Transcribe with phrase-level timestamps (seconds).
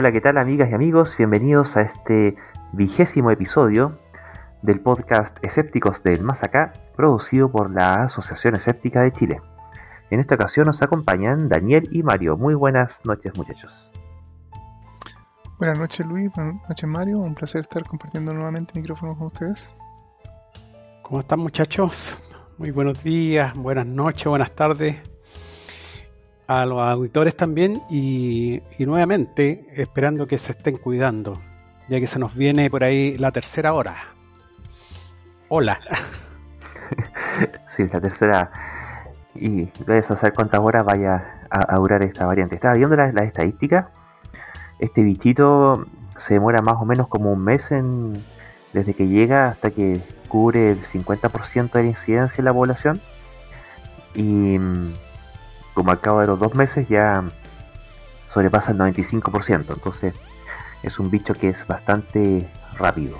[0.00, 1.16] Hola, ¿qué tal amigas y amigos?
[1.16, 2.36] Bienvenidos a este
[2.72, 3.98] vigésimo episodio
[4.62, 9.42] del podcast Escépticos del Más Acá, producido por la Asociación Escéptica de Chile.
[10.10, 12.36] En esta ocasión nos acompañan Daniel y Mario.
[12.36, 13.90] Muy buenas noches muchachos.
[15.58, 19.74] Buenas noches Luis, buenas noches Mario, un placer estar compartiendo nuevamente el micrófono con ustedes.
[21.02, 22.16] ¿Cómo están muchachos?
[22.56, 25.17] Muy buenos días, buenas noches, buenas tardes
[26.48, 31.38] a los auditores también y, nuevamente esperando que se estén cuidando,
[31.88, 33.94] ya que se nos viene por ahí la tercera hora.
[35.48, 35.78] Hola.
[37.68, 38.50] sí, la tercera.
[39.34, 42.54] Y puedes hacer cuántas horas vaya a, durar esta variante.
[42.54, 43.86] Estaba viendo las la estadísticas.
[44.78, 45.86] Este bichito
[46.16, 48.14] se demora más o menos como un mes en,
[48.72, 53.00] desde que llega hasta que cubre el 50% de la incidencia en la población.
[54.14, 54.94] Y mm,
[55.78, 57.22] como al cabo de los dos meses ya
[58.34, 59.74] sobrepasa el 95%.
[59.74, 60.12] Entonces
[60.82, 63.16] es un bicho que es bastante rápido.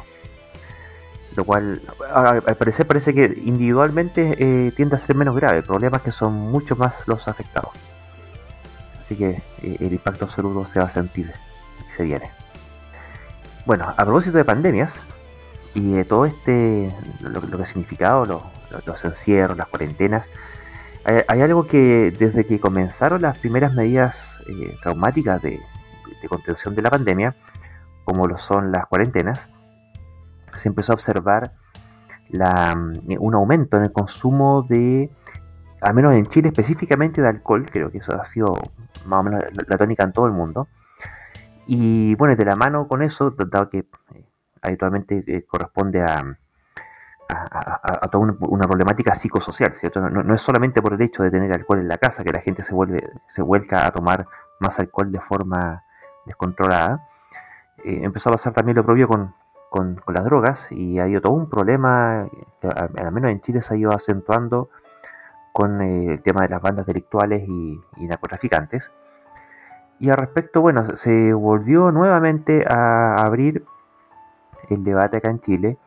[1.37, 1.81] Lo cual
[2.13, 5.59] al parecer parece que individualmente eh, tiende a ser menos grave.
[5.59, 7.71] El problema es que son mucho más los afectados.
[9.01, 11.33] Así que eh, el impacto absoluto se va a sentir
[11.89, 12.29] y se viene.
[13.67, 15.03] Bueno, a propósito de pandemias
[15.75, 18.43] y de todo este, lo, que ha significado
[18.85, 20.29] los encierros, las cuarentenas,
[21.27, 25.61] hay, algo que desde que comenzaron las primeras medidas eh, traumáticas de,
[26.29, 27.35] contención de la pandemia,
[28.05, 29.49] como lo son las cuarentenas,
[30.55, 31.53] se empezó a observar
[32.31, 35.11] mm, un aumento en el consumo de,
[35.81, 38.55] al menos en Chile específicamente, de alcohol, creo que eso ha sido
[39.07, 40.69] más o menos la, tónica en todo el mundo.
[41.67, 44.25] Y bueno, de la mano con eso, dado que eh,
[44.61, 46.37] habitualmente eh, corresponde a,
[47.29, 50.01] a, toda una, problemática psicosocial, ¿cierto?
[50.09, 52.63] No, es solamente por el hecho de tener alcohol en la casa que la gente
[52.63, 54.27] se vuelve, se vuelca a tomar
[54.61, 55.85] más alcohol de forma
[56.25, 57.07] descontrolada.
[57.85, 59.35] Eh, empezó a pasar también lo propio con,
[60.07, 62.27] las drogas y ha habido todo un problema,
[62.61, 64.71] que al menos en Chile se ha ido acentuando
[65.53, 68.91] con eh, el tema de las bandas delictuales y, y narcotraficantes.
[70.01, 73.65] Y al respecto, bueno, se volvió nuevamente a abrir
[74.71, 75.79] el debate acá en Chile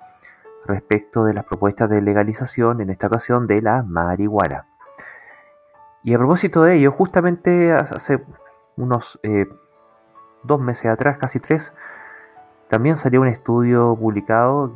[0.66, 4.68] respecto de las propuestas de legalización, en esta ocasión de la marihuana.
[6.04, 8.24] Y a propósito de ello, justamente hace
[8.76, 9.48] unos eh,
[10.44, 11.74] dos meses atrás, casi tres,
[12.70, 14.74] también salió un estudio publicado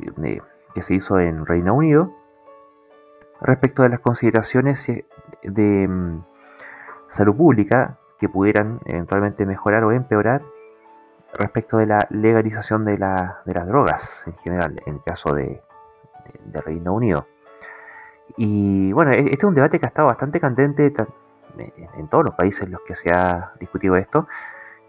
[0.74, 2.12] que se hizo en Reino Unido
[3.40, 5.06] respecto de las consideraciones eh,
[5.42, 6.24] de mm,
[7.08, 10.42] salud pública que pudieran eventualmente mejorar o empeorar
[11.34, 15.62] respecto de la legalización de, de las drogas en general, en el caso de,
[16.44, 17.26] de Reino Unido.
[18.36, 20.92] Y bueno, e-, este es un debate que ha estado bastante candente
[21.96, 24.26] en todos los países en los que se ha discutido esto.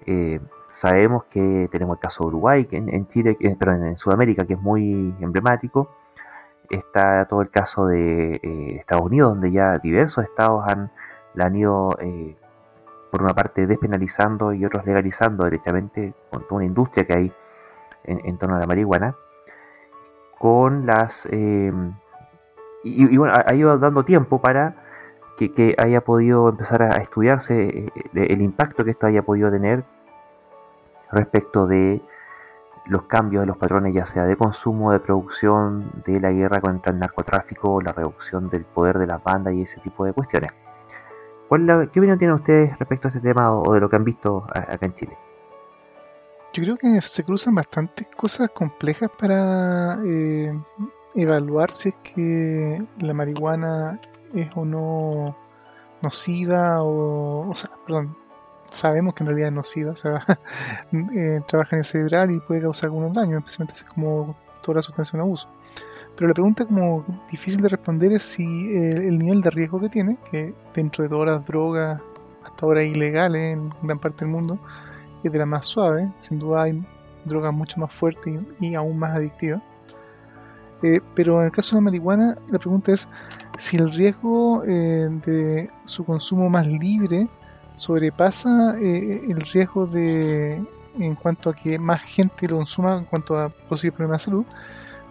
[0.06, 0.40] Eh,
[0.70, 4.62] sabemos que tenemos el caso de Uruguay, que en, Chile, perdón, en Sudamérica, que es
[4.62, 5.90] muy emblemático.
[6.70, 10.92] Está todo el caso de eh, Estados Unidos, donde ya diversos estados han,
[11.34, 12.36] la han ido, eh,
[13.12, 17.34] por una parte, despenalizando y otros legalizando derechamente con toda una industria que hay
[18.04, 19.16] en torno a la marihuana
[20.40, 21.28] con las...
[21.32, 21.72] Eh,
[22.84, 24.76] y, bueno, ha ido dando tiempo para
[25.38, 29.84] que, haya podido empezar a estudiarse eh, el impacto que esto haya podido tener
[31.12, 32.02] respecto de
[32.86, 36.94] los cambios de los patrones, ya sea de consumo, de producción, de la guerra contra
[36.94, 40.52] el narcotráfico, la reducción del poder de las bandas y ese tipo de cuestiones.
[41.50, 44.46] ¿Cuál ¿Qué opinión tienen ustedes respecto a este tema o de lo que han visto
[44.54, 45.27] acá en Chile?
[46.58, 50.60] Yo creo que se cruzan bastantes cosas complejas para eh,
[51.14, 54.02] evaluar si es que la marihuana
[54.34, 55.38] es o no
[56.02, 58.18] nociva o, o sea, perdón,
[58.72, 60.26] sabemos que en realidad es nociva, o sea,
[61.16, 65.16] eh, trabaja en el cerebral y puede causar algunos daños, especialmente como toda la sustancia
[65.16, 65.48] en abuso.
[66.16, 70.18] Pero la pregunta como difícil de responder es si el, nivel de riesgo que tiene,
[70.32, 72.02] que dentro de todas las drogas
[72.44, 74.60] hasta ahora ilegales en gran parte del mundo,
[75.28, 76.84] es de la más suave, sin duda hay
[77.26, 79.62] drogas mucho más fuertes y, aún más adictivas.
[80.84, 83.08] Eh, pero en el caso de la marihuana, la pregunta es
[83.58, 87.28] si el riesgo eh, de su consumo más libre
[87.74, 90.64] sobrepasa eh, el riesgo de
[91.00, 94.46] en cuanto a que más gente lo consuma en cuanto a posibles problemas de salud,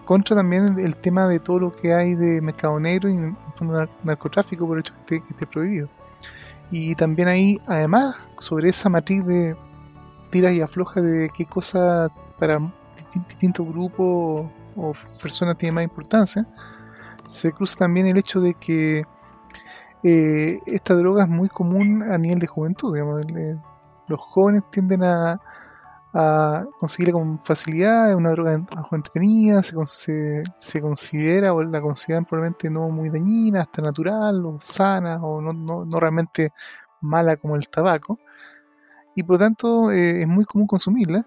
[0.04, 3.16] contra también el, tema de todo lo que hay de mercado negro y
[4.02, 5.88] narcotráfico por el hecho que esté prohibido.
[6.70, 9.56] Y también ahí, además, sobre esa matriz de
[10.30, 12.60] tiras y afloja de qué cosa para
[13.14, 14.46] distintos grupos
[14.76, 14.92] o
[15.22, 16.46] personas tiene más importancia,
[17.26, 19.04] se cruza también el hecho de que
[20.02, 22.96] eh, esta droga es muy común a nivel de juventud.
[24.08, 25.40] los jóvenes tienden a,
[26.14, 28.54] a conseguirla con facilidad, es una droga
[28.92, 34.58] entretenida, se, se, se, considera o la consideran probablemente no muy dañina, hasta natural o
[34.60, 36.52] sana o no, no, no realmente
[37.00, 38.18] mala como el tabaco
[39.16, 41.26] y por lo tanto eh, es muy común consumirla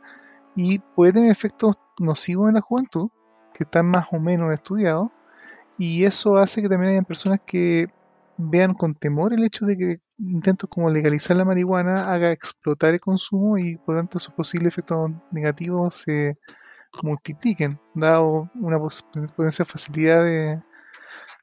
[0.56, 3.10] y puede tener efectos nocivos en la juventud
[3.54, 5.10] que están más o menos estudiados
[5.78, 7.88] y eso hace que también hayan personas que
[8.38, 13.02] vean con temor el hecho de que intentos como legalizar la marihuana haga explotar el
[13.02, 16.38] consumo y por lo tanto esos posibles efectos negativos se
[17.04, 20.62] multipliquen, dado una potencial facilidad de,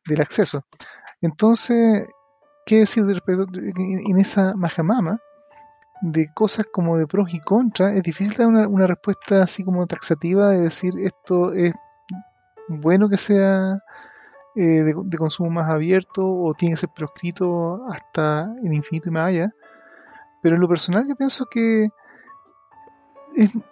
[0.07, 0.65] del acceso.
[1.21, 2.07] Entonces,
[2.67, 5.21] ¿qué decir de respecto en esa majamama?
[6.01, 10.51] De cosas como de pros y contras, es difícil dar una, respuesta así como taxativa
[10.51, 11.75] de decir esto es
[12.69, 13.83] bueno que sea
[14.55, 19.29] eh, de, consumo más abierto o tiene que ser proscrito hasta el infinito y más
[19.29, 19.51] allá.
[20.43, 21.89] Pero en lo personal yo pienso que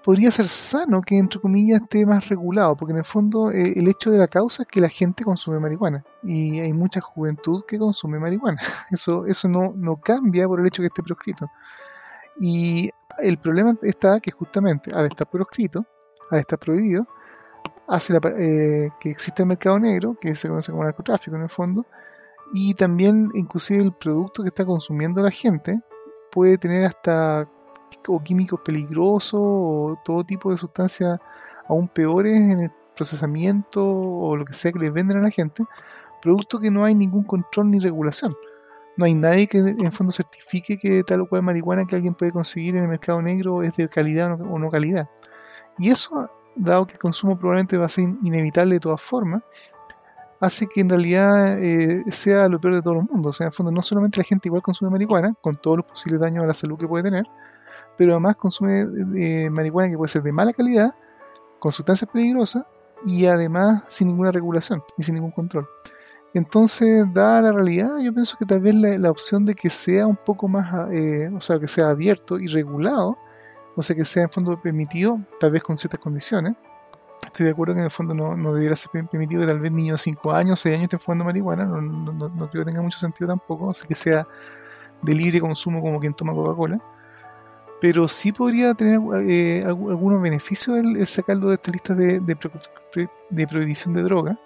[0.03, 3.89] podría ser sano que entre comillas esté más regulado, porque en el fondo eh, el
[3.89, 7.79] hecho de la causa es que la gente consume marihuana y hay mucha juventud que
[7.79, 8.61] consume marihuana.
[8.91, 11.51] Eso, eso no, no cambia por el hecho que esté proscrito.
[12.41, 15.87] Y el problema está que justamente al estar proscrito,
[16.31, 17.07] al estar prohibido,
[17.87, 21.87] hace eh, que existe el mercado negro, que se conoce como narcotráfico en el fondo,
[22.53, 25.81] y también inclusive el producto que está consumiendo la gente
[26.31, 27.49] puede tener hasta
[28.09, 31.19] o químicos peligrosos o todo tipo de sustancias
[31.69, 35.65] aún peores en el procesamiento o lo que sea que les venden a la gente,
[36.21, 38.37] producto que no hay ningún control ni regulación.
[38.97, 42.33] No hay nadie que en fondo certifique que tal o cual marihuana que alguien puede
[42.33, 45.09] conseguir en el mercado negro es de calidad o no calidad.
[45.79, 49.43] Y eso dado que el consumo probablemente va a ser inevitable de todas formas,
[50.41, 53.31] hace que en realidad eh, sea lo peor de todo el mundo.
[53.31, 56.21] O sea, en fondo, no solamente la gente igual consume marihuana, con todos los posibles
[56.21, 57.27] daños a la salud que puede tener,
[57.97, 58.87] pero además consume
[59.17, 60.95] eh, marihuana que puede ser de mala calidad,
[61.59, 62.67] con sustancias peligrosas
[63.07, 65.67] y además sin ninguna regulación y sin ningún control.
[66.35, 70.17] Entonces, dada la realidad, yo pienso que tal vez la, opción de que sea un
[70.17, 73.17] poco más, eh, o sea, que sea abierto y regulado,
[73.77, 76.55] o sea que sea en fondo permitido, tal vez con ciertas condiciones.
[77.25, 79.71] Estoy de acuerdo que en el fondo no, no debiera ser permitido que tal vez
[79.71, 82.83] niños de 5 años, 6 años estén fumando marihuana, no, no, no, creo que tenga
[82.83, 84.27] mucho sentido tampoco, o sea que sea
[85.03, 86.81] de libre consumo como quien toma Coca-Cola.
[87.81, 93.95] Pero sí podría tener eh, algunos beneficios el, sacarlo de esta lista de, de, prohibición
[93.95, 94.39] de droga.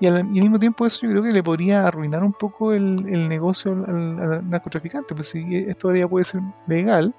[0.00, 3.28] Y al, mismo tiempo eso yo creo que le podría arruinar un poco el, el
[3.28, 7.14] negocio al, narcotraficante, pues si esto todavía puede ser legal,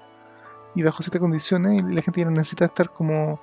[0.74, 3.40] y bajo ciertas condiciones y la gente ya no necesita estar como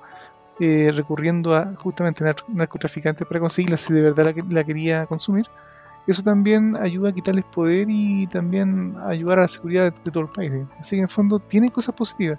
[0.58, 5.46] eh, recurriendo a justamente narcotraficantes para conseguirla si de verdad la, la, quería consumir.
[6.06, 10.28] Eso también ayuda a quitarles poder y también ayudar a la seguridad de, todo el
[10.28, 10.52] país.
[10.78, 12.38] Así que en el fondo tiene cosas positivas,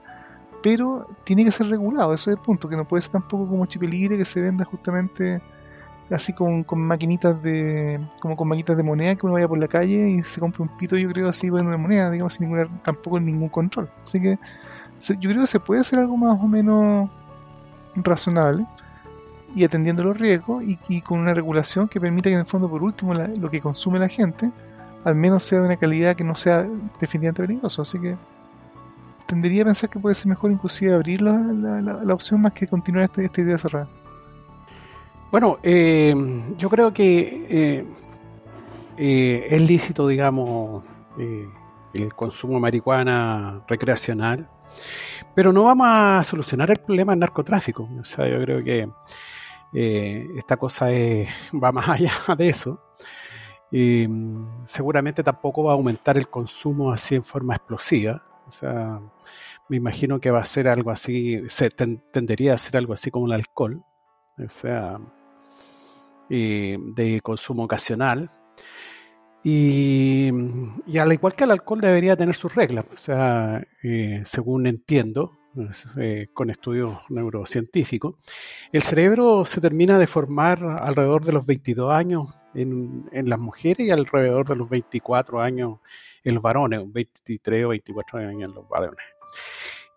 [0.61, 3.65] pero tiene que ser regulado, ese es el punto, que no puede ser tampoco como
[3.65, 5.41] chip libre que se venda justamente
[6.11, 9.67] así con, con, maquinitas de como con maquinitas de moneda que uno vaya por la
[9.67, 12.69] calle y se compre un pito yo creo así bueno una moneda digamos sin ninguna
[12.83, 13.89] tampoco ningún control.
[14.03, 14.37] Así que
[14.99, 17.09] yo creo que se puede hacer algo más o menos
[17.95, 18.65] razonable
[19.55, 22.83] y atendiendo los riesgos y, con una regulación que permita que en el fondo por
[22.83, 24.51] último lo que consume la gente
[25.03, 26.67] al menos sea de una calidad que no sea
[26.99, 27.81] definitivamente peligroso.
[27.81, 28.15] Así que
[29.25, 33.05] tendería a pensar que puede ser mejor inclusive abrir la, la, opción más que continuar
[33.05, 33.87] esta, esta idea cerrada
[35.31, 36.13] bueno eh,
[36.57, 37.85] yo creo que eh,
[38.97, 40.83] eh, es lícito digamos
[41.93, 44.49] el consumo de marihuana recreacional
[45.35, 47.87] pero no vamos a solucionar el problema del narcotráfico.
[47.99, 48.89] O sea, yo creo que
[50.35, 50.87] esta cosa
[51.53, 52.81] va más allá de eso.
[53.71, 54.07] Y
[54.65, 58.21] seguramente tampoco va a aumentar el consumo así en forma explosiva.
[58.47, 58.99] O sea,
[59.71, 63.27] me imagino que va a ser algo así, se tendería a ser algo así como
[63.27, 63.81] el alcohol,
[64.37, 64.99] o sea,
[66.31, 68.29] de consumo ocasional,
[69.43, 70.29] y,
[70.99, 75.37] al igual que el alcohol debería tener sus reglas, o sea, eh, según entiendo,
[75.97, 78.15] eh, con estudios neurocientíficos,
[78.71, 83.87] el cerebro se termina de formar alrededor de los 22 años en, en, las mujeres
[83.87, 85.79] y alrededor de los 24 años
[86.23, 89.05] en los varones, 23 o 24 años en los varones.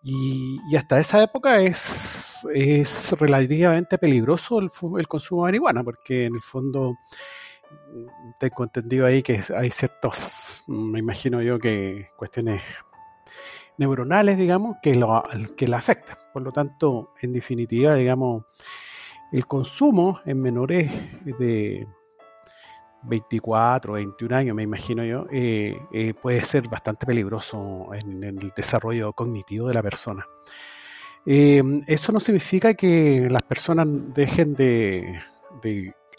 [0.07, 4.69] Y, hasta esa época es, es relativamente peligroso el,
[5.07, 6.95] consumo de marihuana, porque en el fondo
[8.39, 12.61] tengo entendido ahí que hay ciertos, me imagino yo que cuestiones
[13.79, 15.23] neuronales, digamos, que, lo,
[15.57, 16.17] que la afectan.
[16.31, 18.43] Por lo tanto, en definitiva, digamos,
[19.31, 20.91] el consumo en menores
[21.25, 21.87] de
[23.05, 29.13] 24, 21 años, me imagino yo, eh, eh, puede ser bastante peligroso en, el desarrollo
[29.13, 30.25] cognitivo de la persona.
[31.25, 35.21] Eh, eso no significa que las personas dejen de,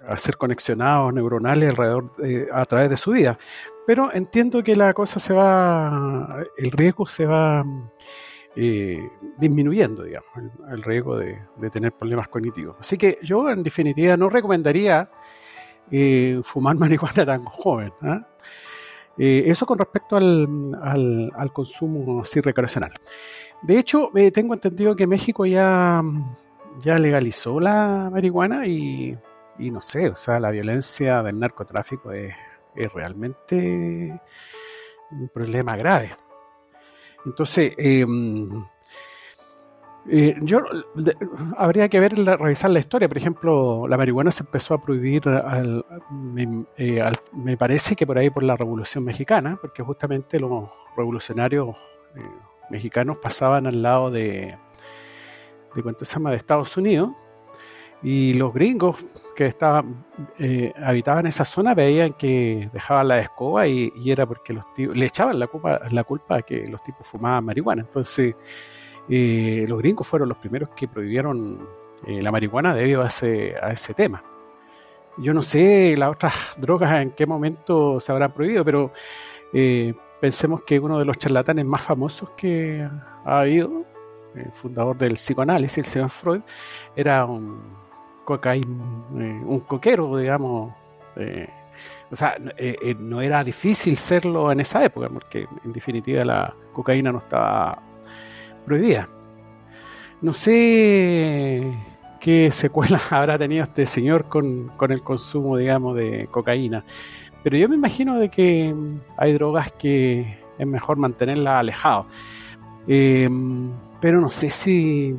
[0.07, 2.12] hacer conexionados neuronales alrededor
[2.52, 3.38] a través de su vida,
[3.87, 7.64] pero entiendo que la cosa se va, el riesgo se va
[8.59, 10.31] eh, disminuyendo, digamos,
[10.71, 11.38] el, riesgo de,
[11.71, 12.76] tener problemas cognitivos.
[12.81, 15.11] Así que yo, en definitiva, no recomendaría
[15.90, 17.93] eh, fumar marihuana tan joven.
[18.02, 18.26] ¿ah?
[19.19, 22.93] Eh, eso con respecto al, al, consumo así recreacional.
[23.62, 26.02] De hecho, tengo entendido que México ya,
[26.81, 29.16] ya legalizó la marihuana y,
[29.59, 32.35] y, no sé, o sea, la violencia del narcotráfico es,
[32.75, 34.21] es realmente
[35.11, 36.14] un problema grave.
[37.25, 38.64] Entonces, em,
[40.09, 40.63] eh, yo
[41.57, 43.09] habría que ver revisar la historia.
[43.09, 45.23] Por ejemplo, la marihuana se empezó a prohibir,
[46.77, 51.77] eh, me, parece que por ahí por la Revolución Mexicana, porque justamente los revolucionarios
[52.17, 52.21] eh,
[52.71, 54.57] mexicanos pasaban al lado de,
[55.75, 57.11] de cuánto se llama, de Estados Unidos
[58.03, 60.05] y los gringos que estaban
[60.39, 65.39] eh, habitaban esa zona veían que dejaban la escoba y, era porque los le echaban
[65.39, 67.83] la culpa, la culpa a que los tipos fumaban marihuana.
[67.83, 68.35] Entonces,
[69.09, 71.67] eh, los gringos fueron los primeros que prohibieron
[72.07, 74.23] eh, la marihuana debido a ese, a ese tema.
[75.19, 78.93] Yo no sé las otras drogas en qué momento se habrán prohibido, pero
[80.21, 82.87] pensemos que uno de los charlatanes más famosos que
[83.25, 83.85] ha habido,
[84.35, 86.41] el fundador del psicoanálisis, el señor Freud,
[86.95, 87.61] era un
[88.25, 88.85] cocaína,
[89.19, 90.75] eh, un coquero, digamos.
[91.17, 91.49] Eh,
[92.11, 97.13] o sea, eh, no era difícil serlo en esa época, porque en definitiva la cocaína
[97.13, 97.83] no estaba
[98.67, 99.09] prohibida.
[100.21, 101.73] No sé
[102.21, 106.85] qué secuelas habrá tenido este señor con, el consumo, digamos, de cocaína.
[107.43, 108.75] Pero yo me imagino de que
[109.17, 112.07] hay drogas que es mejor mantenerlas alejadas.
[112.87, 115.15] pero no sé si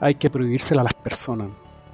[0.00, 1.48] hay que prohibírsela a las personas.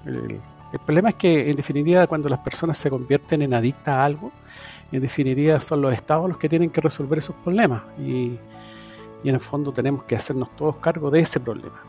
[0.05, 0.41] El,
[0.85, 4.31] problema es que, en definitiva, cuando las personas se convierten en adictas a algo,
[4.93, 7.83] en definitiva son los estados los que tienen que resolver esos problemas.
[7.99, 8.39] Y,
[9.25, 11.81] en el fondo tenemos que hacernos todos cargo de ese problema.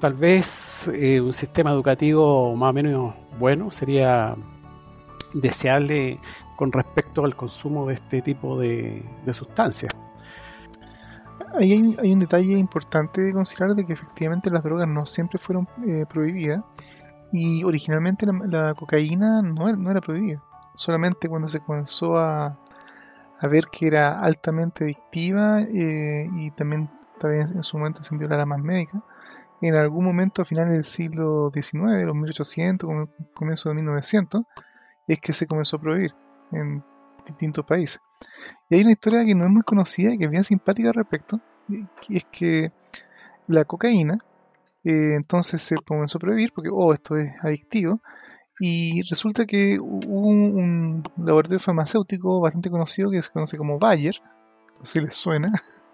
[0.00, 4.36] Tal vez eh, un sistema educativo más o menos bueno sería
[5.32, 6.18] deseable
[6.56, 9.92] con respecto al consumo de este tipo de, sustancias.
[11.58, 16.04] hay, un detalle importante de considerar de que efectivamente las drogas no siempre fueron eh,
[16.08, 16.62] prohibidas
[17.32, 20.42] y originalmente la, cocaína no no era, prohibida.
[20.74, 22.58] Solamente cuando se comenzó a,
[23.44, 26.88] a ver que era altamente adictiva eh, y también,
[27.20, 29.02] también en su momento se la más médica,
[29.60, 34.44] en algún momento a finales del siglo XIX, los 1800, comienzo de 1900,
[35.06, 36.14] es que se comenzó a prohibir
[36.52, 36.82] en
[37.26, 38.00] distintos países.
[38.70, 40.94] Y hay una historia que no es muy conocida y que es bien simpática al
[40.94, 41.38] respecto,
[42.08, 42.72] es que
[43.46, 44.24] la cocaína
[44.84, 48.00] eh, entonces se comenzó a prohibir porque, oh, esto es adictivo.
[48.58, 54.20] Y resulta que hubo un, laboratorio farmacéutico bastante conocido que se conoce como Bayer,
[54.82, 55.52] si les suena,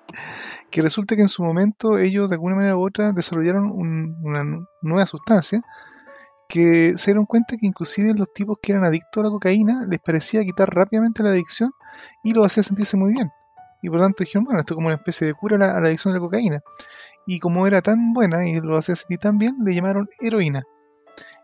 [0.71, 5.07] que resulta que en su momento ellos de alguna manera u otra desarrollaron una nueva
[5.07, 5.63] sustancia
[6.51, 10.01] que se dieron cuenta que inclusive los tipos que eran adictos a la cocaína les
[10.01, 11.71] parecía quitar rápidamente la adicción
[12.25, 13.31] y los hacía sentirse muy bien.
[13.83, 15.75] Y por lo tanto dijeron, bueno, esto es como una especie de cura a la,
[15.77, 16.61] a la adicción de la cocaína
[17.27, 20.65] y como era tan buena y lo hacía sentir tan bien, le llamaron heroína.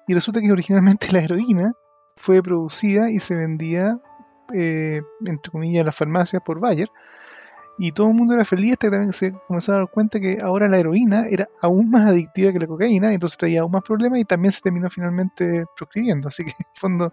[0.07, 1.75] Y resulta que originalmente la heroína
[2.17, 3.99] fue producida y se vendía,
[4.55, 6.89] eh, entre comillas, en las farmacias por Bayer.
[7.79, 10.39] Y todo el mundo era feliz hasta que también se comenzó a dar cuenta que
[10.43, 14.19] ahora la heroína era aún más adictiva que la cocaína, entonces traía aún más problemas
[14.19, 16.29] y también se terminó finalmente proscribiendo.
[16.29, 17.13] Así que en fondo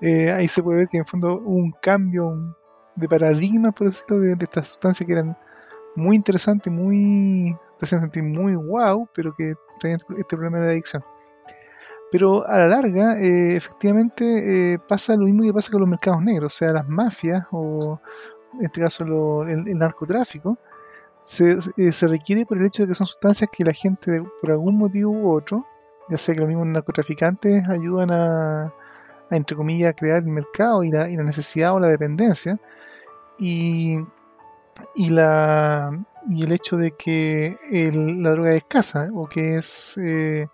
[0.00, 2.56] eh, ahí se puede ver que en fondo hubo un cambio
[2.96, 5.36] de paradigma, por decirlo, de, de estas sustancias que eran
[5.94, 11.04] muy interesantes, muy te hacen sentir muy wow, pero que este, este problema de adicción.
[12.12, 16.22] Pero a la larga, eh, efectivamente, eh, pasa lo mismo que pasa con los mercados
[16.22, 18.00] negros, o sea, las mafias o
[18.58, 20.58] en este caso el, narcotráfico,
[21.22, 24.50] se, eh, se, requiere por el hecho de que son sustancias que la gente, por
[24.50, 25.64] algún motivo u otro,
[26.10, 28.72] ya sea que los mismos narcotraficantes ayudan a, a
[29.36, 32.60] entre comillas, crear el mercado y la, y la necesidad o la dependencia,
[33.38, 33.96] y,
[34.94, 37.56] y la, y el hecho de que
[37.94, 40.46] la droga es escasa o que es eh,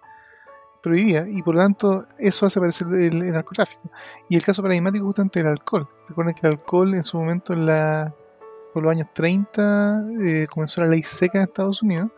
[0.83, 3.91] prohibida y por lo tanto eso hace aparecer el, narcotráfico.
[4.29, 5.89] Y el caso paradigmático justamente el alcohol.
[6.09, 8.15] Recuerden que el alcohol en su momento en la,
[8.73, 12.11] por los años 30 eh, comenzó la ley seca en Estados Unidos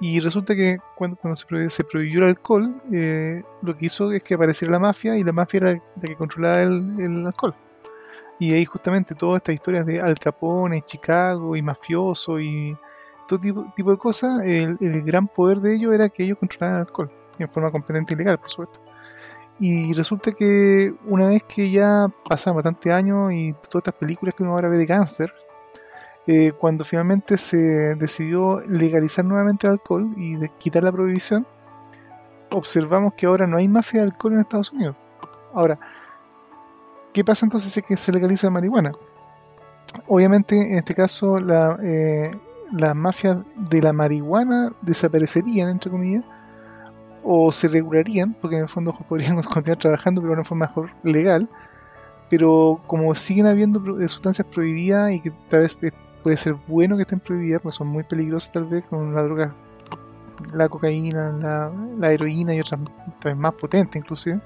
[0.00, 4.34] y resulta que cuando, cuando se, prohibió, el alcohol eh, lo que hizo es que
[4.34, 7.54] apareciera la mafia y la mafia era la que controlaba el, el alcohol.
[8.38, 12.76] Y ahí justamente todas estas historias de Al Capone, Chicago y mafioso y,
[13.26, 16.80] todo tipo, tipo de cosas, el, el, gran poder de ellos era que ellos controlaban
[16.80, 17.10] el alcohol,
[17.42, 18.80] en forma completamente ilegal, por supuesto.
[19.58, 24.42] Y resulta que una vez que ya pasaron bastante años y todas estas películas que
[24.42, 25.32] uno ahora ve de cáncer,
[26.26, 27.56] eh, cuando finalmente se
[27.94, 31.46] decidió legalizar nuevamente el alcohol y de quitar la prohibición,
[32.50, 34.96] observamos que ahora no hay mafia de alcohol en Estados Unidos.
[35.54, 35.78] Ahora,
[37.12, 38.92] ¿qué pasa entonces si que se legaliza la marihuana?
[40.06, 42.30] Obviamente, en este caso, la, eh,
[42.72, 46.24] las mafias de la marihuana desaparecerían, entre comillas,
[47.28, 50.90] o se regularían, porque en el fondo podrían continuar trabajando, pero de una forma mejor
[51.02, 51.48] legal.
[52.30, 55.78] Pero como siguen habiendo sustancias prohibidas y que tal vez
[56.22, 59.54] puede ser bueno que estén prohibidas, porque son muy peligrosas tal vez, con la droga,
[60.52, 62.80] la cocaína, la, heroína y otras
[63.20, 64.40] tal vez más potentes inclusive.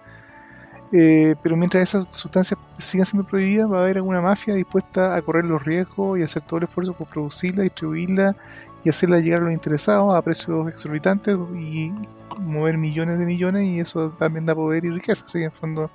[0.93, 5.23] Eh, pero mientras esas sustancias sigan siendo prohibidas, va a haber alguna mafia dispuesta a
[5.23, 8.37] correr los riesgos y hacer todo el esfuerzo por producirla, distribuirla
[8.85, 11.93] y hacerla llegar a los interesados a precios exorbitantes y
[12.39, 15.25] mover millones de millones y eso también da poder y riqueza.
[15.27, 15.91] Así que en fondo,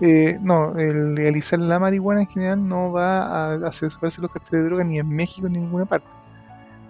[0.00, 4.62] eh, no, el legalizar la marihuana en general no va a hacer desaparecer los carteles
[4.62, 6.08] de droga ni en México ni en ninguna parte.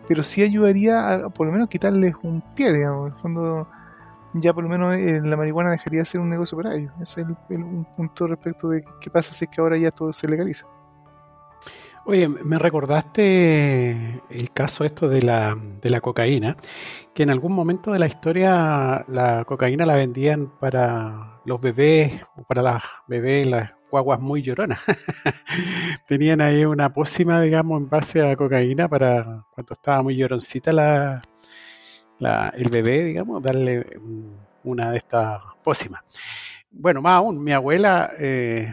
[0.09, 3.09] Pero sí ayudaría a por lo menos quitarles un pie, digamos.
[3.09, 3.69] En el fondo,
[4.35, 6.93] ya por lo menos eh, la marihuana dejaría de ser un negocio para ellos.
[7.01, 10.29] Ese es un punto respecto de qué pasa si es que ahora ya todo se
[10.29, 10.67] legaliza.
[12.09, 16.57] Oye, me recordaste el caso esto de la, de la cocaína,
[17.13, 22.45] que en algún momento de la historia la cocaína la vendían para los bebés o
[22.45, 24.79] para las bebés, las guaguas muy lloronas.
[26.07, 31.23] Tenían ahí una pócima, digamos, en base a cocaína para cuando estaba muy lloroncita la,
[32.21, 33.85] la, el bebé, digamos, darle
[34.63, 36.05] una de estas pócimas.
[36.71, 38.73] Bueno, más aún, mi abuela eh,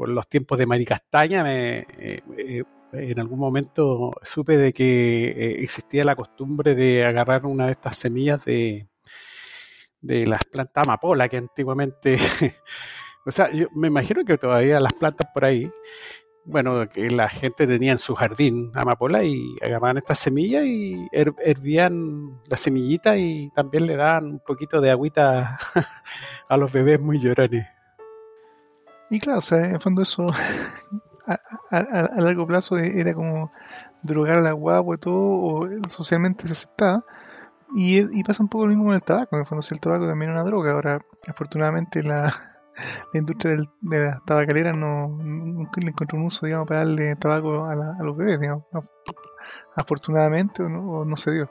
[0.00, 5.56] por los tiempos de Maricastaña, me, eh, eh, en algún momento supe de que eh,
[5.62, 8.88] existía la costumbre de agarrar una de estas semillas de,
[10.00, 12.16] de las plantas amapola que antiguamente,
[13.26, 15.70] o sea, yo me imagino que todavía las plantas por ahí,
[16.46, 22.40] bueno, que la gente tenía en su jardín amapola y agarraban estas semillas y hervían
[22.46, 25.58] la semillita y también le dan un poquito de agüita
[26.48, 27.79] a los bebés muy llorones.
[29.10, 30.30] Y claro, o sea, en fondo eso
[31.26, 33.52] a, largo plazo era como
[34.02, 37.04] drogar a la guagua y todo, o socialmente se aceptaba.
[37.74, 40.06] Y, pasa un poco lo mismo con el tabaco, en el fondo si el tabaco
[40.06, 40.72] también es una droga.
[40.72, 42.32] Ahora, afortunadamente la,
[43.14, 48.02] industria de la tabacalera no, nunca le encontró un uso, digamos, para darle tabaco a,
[48.02, 48.64] los bebés, digamos.
[49.74, 51.50] Afortunadamente, o no, se dio.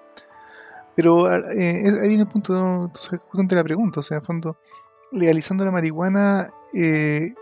[0.95, 2.91] Pero eh, ahí viene el punto,
[3.27, 4.57] justamente la pregunta, o sea, en el fondo,
[5.13, 7.33] legalizando la marihuana, eh,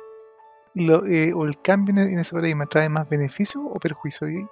[0.77, 4.29] eh, o el cambio en ese paradigma trae más beneficio o perjuicio.
[4.29, 4.47] Y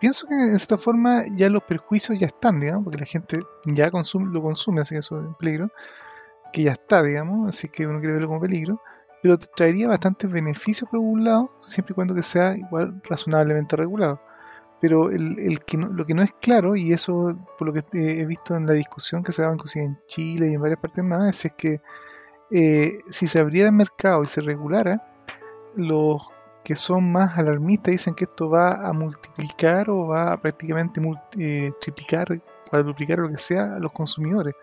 [0.00, 3.90] pienso que en esta forma ya los perjuicios ya están, digamos, porque la gente ya
[3.90, 5.70] consume, lo consume, así que eso es un peligro,
[6.52, 8.80] que ya está, digamos, así que uno quiere verlo como peligro,
[9.22, 14.20] pero traería bastantes beneficios por un lado, siempre y cuando que sea igual razonablemente regulado.
[14.78, 18.54] Pero el, que lo que no es claro, y eso por lo que he visto
[18.54, 21.52] en la discusión que se daba inclusive en Chile y en varias partes más, es
[21.54, 21.80] que
[22.50, 25.15] eh, si se abriera el mercado y se regulara,
[25.76, 26.30] los
[26.64, 31.00] que son más alarmistas dicen que esto va a multiplicar o va a prácticamente
[31.38, 32.26] eh, triplicar,
[32.72, 34.54] duplicar lo que sea a los consumidores.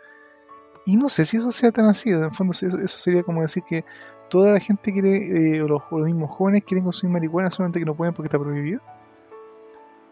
[0.85, 3.85] Y no sé si eso sea tan así, en fondo eso, sería como decir que
[4.29, 7.95] toda la gente quiere, eh, o, los, mismos jóvenes quieren consumir marihuana solamente que no
[7.95, 8.81] pueden porque está prohibido.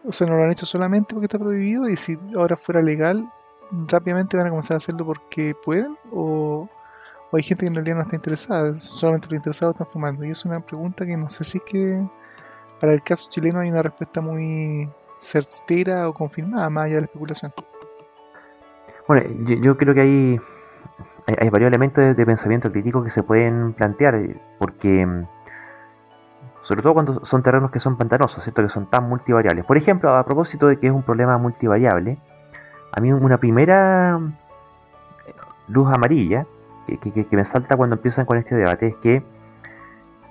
[0.04, 3.30] O sea, no lo han hecho solamente porque está prohibido y si ahora fuera legal,
[3.70, 6.70] rápidamente van a comenzar a hacerlo porque pueden o
[7.32, 10.22] o hay gente que en realidad no está interesada, solamente los interesados están fumando.
[10.22, 12.06] Y es una pregunta que no sé si es que
[12.78, 14.86] para el caso chileno hay una respuesta muy
[15.18, 17.52] certera o confirmada, más allá de la especulación.
[19.08, 19.22] Bueno,
[19.62, 20.40] yo, creo que hay,
[21.48, 24.20] varios elementos de, pensamiento crítico que se pueden plantear,
[24.58, 25.08] porque
[26.60, 28.62] sobre todo cuando son terrenos que son pantanosos, ¿cierto?
[28.62, 29.64] que son tan multivariables.
[29.64, 32.18] Por ejemplo, a propósito de que es un problema multivariable,
[32.92, 34.20] a mí una primera
[35.68, 36.46] luz amarilla
[36.86, 39.22] que, me salta cuando empiezan con este debate es que,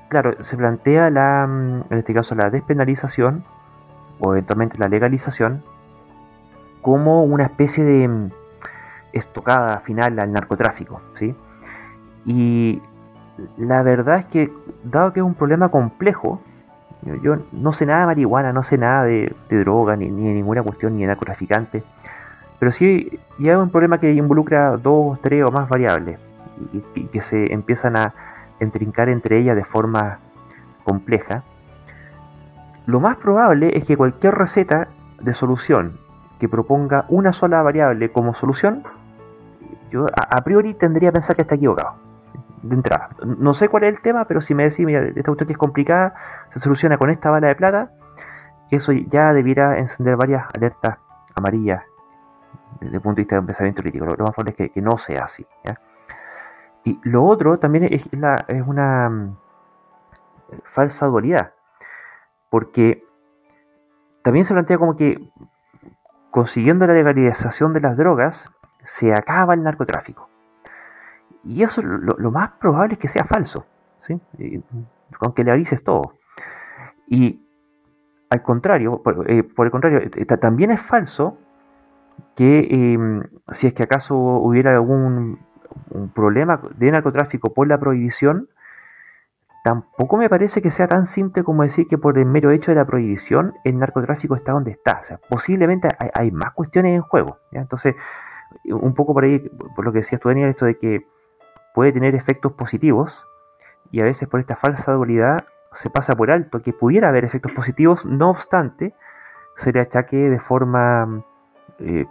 [0.09, 3.43] claro, se plantea la, mm, en este caso la despenalización
[4.19, 5.63] o eventualmente la legalización
[6.81, 8.31] como una especie de mm,
[9.13, 11.35] estocada final al narcotráfico, ¿sí?
[12.25, 12.81] Y
[13.57, 16.41] la verdad es que, dado que es un problema complejo,
[17.23, 20.61] yo, no sé nada de marihuana, no sé nada de, droga, ni, ni, de ninguna
[20.61, 21.83] cuestión, ni de narcotraficante,
[22.59, 26.19] pero sí ya es un problema que involucra dos, tres o más variables
[26.71, 28.13] y, que se empiezan a
[28.59, 30.19] entrincar entre ellas de forma
[30.83, 31.43] compleja,
[32.85, 34.87] lo más probable es que cualquier receta
[35.19, 35.99] de solución
[36.39, 38.83] que proponga una sola variable como solución,
[39.91, 41.95] yo a, priori tendría que pensar que está equivocado.
[42.63, 43.09] De entrada.
[43.25, 45.57] No sé cuál es el tema, pero si me decís, mira, esta cuestión que es
[45.57, 46.13] complicada,
[46.49, 47.91] se soluciona con esta bala de plata,
[48.69, 50.97] eso ya debiera encender varias alertas
[51.35, 51.83] amarillas
[52.79, 54.05] desde el punto de vista de pensamiento crítico.
[54.05, 55.45] Lo, más probable es que, no sea así.
[56.83, 59.37] Y lo otro también es, una mm,
[60.63, 61.53] falsa dualidad,
[62.49, 63.03] porque
[64.23, 65.19] también se plantea como que
[66.31, 68.49] consiguiendo la legalización de las drogas
[68.83, 70.29] se acaba el narcotráfico.
[71.43, 73.65] Y eso lo, más probable es que sea falso,
[73.99, 74.19] ¿sí?
[75.19, 76.13] aunque legalices todo.
[77.07, 77.45] Y
[78.29, 81.37] al contrario, por, eh, el contrario, eh, también es falso
[82.35, 85.39] que em, si es que acaso hubiera algún
[85.89, 88.49] un problema de narcotráfico por la prohibición,
[89.63, 92.75] tampoco me parece que sea tan simple como decir que por el mero hecho de
[92.75, 94.99] la prohibición el narcotráfico está donde está.
[95.01, 97.37] O sea, posiblemente hay, más cuestiones en juego.
[97.51, 97.95] Entonces,
[98.65, 99.39] un poco por ahí,
[99.75, 101.05] por lo que decías tú, Daniel, esto de que
[101.73, 103.27] puede tener efectos positivos
[103.91, 107.53] y a veces por esta falsa dualidad se pasa por alto que pudiera haber efectos
[107.53, 108.93] positivos, no obstante,
[109.55, 111.23] se le achaque de forma
[111.79, 112.05] eh,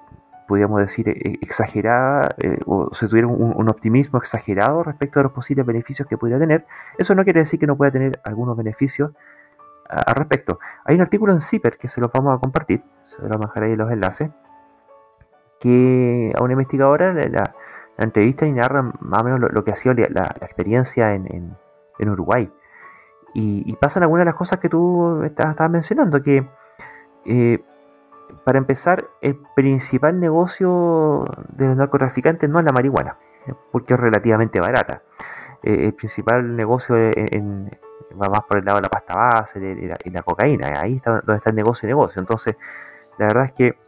[0.51, 5.65] podríamos decir, e-, exagerada, eh, o se tuviera un, optimismo exagerado respecto a los posibles
[5.65, 6.67] beneficios que pudiera tener,
[6.99, 9.13] eso no quiere decir que no pueda tener algunos beneficios
[9.89, 10.59] al respecto.
[10.85, 13.49] Hay un artículo en CIPER que se los vamos a compartir, se los vamos a
[13.51, 14.31] dejar ahí los enlaces,
[15.61, 17.55] que a una investigadora la,
[17.97, 21.57] entrevista y narra más o menos lo, que ha sido la, experiencia en,
[22.01, 22.51] Uruguay.
[23.35, 26.45] Y, pasan algunas de las cosas que tú estabas mencionando, que
[27.25, 27.63] eh,
[28.45, 33.17] para empezar, el principal negocio de los narcotraficantes no es la marihuana,
[33.73, 35.03] porque es relativamente barata.
[35.63, 36.97] Eh, el principal negocio
[38.21, 39.59] va más por el lado de la pasta base
[40.05, 40.81] y la, cocaína.
[40.81, 42.21] Ahí está donde está el negocio y negocio.
[42.21, 42.57] Entonces,
[43.19, 43.79] la verdad es que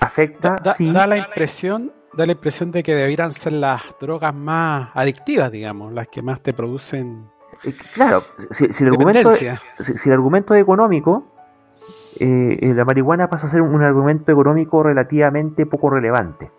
[0.00, 0.56] afecta.
[0.62, 5.50] Da, da la impresión, da la impresión de que debieran ser las drogas más adictivas,
[5.50, 7.30] digamos, las que más te producen.
[7.64, 11.35] Eh, claro, si, el argumento, si el argumento es económico,
[12.20, 16.50] eh, eh, la marihuana pasa a ser un, argumento económico relativamente poco relevante.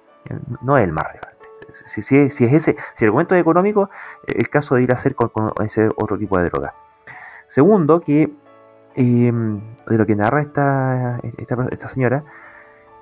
[0.62, 1.48] No es el más relevante.
[1.70, 3.90] Si, es ese, si el argumento es económico,
[4.26, 6.74] el caso de ir a hacer con, ese otro tipo de droga.
[7.48, 8.32] Segundo, que
[8.96, 12.24] de lo que narra esta, esta, señora,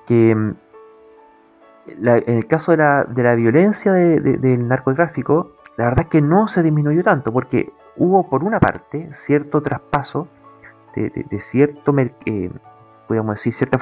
[0.05, 0.55] que em,
[1.87, 6.47] en el caso de la, de la violencia del narcotráfico, la verdad es que no
[6.47, 10.27] se disminuyó tanto, porque hubo por una parte cierto traspaso
[10.95, 11.93] de, cierto,
[12.25, 12.49] eh,
[13.07, 13.77] podríamos decir, cierta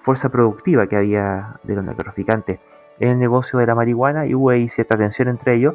[0.00, 2.60] fuerza, productiva que había de los narcotraficantes
[3.00, 5.74] en el negocio de la marihuana y hubo ahí cierta tensión entre ellos,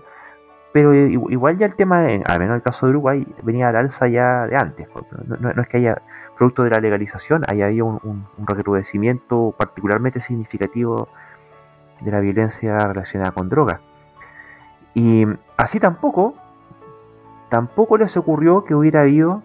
[0.71, 4.07] pero igual ya el tema, al menos en el caso de Uruguay, venía al alza
[4.07, 4.87] ya de antes.
[5.39, 6.01] No, es que haya,
[6.37, 11.09] producto de la legalización, haya había un, recrudecimiento particularmente significativo
[12.01, 13.79] de la violencia relacionada con drogas.
[14.93, 15.25] Y
[15.57, 16.35] así tampoco,
[17.49, 19.41] tampoco les ocurrió que hubiera habido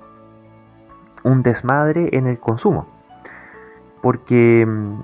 [1.24, 2.86] un desmadre en el consumo.
[4.00, 5.02] Porque, mm,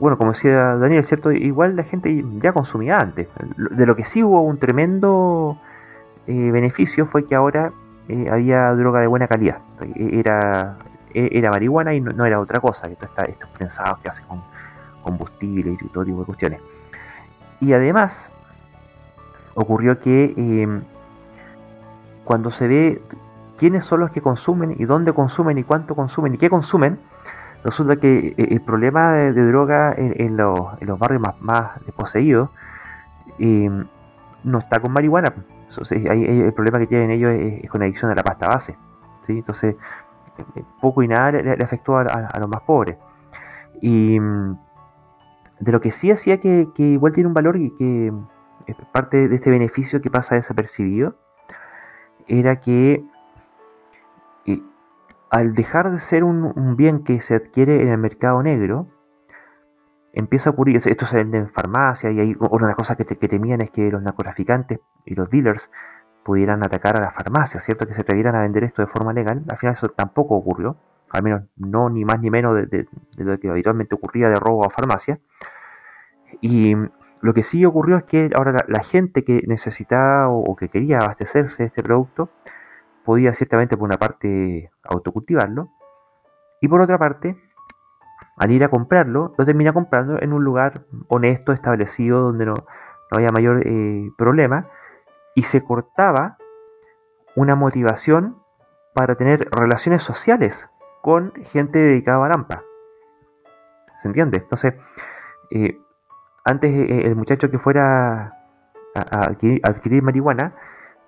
[0.00, 1.32] bueno, como decía Daniel, ¿cierto?
[1.32, 3.28] Igual la gente ya consumía antes.
[3.56, 5.58] De lo que sí hubo un tremendo
[6.26, 7.72] eh, beneficio fue que ahora
[8.08, 9.60] eh, había droga de buena calidad.
[9.94, 10.78] Era,
[11.12, 12.88] e, era marihuana y no, era otra cosa.
[12.88, 14.42] estos prensados que hacen con
[15.02, 16.60] combustible y todo tipo de cuestiones.
[17.60, 18.32] Y además,
[19.54, 20.82] ocurrió que em,
[22.24, 23.02] cuando se ve
[23.58, 26.98] quiénes son los que consumen y dónde consumen y cuánto consumen y qué consumen,
[27.64, 32.50] resulta que eh, el problema de, droga en, los, barrios más, desposeídos
[33.38, 33.86] em,
[34.44, 35.34] no está con marihuana.
[35.90, 38.78] el problema que tienen ellos es, con adicción a la pasta base.
[39.26, 39.76] Entonces,
[40.38, 42.96] eh, poco y nada le, afectó a, los más pobres.
[43.82, 44.56] Y mm,
[45.60, 48.12] de lo que sí hacía que, que igual tiene un valor y que
[48.66, 51.16] es parte de este beneficio que pasa desapercibido,
[52.26, 53.04] era que
[55.30, 58.88] al dejar de ser un, bien que se adquiere en el mercado negro,
[60.12, 63.04] empieza a ocurrir, esto se vende en farmacia y hay una de las cosas que,
[63.04, 65.70] temían es que los narcotraficantes y los dealers
[66.24, 67.86] pudieran atacar a las farmacias, ¿cierto?
[67.86, 69.44] Que se atrevieran a vender esto de forma legal.
[69.48, 70.76] Al final eso tampoco ocurrió,
[71.10, 72.86] al menos no ni más ni menos de,
[73.16, 75.20] lo que habitualmente ocurría de robo a farmacia.
[76.40, 76.74] Y
[77.20, 81.62] lo que sí ocurrió es que ahora la, gente que necesitaba o, que quería abastecerse
[81.62, 82.30] de este producto
[83.08, 85.70] podía ciertamente por una parte autocultivarlo
[86.60, 87.38] y por otra parte
[88.36, 92.66] al ir a comprarlo lo termina comprando en un lugar honesto, establecido, donde no,
[93.12, 94.68] haya mayor eh, problema
[95.34, 96.36] y se cortaba
[97.34, 98.36] una motivación
[98.92, 100.68] para tener relaciones sociales
[101.00, 102.62] con gente dedicada a Lampa.
[104.02, 104.36] ¿Se entiende?
[104.36, 104.74] Entonces,
[105.50, 105.80] eh,
[106.44, 108.34] antes eh, el muchacho que fuera
[108.94, 110.52] a, adquirir, marihuana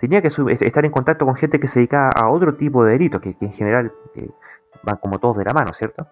[0.00, 3.20] tenía que estar en contacto con gente que se dedicaba a otro tipo de delitos,
[3.20, 4.28] que, en general eh,
[4.82, 6.06] van como todos de la mano, ¿cierto?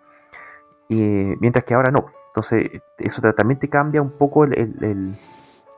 [0.88, 0.96] Y,
[1.40, 2.06] mientras que ahora no.
[2.28, 5.14] Entonces, eso también te cambia un poco el...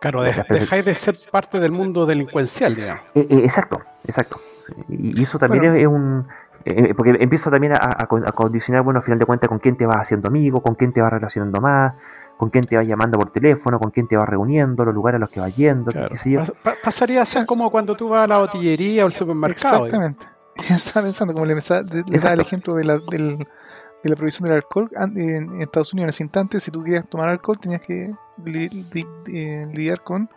[0.01, 3.05] claro, dejáis de ser parte del mundo delincuencial, digamos.
[3.15, 4.41] exacto, exacto.
[4.89, 6.27] Y, eso también es un
[6.65, 9.97] eh, porque empieza también a, condicionar, bueno, al final de cuentas, con quién te vas
[9.97, 11.95] haciendo amigo, con quién te vas relacionando más,
[12.41, 15.21] con quién te vas llamando por teléfono, con quién te vas reuniendo, los lugares a
[15.21, 16.41] los que vas yendo, qué sé yo.
[16.83, 19.85] pasaría a ser como cuando tú vas a la botillería o al supermercado.
[19.85, 20.27] Exactamente.
[20.71, 23.47] Estaba pensando, como le, da el ejemplo de la, de
[24.05, 27.59] la prohibición del alcohol, en, Estados Unidos en ese instante, si tú querías tomar alcohol,
[27.61, 28.05] tenías que
[28.47, 30.31] eh, lidiar con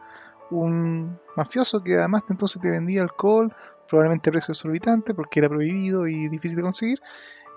[0.51, 3.53] un mafioso que además entonces te vendía alcohol
[3.87, 7.01] probablemente a precio exorbitante porque era prohibido y difícil de conseguir.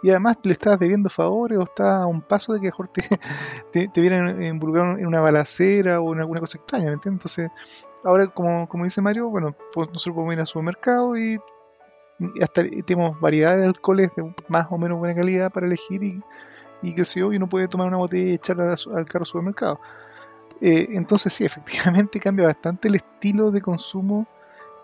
[0.02, 3.02] Y además le estabas debiendo favores o estás a un paso de que mejor te,
[3.72, 7.18] te, te vieran involucrado en una balacera o en alguna cosa extraña, ¿me entiendes?
[7.18, 7.50] Entonces,
[8.04, 11.38] ahora como, como dice Mario, bueno, pues nosotros podemos ir al supermercado y,
[12.40, 16.22] hasta tenemos variedad de alcoholes de más o menos buena calidad para elegir y,
[16.82, 19.80] y que sé yo, y uno puede tomar una botella y echarla al carro supermercado.
[20.60, 24.26] Eh, entonces sí, efectivamente cambia bastante el estilo de consumo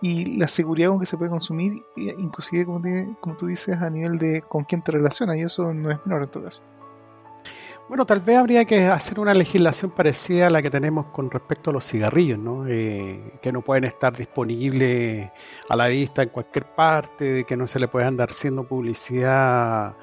[0.03, 2.83] y la seguridad con que se puede consumir, inclusive como,
[3.21, 6.25] como tú dices, a nivel de con quién te relacionas, y eso no es menor
[6.25, 6.63] en todo caso.
[7.89, 11.71] Bueno, tal vez habría que hacer una legislación parecida a la que tenemos con respecto
[11.71, 12.67] a los cigarrillos, ¿no?
[12.67, 15.31] Eh, que no pueden estar disponibles
[15.69, 19.95] a la vista en cualquier parte, que no se le puede andar haciendo publicidad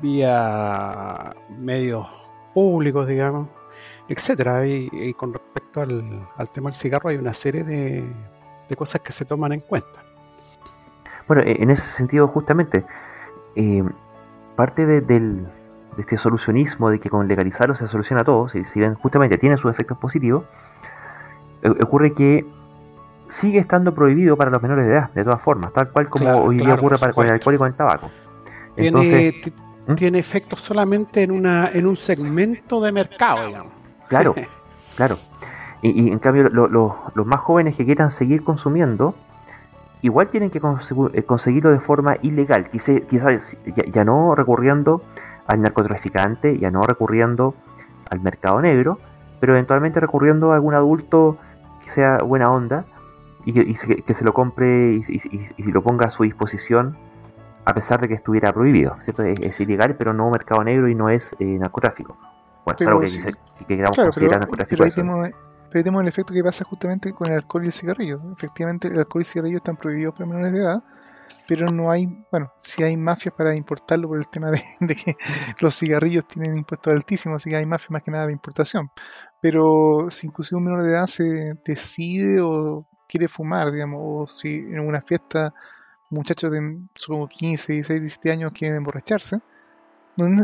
[0.00, 2.06] vía medios
[2.54, 3.48] públicos, digamos,
[4.08, 4.66] etcétera.
[4.66, 8.04] Y, con respecto al tema del cigarro hay una serie de,
[8.72, 10.02] de cosas que se toman en cuenta.
[11.28, 12.84] Bueno, e-, en ese sentido, justamente,
[13.54, 13.84] eh,
[14.56, 15.46] parte de,
[15.98, 19.70] este solucionismo de que con legalizarlo se soluciona todo, si, si bien justamente tiene sus
[19.70, 20.44] efectos positivos,
[21.62, 22.46] e-, ocurre que
[23.28, 26.56] sigue estando prohibido para los menores de edad, de todas formas, tal cual como hoy
[26.56, 28.10] día ocurre para, con el alcohol y con el tabaco.
[28.74, 29.34] Tiene,
[29.86, 29.94] ¿Mm?
[29.94, 33.72] tiene efectos solamente en, una, en un segmento de mercado, digamos.
[34.08, 34.34] Claro,
[34.96, 35.18] claro.
[35.82, 39.16] Y, en cambio, los más jóvenes que quieran seguir consumiendo,
[40.00, 42.70] igual tienen que eh, conseguirlo de forma ilegal.
[42.70, 43.56] Quizás
[43.90, 45.02] ya, no recurriendo
[45.46, 47.54] al narcotraficante, ya no recurriendo
[48.10, 49.00] al mercado negro,
[49.40, 51.36] pero eventualmente recurriendo a algún adulto
[51.82, 52.84] que sea buena onda
[53.44, 56.96] y que, se, lo compre y, lo ponga a su disposición
[57.64, 58.96] a pesar de que estuviera prohibido.
[59.02, 59.24] ¿cierto?
[59.24, 62.16] Es, ilegal, pero no mercado negro y no es eh, narcotráfico.
[62.64, 65.32] Bueno, es algo que, queramos considerar narcotráfico pero
[65.72, 68.20] tenemos el efecto que pasa justamente con el alcohol y el cigarrillo.
[68.36, 70.82] Efectivamente, el alcohol y el cigarrillo están prohibidos para menores de edad,
[71.48, 75.16] pero no hay, bueno, si hay mafias para importarlo por el tema de, que
[75.60, 78.90] los cigarrillos tienen impuestos altísimos, así que hay mafias más que nada de importación.
[79.40, 84.54] Pero si inclusive un menor de edad se decide o quiere fumar, digamos, o si
[84.54, 85.54] en una fiesta
[86.10, 89.40] muchachos de supongo 15, 16, 17 años quieren emborracharse,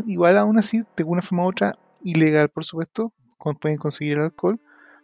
[0.07, 3.12] igual aún así, de una forma u otra, ilegal por supuesto,
[3.61, 4.61] pueden conseguir el alcohol,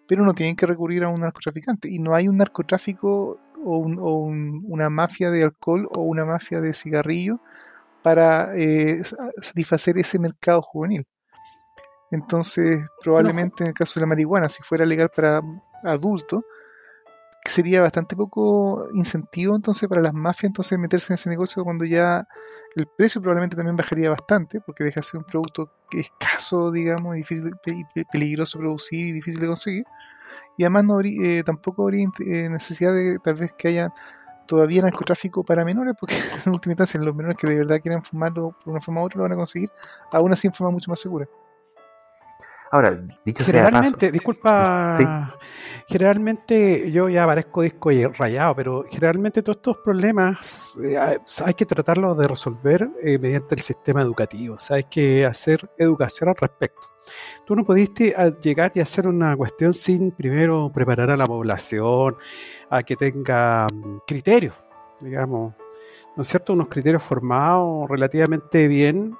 [0.07, 1.89] pero no tienen que recurrir a un narcotraficante.
[1.89, 7.41] Y no hay un narcotráfico o, una mafia de alcohol o una mafia de cigarrillo
[8.03, 9.03] para eh,
[9.39, 11.07] satisfacer ese mercado juvenil.
[12.11, 15.41] Entonces, probablemente en el caso de la marihuana, si fuera legal para
[15.83, 16.45] adultos,
[17.45, 22.27] sería bastante poco incentivo entonces para las mafias entonces meterse en ese negocio cuando ya
[22.75, 27.53] el precio probablemente también bajaría bastante porque deja de ser un producto escaso, digamos, difícil,
[28.11, 29.85] peligroso producir y difícil de conseguir.
[30.57, 33.93] Y además no habría, eh, tampoco habría eh, necesidad de tal vez que haya
[34.47, 38.57] todavía narcotráfico para menores, porque en última instancia los menores que de verdad quieren fumarlo
[38.63, 39.71] por una forma u otra lo van a conseguir,
[40.11, 41.29] aún así en forma mucho más segura.
[42.75, 45.39] Ahora, dicho generalmente, disculpa,
[45.87, 52.19] generalmente yo ya parezco disco rayado, pero generalmente todos estos problemas eh, hay que tratarlos
[52.19, 56.81] de resolver eh, mediante el sistema educativo, o sea, hay que hacer educación al respecto.
[57.47, 62.17] Tú no pudiste ah, llegar y hacer una cuestión sin primero preparar a la población
[62.71, 64.57] a que tenga mm, criterios,
[65.01, 65.55] digamos,
[66.17, 66.53] ¿no es cierto?
[66.55, 69.17] Unos criterios formados relativamente bien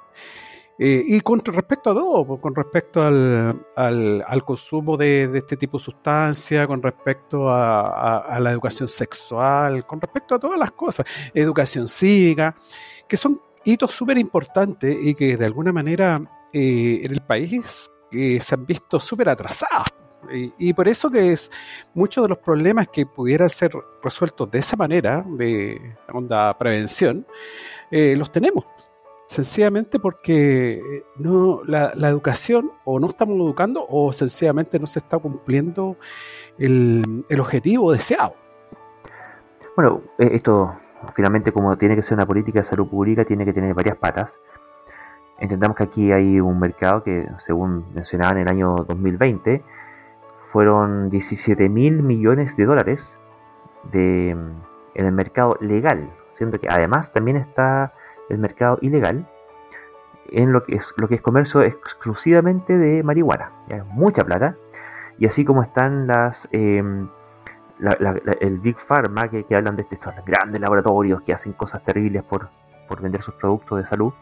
[0.77, 5.83] eh, y con respecto a todo, con respecto al, al, consumo de, este tipo de
[5.85, 12.55] sustancias, con respecto a, la educación sexual, con respecto a todas las cosas, educación cívica,
[13.07, 18.39] que son hitos súper importantes y que de alguna manera eh, en el país eh,
[18.41, 19.87] se han visto súper atrasados.
[20.57, 21.51] Y, por eso que es
[21.93, 27.27] muchos de los problemas que pudieran ser resueltos de esa manera, de onda prevención,
[27.91, 28.65] los tenemos.
[29.27, 35.17] Sencillamente porque eh, no la, educación o no estamos educando o sencillamente no se está
[35.17, 35.97] cumpliendo
[36.57, 38.35] el, el objetivo deseado.
[39.75, 40.75] Bueno, eh, esto
[41.13, 44.39] finalmente como tiene que ser una política de salud pública, tiene que tener varias patas.
[45.37, 49.63] Entendamos que aquí hay un mercado que, según mencionaba en el año 2020,
[50.51, 53.19] fueron 17 mil millones de dólares
[53.91, 57.93] de, en el mercado legal, siendo que además también está
[58.29, 59.27] el mercado ilegal
[60.29, 63.51] en lo que es, lo que es comercio exclusivamente de marihuana.
[63.91, 64.55] Mucha plata.
[65.17, 67.07] Y así como están las em,
[68.39, 72.49] el Big Pharma, que, hablan de estos grandes laboratorios que hacen cosas terribles por,
[73.01, 74.13] vender sus productos de salud.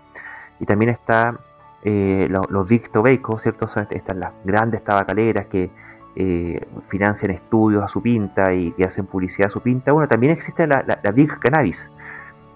[0.60, 1.38] Y también está
[1.84, 3.68] eh, los, Big Tobacco, ¿cierto?
[3.68, 5.70] Son estas las grandes tabacaleras que
[6.16, 9.92] eh, financian estudios a su pinta y que hacen publicidad a su pinta.
[9.92, 11.90] Bueno, también existe la, Big Cannabis,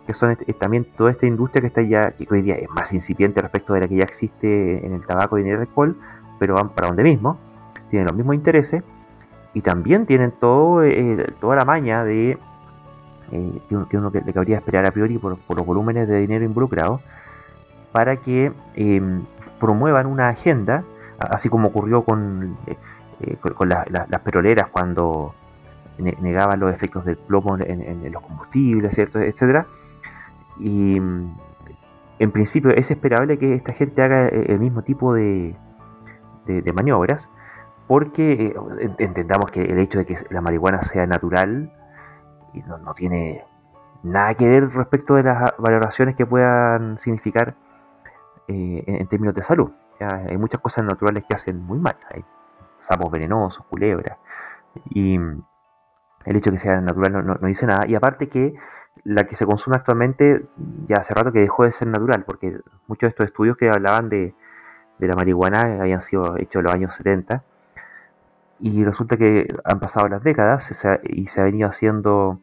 [0.08, 3.42] que son también toda esta industria que está ya, que hoy día es más incipiente
[3.42, 5.98] respecto de la que ya existe en el tabaco y en el alcohol,
[6.40, 7.38] pero van para donde mismo,
[7.90, 8.84] tienen los mismos intereses
[9.54, 12.38] y también tienen todo, eh, toda la maña de
[13.32, 17.02] eh, que, uno, le cabría esperar a priori por, los volúmenes de dinero involucrados
[17.92, 19.26] para que em,
[19.60, 20.86] promuevan una agenda,
[21.20, 22.56] así como ocurrió con,
[23.20, 25.34] eh, con, las petroleras cuando
[25.98, 29.20] negaban los efectos del plomo en, los combustibles, ¿cierto?
[29.20, 29.66] etcétera.
[30.60, 35.56] Y en principio es esperable que esta gente haga el mismo tipo de,
[36.46, 37.30] de maniobras
[37.88, 41.72] porque eh, entendamos que el hecho de que la marihuana sea natural
[42.66, 43.46] no, no, tiene
[44.04, 47.56] nada que ver respecto de las valoraciones que puedan significar
[48.48, 49.72] eh, en, términos de salud.
[50.00, 51.98] hay muchas cosas naturales que hacen muy mal.
[52.12, 52.26] Hay
[52.80, 54.18] sapos venenosos, culebras.
[54.90, 57.86] Y el hecho de que sea natural no, dice nada.
[57.88, 58.56] Y aparte que
[59.04, 60.46] la que se consume actualmente
[60.88, 64.10] ya hace rato que dejó de ser natural, porque muchos de estos estudios que hablaban
[64.10, 64.34] de,
[65.00, 67.44] de la marihuana habían sido hechos en los años 70
[68.60, 70.72] y resulta que han pasado las décadas
[71.04, 72.42] y se ha venido haciendo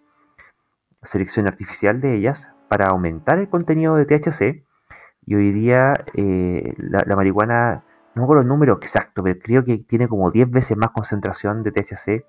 [1.02, 4.64] selección artificial de ellas para aumentar el contenido de THC.
[5.26, 9.78] Y hoy día eh, la, marihuana, no me acuerdo el número exacto, pero creo que
[9.78, 12.24] tiene como 10 veces más concentración de THC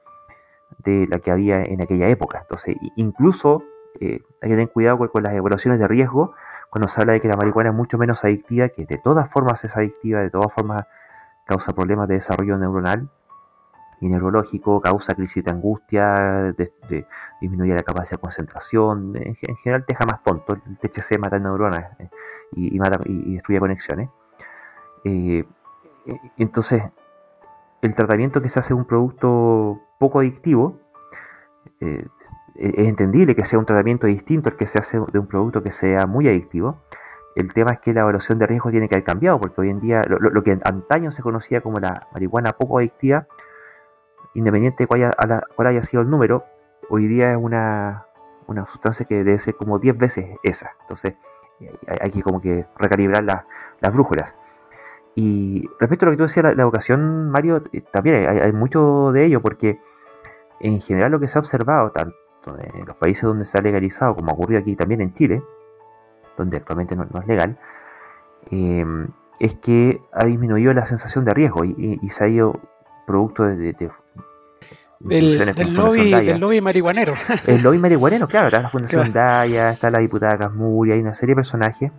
[0.79, 2.39] de la que había en aquella época.
[2.41, 3.63] Entonces, incluso
[3.99, 6.33] eh, hay que tener cuidado con, las evaluaciones de riesgo
[6.69, 9.63] cuando se habla de que la marihuana es mucho menos adictiva, que de todas formas
[9.63, 10.85] es adictiva, de todas formas
[11.45, 13.09] causa problemas de desarrollo neuronal
[14.01, 16.53] y neurológico, causa crisis de angustia,
[17.39, 21.91] disminuye la capacidad de concentración, en, general te deja más tonto, el THC mata neuronas
[21.99, 22.09] eh,
[22.53, 24.09] y, mata, y, destruye conexiones.
[25.03, 25.45] Eh,
[26.07, 26.83] eh, entonces,
[27.81, 30.79] el tratamiento que se hace de un producto poco adictivo,
[32.57, 35.71] es entendible que sea un tratamiento distinto al que se hace de un producto que
[35.71, 36.81] sea muy adictivo.
[37.35, 39.81] El tema es que la evaluación de riesgo tiene que haber cambiado, porque hoy en
[39.81, 43.27] día lo, que antaño se conocía como la marihuana poco adictiva,
[44.33, 46.45] independiente de cuál haya, sido el número,
[46.89, 48.05] hoy día es una,
[48.67, 50.71] sustancia que debe ser como 10 veces esa.
[50.81, 51.15] Entonces
[51.87, 54.35] hay, que como que recalibrar las brújulas.
[55.13, 59.11] Y respecto a lo que tú decías, la, la educación, Mario, eh, también hay, mucho
[59.11, 59.79] de ello, porque
[60.59, 62.15] en general lo que se ha observado, tanto
[62.47, 65.43] en los países donde se ha legalizado, como ocurrió aquí también en Chile,
[66.37, 67.57] donde actualmente no, es legal,
[68.51, 68.85] eh,
[69.39, 72.59] es que ha disminuido la sensación de riesgo y, se ha ido
[73.05, 73.73] producto de,
[74.99, 77.13] del, lobby, marihuanero.
[77.47, 81.33] El lobby marihuanero, claro, está la Fundación Daya, está la diputada Casmuria, hay una serie
[81.33, 81.91] de personajes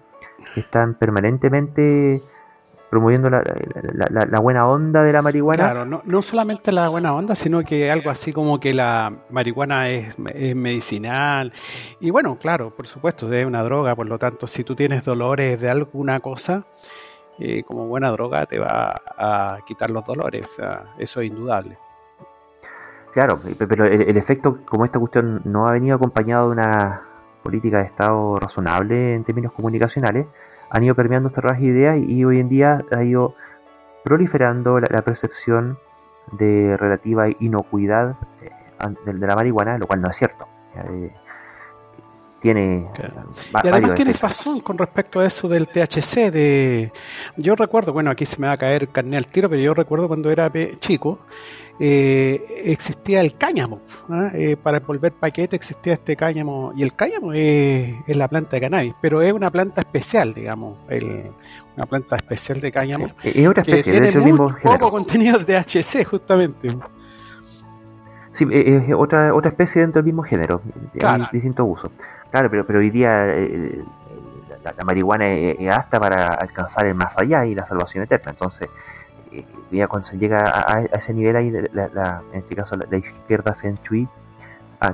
[0.55, 2.23] que están permanentemente
[2.91, 5.65] promoviendo la, buena onda de la marihuana.
[5.65, 9.89] Claro, no, no, solamente la buena onda, sino que algo así como que la marihuana
[9.89, 11.53] es, medicinal.
[12.01, 15.61] Y bueno, claro, por supuesto, es una droga, por lo tanto, si tú tienes dolores
[15.61, 16.65] de alguna cosa,
[17.39, 21.79] eh, como buena droga te va a quitar los dolores, o sea, eso es indudable.
[23.13, 27.03] Claro, pero el, efecto, como esta cuestión no ha venido acompañado de una
[27.43, 30.27] política de Estado razonable en términos comunicacionales,
[30.71, 33.35] han ido permeando estas ideas y, hoy en día ha ido
[34.05, 35.79] proliferando la, percepción
[36.33, 38.51] de relativa inocuidad eh,
[39.05, 40.47] de, la marihuana, lo cual no es cierto.
[40.75, 41.13] Eh,
[42.53, 42.87] tiene
[43.65, 46.93] y además tienes razón con respecto a eso del THC de
[47.37, 50.07] yo recuerdo bueno aquí se me va a caer carne al tiro pero yo recuerdo
[50.07, 51.19] cuando era chico
[51.79, 53.81] eh, existía el cáñamo
[54.35, 58.95] eh, para volver paquete existía este cáñamo y el cáñamo es, la planta de cannabis
[59.01, 60.79] pero es una planta especial digamos
[61.77, 66.05] una planta especial de cáñamo es otra especie que tiene muy poco contenido de THC
[66.05, 66.69] justamente.
[68.37, 70.61] Sí, es otra, otra especie dentro del mismo género,
[70.99, 71.25] claro.
[71.33, 71.91] distinto uso.
[72.31, 73.85] Claro, pero, pero hoy día eh,
[74.65, 78.31] la, marihuana es, hasta para alcanzar el más allá y la salvación eterna.
[78.31, 78.69] Entonces,
[79.71, 83.79] ya cuando se llega a, ese nivel ahí, la, en este caso la, izquierda Feng
[83.83, 84.09] Shui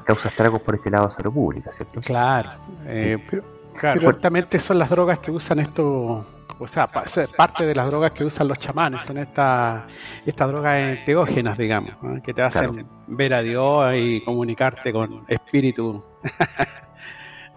[0.05, 2.01] causa estragos por este lado de salud pública, ¿cierto?
[2.01, 2.51] Claro,
[2.85, 3.43] pero,
[3.79, 4.17] claro
[4.59, 6.27] son las drogas que usan esto
[6.63, 6.87] o sea,
[7.37, 9.83] parte de las drogas que usan los chamanes, son estas
[10.25, 16.05] esta drogas enteógenas, digamos, que te hacen ver a Dios y comunicarte con espíritu,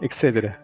[0.05, 0.59] etcétera.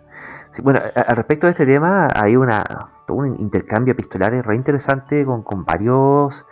[0.61, 2.63] bueno, al respecto de este tema, hay una,
[3.09, 6.45] un intercambio epistolar re interesante con, con varios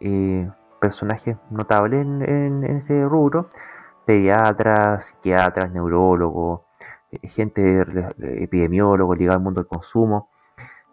[0.00, 0.48] eh,
[0.80, 3.48] personajes notables en, en, ese rubro,
[4.04, 6.60] pediatras, psiquiatras, neurólogos,
[7.10, 7.84] eh, gente
[8.42, 10.28] epidemiólogo ligado al mundo del consumo.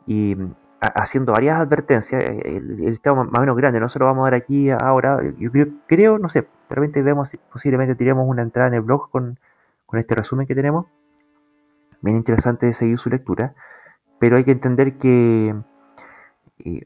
[0.06, 0.38] Y
[0.80, 4.32] haciendo varias advertencias, eh, el, estado más o menos grande, no se lo vamos a
[4.32, 5.52] dar aquí ahora, yo
[5.88, 9.40] creo, no sé, de repente vemos, posiblemente tiremos una entrada en el blog con,
[10.00, 10.88] este resumen que tenemos,
[12.02, 13.56] bien interesante de seguir su lectura,
[14.20, 15.56] pero hay que entender que,
[16.60, 16.86] eh,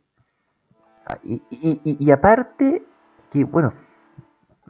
[1.24, 2.84] y, aparte,
[3.32, 3.74] que bueno,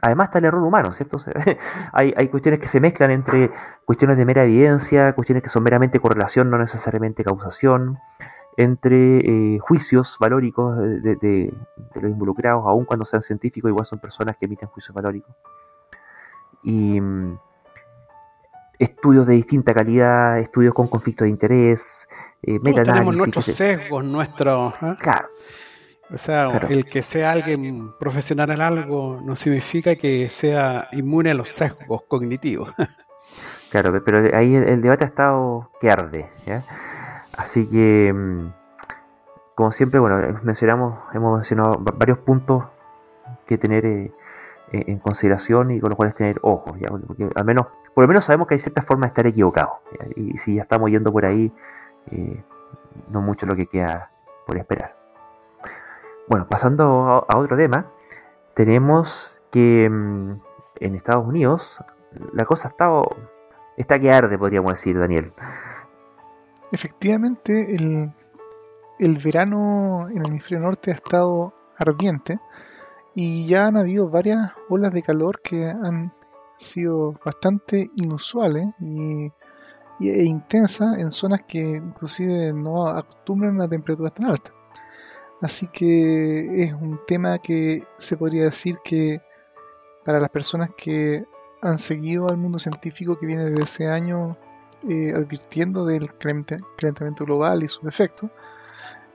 [0.00, 1.18] además está el error humano, ¿cierto?
[1.92, 3.50] hay, hay, cuestiones que se mezclan entre
[3.84, 7.98] cuestiones de mera evidencia, cuestiones que son meramente correlación, no necesariamente causación,
[8.58, 11.54] entre eh, juicios valóricos de,
[11.94, 15.32] los involucrados, aun cuando sean científicos, igual son personas que emiten juicios valóricos.
[16.64, 17.38] Y mm,
[18.78, 22.08] estudios de distinta calidad, estudios con conflicto de interés,
[22.42, 24.74] eh, Tenemos nuestros sesgos, nuestros...
[24.80, 24.96] ¿ah?
[25.00, 25.28] Claro.
[26.10, 31.34] O sea, el que sea alguien profesional en algo no significa que sea inmune a
[31.34, 32.70] los sesgos cognitivos.
[33.70, 36.30] claro, pero ahí el, debate ha estado que arde.
[36.46, 36.64] ¿ya?
[37.36, 38.52] Así que, mm,
[39.54, 42.64] como siempre, bueno, mencionamos, hemos mencionado varios puntos
[43.46, 44.12] que tener eh,
[44.72, 47.66] eh, en consideración y con los cuales tener ojos, porque al menos,
[47.98, 49.78] por lo menos sabemos que hay cierta forma de estar equivocados.
[50.14, 51.52] Y si ya estamos yendo por ahí,
[52.12, 52.44] eh,
[53.10, 54.12] no mucho lo que queda
[54.46, 54.94] por esperar.
[56.28, 57.90] Bueno, pasando a, otro tema,
[58.54, 60.30] tenemos que mm,
[60.76, 61.82] en Estados Unidos
[62.32, 62.88] la cosa está,
[63.76, 65.32] está que arde, podríamos decir, Daniel.
[66.70, 68.12] Efectivamente, el,
[69.00, 72.38] el verano en el hemisferio norte ha estado ardiente
[73.12, 76.12] y ya han habido varias olas de calor que han
[76.58, 79.32] sido bastante inusuales y,
[80.00, 84.52] e intensas en zonas que inclusive no acostumbran a temperaturas tan altas.
[85.40, 89.22] Así que es un tema que se podría decir que
[90.04, 91.24] para las personas que
[91.62, 94.36] han seguido al mundo científico que viene desde ese año
[94.88, 98.30] eh, advirtiendo del calentamiento global y sus efectos,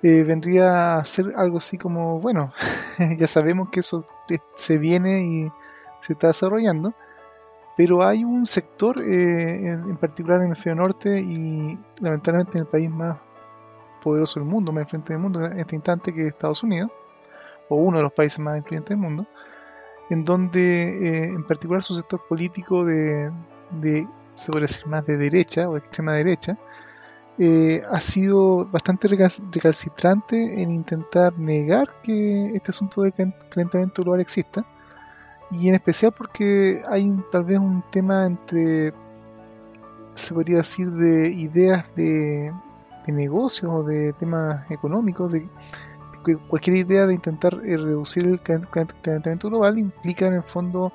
[0.01, 2.51] eh, vendría a ser algo así como, bueno,
[3.17, 4.05] ya sabemos que eso
[4.55, 5.51] se viene y
[6.01, 6.93] se está desarrollando,
[7.75, 12.67] pero hay un sector eh, en, particular en el hemisferio norte y lamentablemente en el
[12.67, 13.17] país más
[14.03, 16.91] poderoso del mundo, más influyente del mundo en este instante, que es Estados Unidos,
[17.69, 19.25] o uno de los países más influyentes del mundo,
[20.09, 23.31] en donde en particular su sector político de
[24.35, 26.57] se puede decir más de derecha o extrema derecha,
[27.39, 33.13] eh, ha sido bastante recalcitrante en intentar negar que este asunto del
[33.49, 34.65] calentamiento global exista.
[35.51, 38.93] Y en especial porque hay tal vez un tema entre,
[40.15, 42.51] se podría decir, de ideas de,
[43.05, 45.47] de negocios o de temas económicos, de,
[46.47, 50.93] cualquier idea de intentar eh, reducir el calentamiento global implica en el fondo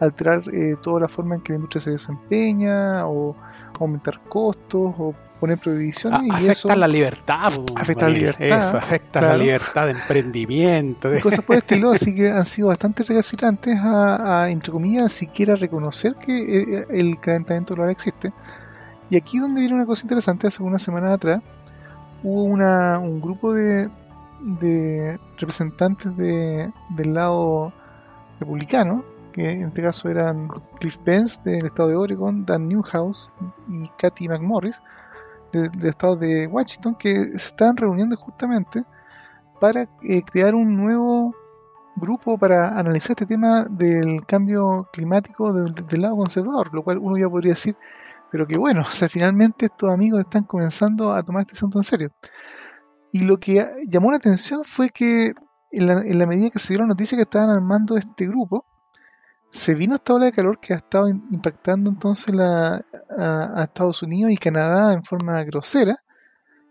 [0.00, 3.34] alterar eh, toda la forma en que la industria se desempeña o
[3.78, 9.36] aumentar costos o poner prohibiciones y afecta eso la libertad afecta la libertad afecta la
[9.36, 14.48] libertad de emprendimiento y cosas por el estilo así que han sido bastante recalcitrantes a,
[14.50, 18.32] entre comillas siquiera reconocer que eh, el calentamiento global existe.
[19.10, 20.46] Y aquí donde viene una cosa interesante.
[20.46, 21.42] Hace una semana atrás
[22.22, 23.88] hubo una, un grupo de,
[24.40, 27.72] de representantes de, del lado
[28.40, 29.04] republicano
[29.38, 30.48] que en este caso eran
[30.80, 33.32] Cliff Pence del estado de Oregon, Dan Newhouse
[33.68, 34.82] y Kathy McMorris
[35.52, 38.82] del, estado de Washington, que se estaban reuniendo justamente
[39.60, 41.36] para eh, crear un nuevo
[41.94, 47.28] grupo para analizar este tema del cambio climático del, lado conservador, lo cual uno ya
[47.28, 47.76] podría decir,
[48.32, 51.84] pero que bueno, o sea, finalmente estos amigos están comenzando a tomar este asunto en
[51.84, 52.08] serio.
[53.12, 55.32] Y lo que llamó la atención fue que
[55.70, 58.64] en la, en la medida que se dio la noticia que estaban armando este grupo,
[59.50, 64.36] se vino esta ola de calor que ha estado impactando entonces a, Estados Unidos y
[64.36, 66.02] Canadá en forma grosera.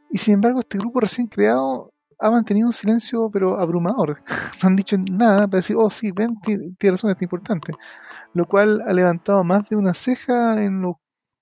[0.10, 4.24] Y sin embargo, este grupo recién creado ha mantenido un silencio, pero abrumador.
[4.64, 7.74] No han dicho nada para decir, oh, sí, ven, tiene razón, es importante.
[8.34, 10.96] Lo cual ha levantado más de una ceja en los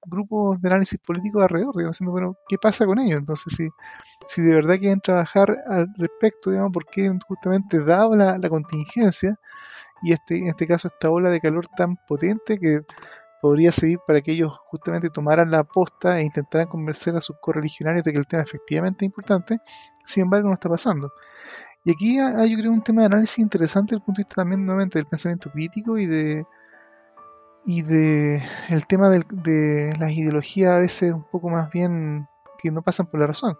[0.05, 3.19] grupos de análisis político alrededor, digamos, diciendo, bueno, ¿qué pasa con ellos?
[3.19, 3.69] Entonces, si,
[4.27, 9.37] si de verdad quieren trabajar al respecto, digamos, porque justamente dado la, la contingencia
[10.01, 12.81] y este, en este caso esta ola de calor tan potente que
[13.41, 18.03] podría servir para que ellos justamente tomaran la aposta e intentaran convencer a sus correligionarios
[18.03, 19.59] de que el tema efectivamente es importante,
[20.03, 21.11] sin embargo no está pasando.
[21.83, 24.41] Y aquí hay, yo creo, un tema de análisis interesante desde el punto de vista
[24.41, 26.45] también nuevamente del pensamiento crítico y de
[27.67, 32.27] y de el tema de las ideologías a veces un poco más bien
[32.59, 33.57] que no pasan por la razón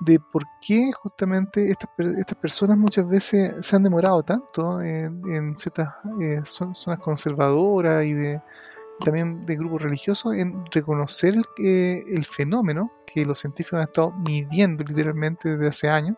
[0.00, 5.94] de por qué justamente estas, estas personas muchas veces se han demorado tanto en, ciertas
[6.20, 8.42] eh, zonas conservadoras y de
[9.00, 14.84] también de grupos religiosos en reconocer el, el fenómeno que los científicos han estado midiendo
[14.84, 16.16] literalmente desde hace años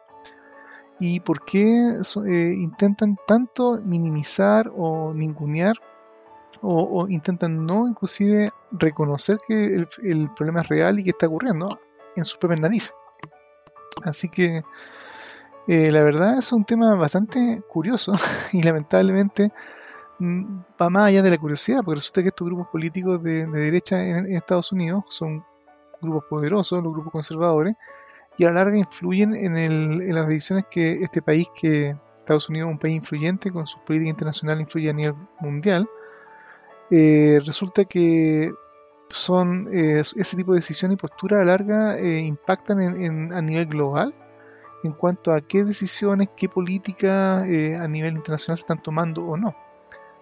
[1.00, 1.94] y por qué
[2.26, 5.76] eh, intentan tanto minimizar o ningunear
[6.60, 11.68] o, intentan no inclusive reconocer que el, problema es real y que está ocurriendo
[12.16, 12.92] en su propia nariz.
[14.05, 14.62] Así que
[15.66, 18.12] eh, la verdad es un tema bastante curioso
[18.53, 19.53] y lamentablemente
[20.18, 24.03] mm, va más allá de la curiosidad, porque resulta que estos grupos políticos de, derecha
[24.03, 25.45] en, Estados Unidos son
[26.01, 27.76] grupos poderosos, los grupos conservadores,
[28.39, 32.72] y a la larga influyen en, las decisiones que este país, que Estados Unidos es
[32.72, 35.86] un país influyente, con su política internacional influye a nivel mundial,
[36.91, 38.53] eh, resulta que
[39.11, 43.66] son eh, ese tipo de decisiones y posturas a larga eh, impactan en, a nivel
[43.66, 44.14] global
[44.84, 49.54] en cuanto a qué decisiones, qué políticas a nivel internacional se están tomando o no.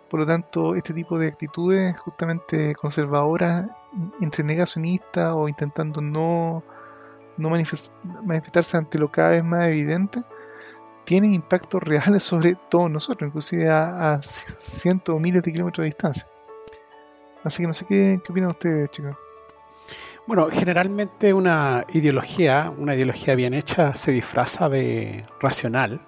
[0.09, 3.69] Por lo tanto, este tipo de actitudes justamente conservadoras,
[4.21, 6.63] entre negacionistas o intentando no,
[7.37, 10.23] no manifestarse ante lo cada vez más evidente,
[11.05, 15.89] tienen impactos reales sobre todos nosotros, inclusive a, a cientos o miles de kilómetros de
[15.89, 16.29] distancia.
[17.47, 19.17] Así que no sé qué, qué opinan ustedes, chicos.
[20.27, 26.01] Bueno, generalmente una ideología, una ideología bien hecha, se disfraza de racional,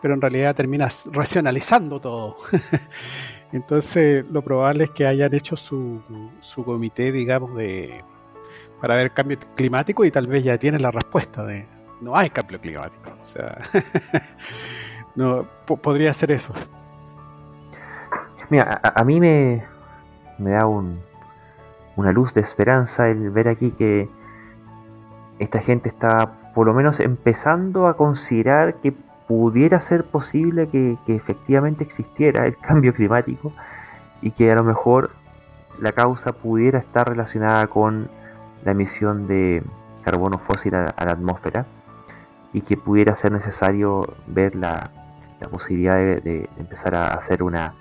[0.00, 2.38] pero en realidad termina racionalizando todo.
[3.52, 6.00] Entonces, lo probable es que hayan hecho su,
[6.40, 8.02] su comité, digamos, de
[8.80, 11.66] para ver cambio climático y tal vez ya tienen la respuesta de
[12.00, 13.10] no hay cambio climático.
[13.20, 13.58] O sea,
[15.14, 16.54] no podría ser eso.
[18.48, 19.66] Mira, a mí me,
[20.40, 21.00] me da un,
[21.96, 24.08] una luz de esperanza el ver aquí que
[25.38, 28.92] esta gente está por lo menos empezando a considerar que
[29.28, 33.52] pudiera ser posible que, efectivamente existiera el cambio climático
[34.22, 35.10] y que a lo mejor
[35.80, 38.10] la causa pudiera estar relacionada con
[38.64, 39.62] la emisión de
[40.02, 41.66] carbono fósil a, la atmósfera
[42.52, 44.90] y que pudiera ser necesario ver la,
[45.50, 47.74] posibilidad de, empezar a hacer una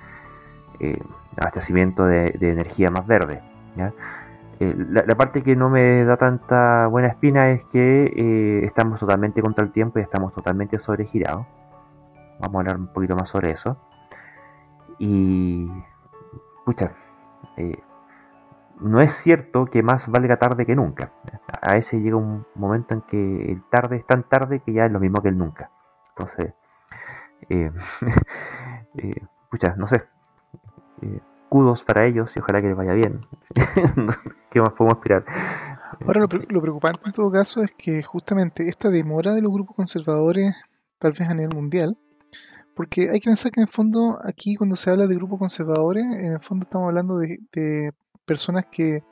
[0.79, 1.01] eh,
[1.37, 3.41] abastecimiento de, energía más verde.
[4.59, 9.41] Eh, la, parte que no me da tanta buena espina es que eh, estamos totalmente
[9.41, 11.45] contra el tiempo y estamos totalmente sobregirados.
[12.39, 13.77] Vamos a hablar un poquito más sobre eso.
[14.97, 15.69] Y,
[16.59, 16.91] escucha,
[18.79, 21.11] no es cierto que más valga tarde que nunca.
[21.61, 24.91] A ese llega un momento en que el tarde es tan tarde que ya es
[24.91, 25.69] lo mismo que el nunca.
[26.09, 26.53] Entonces,
[27.49, 27.71] eh,
[29.77, 30.03] no sé,
[31.49, 33.25] kudos para ellos y ojalá que les vaya bien.
[34.49, 35.25] ¿Qué más podemos esperar?
[36.05, 40.55] Ahora, lo, preocupante en todo caso es que justamente esta demora de los grupos conservadores,
[40.99, 41.97] tal vez a nivel mundial,
[42.75, 46.05] porque hay que pensar que en el fondo aquí cuando se habla de grupos conservadores,
[46.05, 47.91] en el fondo estamos hablando de,
[48.25, 49.03] personas que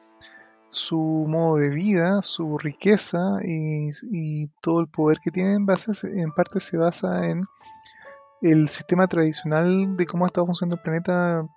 [0.69, 6.77] su modo de vida, su riqueza y, todo el poder que tienen en parte se
[6.77, 7.41] basa en
[8.41, 11.47] el sistema tradicional de cómo ha estado funcionando el planeta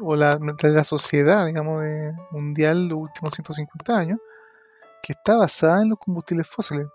[0.00, 0.38] o la,
[0.84, 4.18] sociedad, digamos, de, mundial los últimos 150 años,
[5.02, 6.86] que está basada en los combustibles fósiles.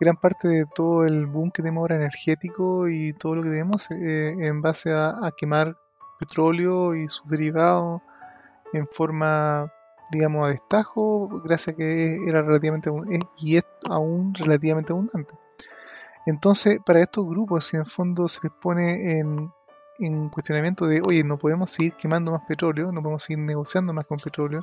[0.00, 3.90] Gran parte de todo el boom que tenemos ahora energético y todo lo que tenemos
[3.90, 5.76] eh, en base a, quemar
[6.18, 8.00] petróleo y sus derivados
[8.72, 9.72] en forma,
[10.12, 12.90] digamos, a destajo, gracias a que era relativamente
[13.38, 15.34] y es aún relativamente abundante.
[16.26, 19.50] Entonces, para estos grupos, si en fondo se les pone en
[19.98, 24.06] en cuestionamiento de, oye, no podemos seguir quemando más petróleo, no podemos seguir negociando más
[24.06, 24.60] con petróleo,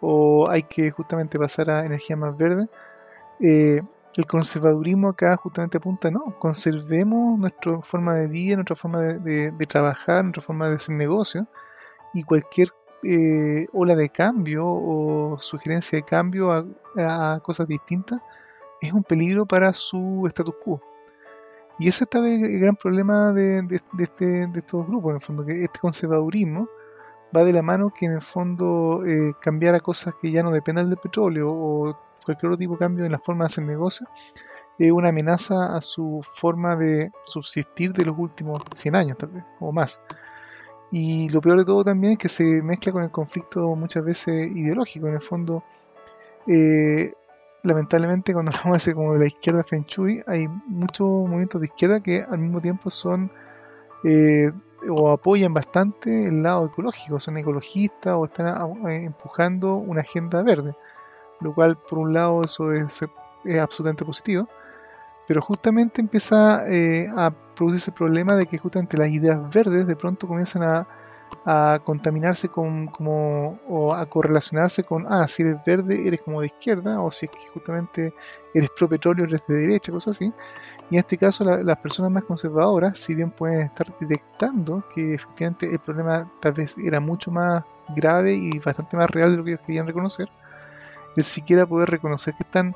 [0.00, 2.66] o hay que justamente pasar a energía más verde,
[3.40, 3.80] eh,
[4.16, 10.24] el conservadurismo acá justamente apunta, no, conservemos nuestra forma de vida, nuestra forma de, trabajar,
[10.24, 11.46] nuestra forma de hacer negocio,
[12.12, 12.68] y cualquier
[13.02, 16.52] eh, ola de cambio o sugerencia de cambio
[16.96, 18.20] a cosas distintas
[18.80, 20.80] es un peligro para su status quo.
[21.78, 23.66] Y ese está el gran problema de,
[23.98, 26.68] este, de estos grupos, en el fondo, que este conservadurismo
[27.36, 30.52] va de la mano que en el fondo eh, cambiar a cosas que ya no
[30.52, 34.06] dependan del petróleo o cualquier otro tipo de cambio en la forma de hacer negocio
[34.78, 39.44] es una amenaza a su forma de subsistir de los últimos 100 años tal vez
[39.60, 40.00] o más.
[40.90, 44.48] Y lo peor de todo también es que se mezcla con el conflicto muchas veces
[44.54, 45.08] ideológico.
[45.08, 45.64] En el fondo,
[46.46, 47.14] eh,
[47.64, 52.00] lamentablemente cuando hablamos de, como de la izquierda Feng Shui, hay muchos movimientos de izquierda
[52.00, 53.32] que al mismo tiempo son
[54.04, 54.52] eh,
[54.88, 60.76] o apoyan bastante el lado ecológico, son ecologistas o están empujando una agenda verde,
[61.40, 63.02] lo cual por un lado eso es,
[63.44, 64.46] es absolutamente positivo,
[65.26, 69.96] pero justamente empieza eh, a producirse el problema de que justamente las ideas verdes de
[69.96, 70.86] pronto comienzan a,
[71.84, 77.00] contaminarse con como o a correlacionarse con ah si eres verde eres como de izquierda
[77.00, 78.14] o si es que justamente
[78.54, 80.32] eres pro petróleo eres de derecha cosas así.
[80.90, 85.70] Y en este caso las personas más conservadoras si bien pueden estar detectando que efectivamente
[85.70, 87.64] el problema tal vez era mucho más
[87.96, 90.28] grave y bastante más real de lo que ellos querían reconocer
[91.16, 92.74] el siquiera poder reconocer que están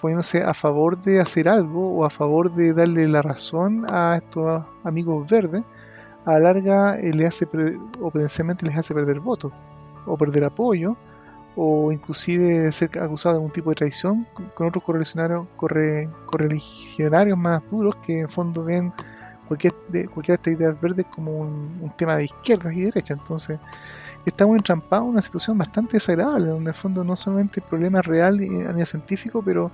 [0.00, 4.64] poniéndose a favor de hacer algo o a favor de darle la razón a estos
[4.84, 5.62] amigos verdes,
[6.28, 7.46] a la larga eh, le hace
[8.00, 9.52] o potencialmente les hace perder votos
[10.06, 10.96] o perder apoyo
[11.56, 17.68] o inclusive ser acusado de algún tipo de traición con otros correligionarios, corre, correligionarios más
[17.68, 18.92] duros que en fondo ven
[19.48, 23.14] cualquier de, cualquiera de ideas verdes como un, tema de izquierda y derecha.
[23.14, 23.58] Entonces,
[24.24, 28.34] estamos entrampados en una situación bastante desagradable, donde en fondo no solamente el problema real
[28.34, 29.72] a nivel científico, pero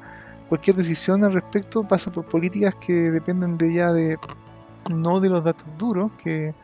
[0.49, 4.19] cualquier decisión al respecto pasa por políticas que dependen de ya de
[4.91, 6.55] no de los datos duros, que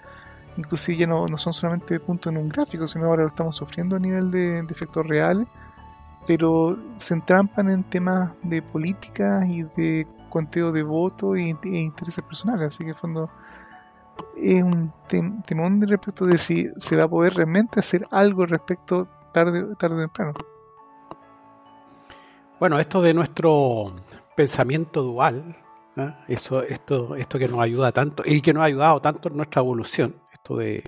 [0.57, 3.99] inclusive ya no, son solamente puntos en un gráfico, sino ahora lo estamos sufriendo a
[3.99, 5.47] nivel de, efectos reales,
[6.27, 12.25] pero se entrampan en temas de política y de conteo de votos e, e intereses
[12.25, 13.31] personales, así que en fondo
[14.37, 14.93] es un
[15.47, 19.97] temón de respecto de si se va a poder realmente hacer algo respecto tarde, tarde
[19.97, 20.33] o temprano.
[22.59, 23.95] Bueno, esto de nuestro
[24.37, 25.57] pensamiento dual,
[26.01, 26.15] ¿eh?
[26.29, 29.61] eso, esto, esto que nos ayuda tanto y que nos ha ayudado tanto en nuestra
[29.61, 30.83] evolución, esto de,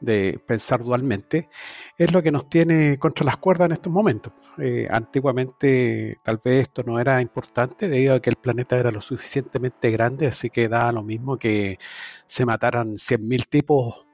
[0.00, 1.48] de pensar dualmente,
[1.96, 4.32] es lo que nos tiene contra las cuerdas en estos momentos.
[4.58, 9.00] Eh, antiguamente tal vez esto no era importante debido a que el planeta era lo
[9.00, 11.78] suficientemente grande, así que da lo mismo que
[12.26, 14.06] se mataran 100.000 tipos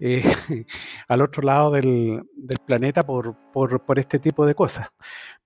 [0.00, 0.22] eh,
[1.08, 2.24] al otro lado del,
[2.66, 4.88] planeta por, por, este tipo de cosas.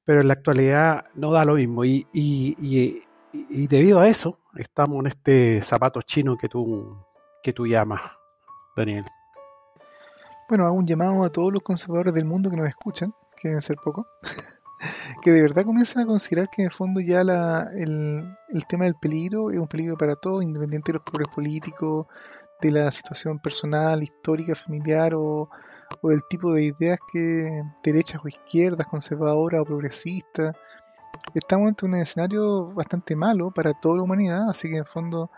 [0.05, 2.07] Pero en la actualidad no da lo mismo y
[3.33, 6.97] debido a eso estamos en este zapato chino que tú,
[7.43, 8.01] que tú llamas,
[8.77, 9.05] Daniel.
[10.49, 13.61] Bueno, hago un llamado a todos los conservadores del mundo que nos escuchan, que deben
[13.61, 14.07] ser pocos,
[15.23, 18.35] que de verdad comiencen a considerar que en el fondo ya el,
[18.67, 22.07] tema del peligro es un peligro para todos, independiente de los colores políticos,
[22.63, 25.51] de la situación personal, histórica, familiar o,
[26.01, 30.57] o del tipo de ideas que derechas o izquierdas, conservadoras o progresistas.
[31.35, 35.31] Estamos ante un escenario bastante malo para toda la humanidad, así que en fondo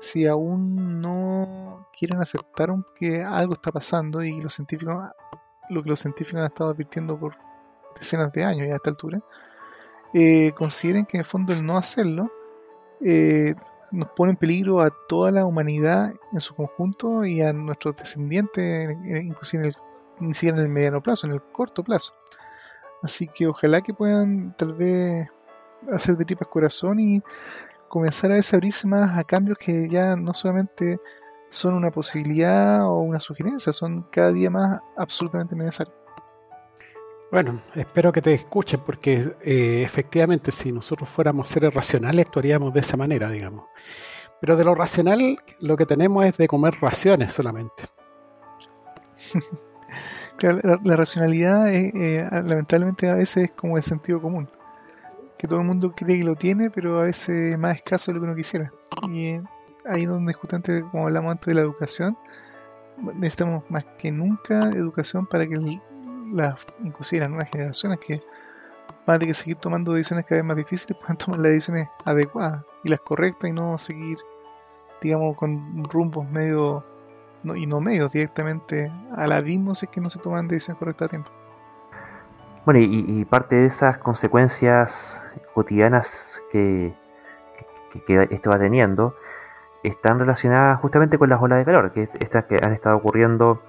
[0.00, 5.10] si aún no quieren aceptar que algo está pasando y los científicos,
[5.70, 7.36] lo que los científicos han estado advirtiendo por
[7.98, 9.22] decenas de años ya a esta altura,
[10.12, 12.30] eh, consideren que en fondo el no hacerlo
[13.00, 13.54] eh,
[13.90, 18.96] nos pone en peligro a toda la humanidad en su conjunto y a nuestros descendientes,
[19.24, 19.76] inclusive en el,
[20.20, 22.14] ni siquiera en el mediano plazo, en el corto plazo.
[23.04, 25.28] Así que ojalá que puedan tal vez
[25.92, 27.22] hacer de tripas corazón y
[27.86, 30.98] comenzar a abrirse más a cambios que ya no solamente
[31.50, 35.94] son una posibilidad o una sugerencia, son cada día más absolutamente necesarios.
[37.30, 42.80] Bueno, espero que te escuchen porque eh, efectivamente si nosotros fuéramos seres racionales actuaríamos de
[42.80, 43.66] esa manera, digamos.
[44.40, 47.84] Pero de lo racional lo que tenemos es de comer raciones solamente.
[50.40, 54.48] la, racionalidad eh, lamentablemente a veces es como el sentido común
[55.38, 58.14] que todo el mundo cree que lo tiene, pero a veces es más escaso de
[58.14, 58.72] lo que uno quisiera.
[59.10, 59.40] Y
[59.84, 62.16] ahí donde justamente, como hablamos antes de la educación,
[63.14, 65.56] necesitamos más que nunca educación para que
[66.32, 68.22] las, inclusive las nuevas generaciones que
[69.06, 72.64] van a que seguir tomando decisiones cada vez más difíciles, puedan tomar las decisiones adecuadas
[72.82, 74.18] y las correctas y no seguir,
[75.02, 76.84] digamos, con rumbos medio,
[77.54, 81.08] y no medios, directamente al abismo si es que no se toman decisiones correctas a
[81.10, 81.30] tiempo.
[82.64, 85.22] Bueno, y, parte de esas consecuencias
[85.52, 86.94] cotidianas que,
[88.30, 89.14] esto va teniendo
[89.82, 93.62] están relacionadas justamente con las olas de calor, que estas que han estado ocurriendo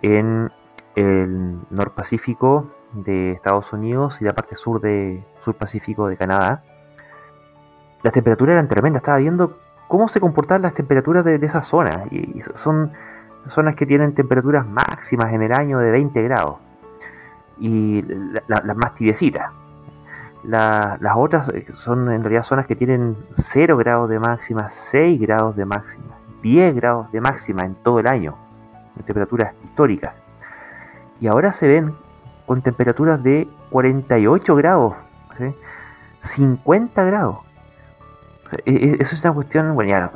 [0.00, 0.50] en
[0.96, 6.62] el norpacífico de Estados Unidos y la parte sur de sur Pacífico de Canadá.
[8.02, 9.58] Las temperaturas eran tremendas, estaba viendo
[9.90, 12.92] cómo se comportaban las temperaturas de, esa zona y, son
[13.48, 16.58] zonas que tienen temperaturas máximas en el año de 20 grados
[17.58, 18.04] y
[18.46, 19.50] las más tibiecitas.
[20.44, 25.64] las otras son en realidad zonas que tienen 0 grados de máxima, 6 grados de
[25.64, 28.36] máxima, 10 grados de máxima en todo el año,
[28.96, 30.14] en temperaturas históricas.
[31.20, 31.96] Y ahora se ven
[32.46, 34.94] con temperaturas de 48 grados,
[36.22, 37.49] 50 grados.
[38.64, 40.10] E, e, eso es una cuestión, bueno, ya,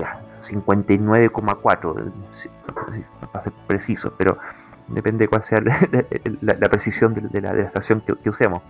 [0.44, 2.12] 59,4,
[3.32, 4.38] para ser preciso, pero
[4.88, 5.60] depende de cuál sea
[6.40, 8.62] la, precisión de, la, estación que, usemos.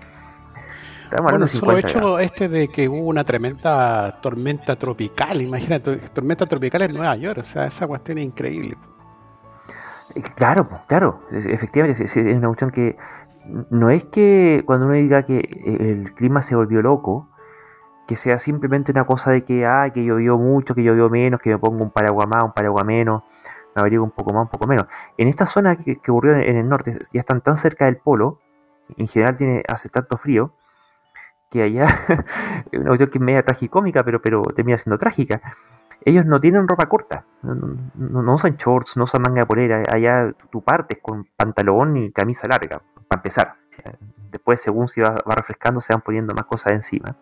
[1.23, 6.93] bueno, solo hecho este de que hubo una tremenda tormenta tropical, imagínate, tormenta tropical en
[6.95, 8.77] Nueva York, o sea, esa cuestión es increíble.
[10.15, 12.97] Eh, claro, claro, efectivamente, es una cuestión que
[13.71, 17.29] no es que cuando uno diga que el clima se volvió loco,
[18.07, 21.51] que sea simplemente una cosa de que, ah, que llovió mucho, que llovió menos, que
[21.51, 23.23] me pongo un paraguas más, un paraguas menos,
[23.75, 24.87] me abrigo un poco más, un poco menos.
[25.17, 28.41] En esta zona que, ocurrió en, el norte, ya están tan cerca del polo,
[28.97, 30.55] en general tiene, hace tanto frío,
[31.51, 31.87] que allá,
[32.73, 35.41] una cuestión que es media tragicómica, pero, pero termina siendo trágica.
[36.05, 40.61] Ellos no tienen ropa corta, no, usan shorts, no usan manga de polera, allá tú
[40.61, 43.55] partes con pantalón y camisa larga, para empezar.
[44.31, 47.17] Después, según se va, refrescando, se van poniendo más cosas encima.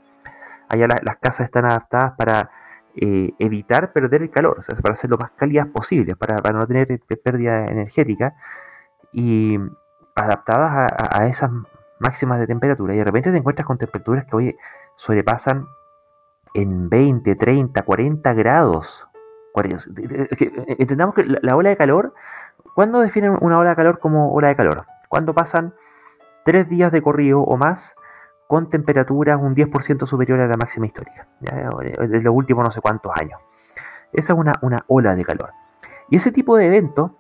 [0.73, 2.51] Allá las casas están adaptadas para
[2.95, 6.67] eh, evitar perder el calor, o sea, para ser lo más cálidas posible, para, no
[6.67, 8.35] tener pérdida energética
[9.13, 9.59] y
[10.15, 11.51] adaptadas a, esas
[12.01, 12.95] máximas de temperatura.
[12.95, 14.57] Y de repente te encuentras con temperaturas que hoy
[14.97, 15.67] sobrepasan
[16.55, 19.07] en 20, 30, 40 grados.
[20.79, 22.15] Entendamos que la ola de calor,
[22.75, 24.87] ¿cuándo definen una ola de calor como ola de calor?
[25.11, 25.75] Cuando pasan
[26.47, 27.95] tres días de corrido o más
[28.53, 33.11] con temperaturas un 10% superior a la máxima histórica, de los últimos no sé cuántos
[33.19, 33.41] años.
[34.13, 35.53] Esa es una, una ola de calor.
[36.11, 37.13] Y ese tipo de eventos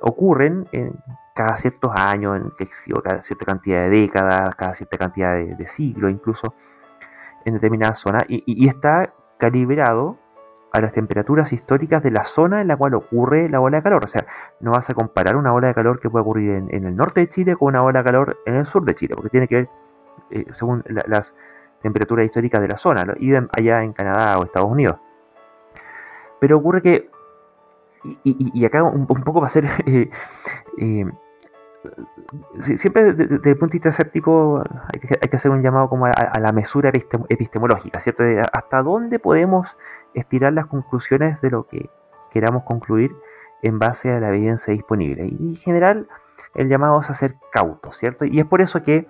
[0.00, 0.94] ocurren en
[1.34, 2.52] cada ciertos años, en
[3.02, 6.54] cada cierta cantidad de décadas, cada cierta cantidad de, siglos incluso,
[7.44, 10.16] en determinadas zonas, y, está calibrado
[10.72, 14.04] a las temperaturas históricas de la zona en la cual ocurre la ola de calor.
[14.04, 14.26] O sea,
[14.60, 17.28] no vas a comparar una ola de calor que puede ocurrir en, el norte de
[17.28, 19.68] Chile con una ola de calor en el sur de Chile, porque tiene que ver
[20.32, 21.34] eh, según las
[21.82, 23.14] temperaturas históricas de la zona, ¿no?
[23.52, 24.96] allá en Canadá o Estados Unidos.
[26.40, 27.10] Pero ocurre que,
[28.24, 30.10] y, acá un, poco va a ser, eh,
[30.78, 31.06] eh,
[32.60, 34.62] siempre desde, el punto de vista escéptico
[34.92, 38.24] hay que, hacer un llamado como a, la mesura epistemológica, ¿cierto?
[38.52, 39.76] hasta dónde podemos
[40.14, 41.90] estirar las conclusiones de lo que
[42.30, 43.14] queramos concluir
[43.62, 45.26] en base a la evidencia disponible.
[45.26, 46.08] Y en general
[46.54, 48.24] el llamado es a ser cauto, ¿cierto?
[48.24, 49.06] Y es por eso que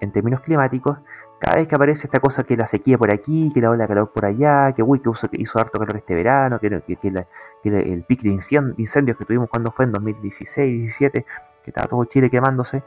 [0.00, 0.98] en términos climáticos,
[1.38, 3.88] cada vez que aparece esta cosa que la sequía por aquí, que la ola de
[3.88, 8.30] calor por allá, que uy, que hizo, harto calor este verano, que, el pic de
[8.30, 11.24] incendios que tuvimos cuando fue en 2016, 17,
[11.62, 12.82] que estaba todo Chile quemándose,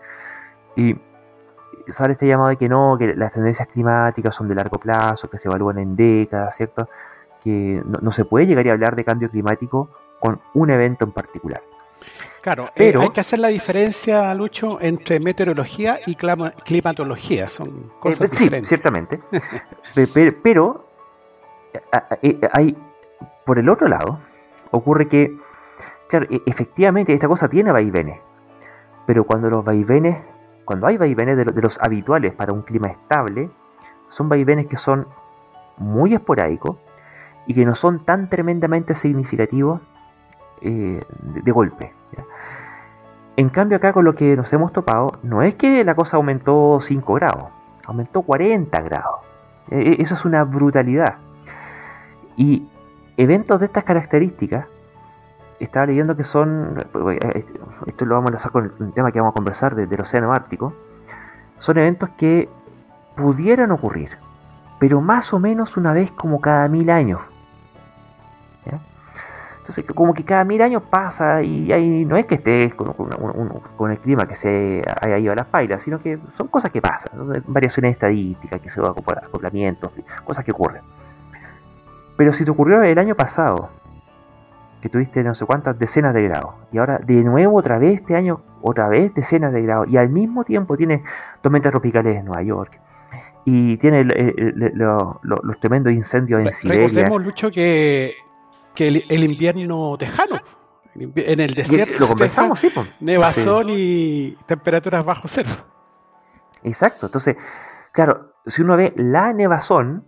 [0.75, 0.97] y
[1.87, 5.37] sale este llamado de que no, que las tendencias climáticas son de largo plazo, que
[5.37, 6.89] se evalúan en décadas, ¿cierto?
[7.41, 9.89] Que no, no se puede llegar a hablar de cambio climático
[10.19, 11.61] con un evento en particular.
[12.41, 17.49] Claro, eh, pero, hay que hacer la diferencia, Lucho, entre meteorología y climatología.
[17.49, 19.21] Son cosas sí, ciertamente.
[20.43, 20.87] pero,
[22.21, 22.75] eh, hay,
[23.45, 24.19] por el otro lado,
[24.71, 25.37] ocurre que,
[26.09, 28.19] claro, e, efectivamente esta cosa tiene vaivenes.
[29.05, 30.17] Pero cuando los vaivenes,
[30.65, 33.51] cuando hay vaivenes de, los habituales para un clima estable,
[34.09, 35.07] son vaivenes que son
[35.77, 36.77] muy esporádicos
[37.45, 39.81] y que no son tan tremendamente significativos
[40.61, 41.93] eh, de, golpe.
[43.37, 46.79] En cambio acá con lo que nos hemos topado, no es que la cosa aumentó
[46.79, 47.49] 5 grados,
[47.85, 49.21] aumentó 40 grados.
[49.69, 51.15] E, e, eso es una brutalidad.
[52.37, 52.67] Y
[53.17, 54.65] eventos de estas características,
[55.59, 57.45] estaba leyendo que son, eh,
[57.85, 60.73] esto lo vamos a enlazar con el tema que vamos a conversar del Océano Ártico,
[61.59, 62.49] son eventos que
[63.15, 64.17] pudieran ocurrir,
[64.79, 67.21] pero más o menos una vez como cada mil años.
[69.61, 73.99] Entonces, como que cada mil años pasa y ahí no es que estés con, el
[73.99, 77.11] clima que se haya ido a las pailas, sino que son cosas que pasan,
[77.45, 79.91] variaciones estadísticas, que se va a acoplamientos,
[80.25, 80.81] cosas que ocurren.
[82.17, 83.69] Pero si te ocurrió el año pasado,
[84.81, 88.15] que tuviste no sé cuántas decenas de grados, y ahora de nuevo otra vez este
[88.15, 91.01] año, otra vez decenas de grados, y al mismo tiempo tienes
[91.41, 92.79] tormentas tropicales en Nueva York,
[93.45, 96.87] y tiene los tremendos incendios en Siberia.
[96.87, 98.15] Recordemos, Lucho, que
[98.75, 100.37] que el, invierno tejano.
[100.95, 101.99] En el desierto.
[101.99, 102.71] Lo conversamos, sí.
[102.99, 105.49] Nevazón y temperaturas bajo cero.
[106.63, 107.07] Exacto.
[107.07, 107.37] Entonces,
[107.91, 110.05] claro, si uno ve la nevazón,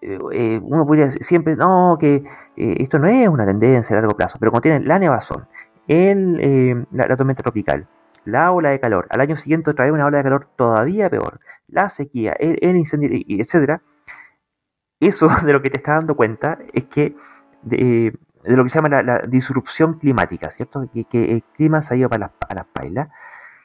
[0.00, 2.16] eh, eh, uno podría decir siempre, no, que
[2.56, 5.46] eh, esto no es una tendencia a largo plazo, pero cuando tienen la nevazón,
[5.86, 7.86] el, la, tormenta tropical,
[8.24, 11.88] la ola de calor, al año siguiente trae una ola de calor todavía peor, la
[11.88, 13.80] sequía, el, incendio, etc.
[14.98, 17.14] Eso de lo que te estás dando cuenta es que
[17.66, 20.88] de, lo que se llama la, disrupción climática, ¿cierto?
[21.10, 23.08] Que, el clima se ha ido para las, para las pailas.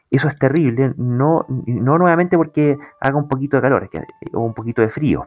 [0.09, 3.89] Eso es terrible, no, no nuevamente porque haga un poquito de calor
[4.33, 5.25] o un poquito de frío.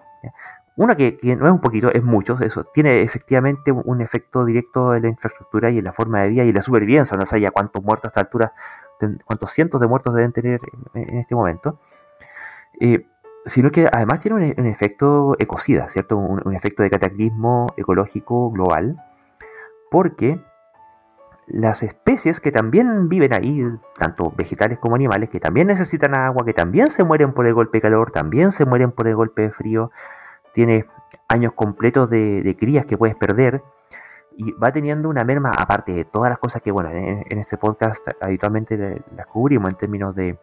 [0.76, 5.02] Una que, no es un poquito, es mucho, eso tiene efectivamente un efecto directo en
[5.02, 7.16] la infraestructura y en la forma de vida y en la supervivencia.
[7.16, 8.52] No sé ya cuántos muertos a esta altura,
[9.24, 10.60] cuántos cientos de muertos deben tener
[10.94, 11.78] en, este momento.
[12.80, 13.06] Eh,
[13.46, 16.16] sino que además tiene un, efecto ecocida, ¿cierto?
[16.16, 18.96] Un, efecto de cataclismo ecológico global,
[19.90, 20.40] porque
[21.46, 23.62] las especies que también viven ahí,
[23.98, 27.78] tanto vegetales como animales, que también necesitan agua, que también se mueren por el golpe
[27.78, 29.90] de calor, también se mueren por el golpe de frío,
[30.54, 30.86] tiene
[31.28, 33.62] años completos de, crías que puedes perder,
[34.36, 37.56] y va teniendo una merma, aparte de todas las cosas que, bueno, en, en este
[37.58, 40.38] podcast habitualmente las cubrimos en términos de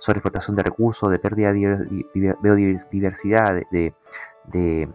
[0.00, 3.94] sobreexplotación de recursos, de pérdida de biodiversidad, de,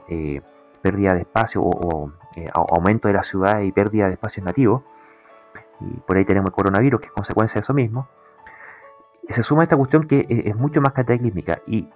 [0.09, 0.41] eh,
[0.81, 4.81] pérdida de espacio o, eh, aumento de la ciudad y pérdida de espacios nativos.
[5.79, 8.07] Y por ahí tenemos el coronavirus, que es consecuencia de eso mismo.
[9.29, 11.87] Se suma esta cuestión que es, mucho más cataclísmica y,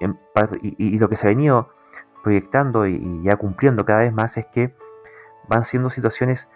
[0.62, 1.70] y, lo que se ha venido
[2.24, 4.76] proyectando y, ya cumpliendo cada vez más es que
[5.48, 6.48] van siendo situaciones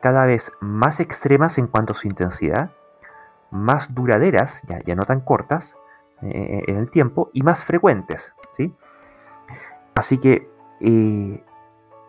[0.00, 2.70] cada vez más extremas en cuanto a su intensidad,
[3.50, 5.74] más duraderas, ya, ya no tan cortas,
[6.22, 8.34] eh, en el tiempo y más frecuentes.
[8.56, 8.74] ¿sí?
[9.94, 10.48] Así que
[10.80, 11.44] eh,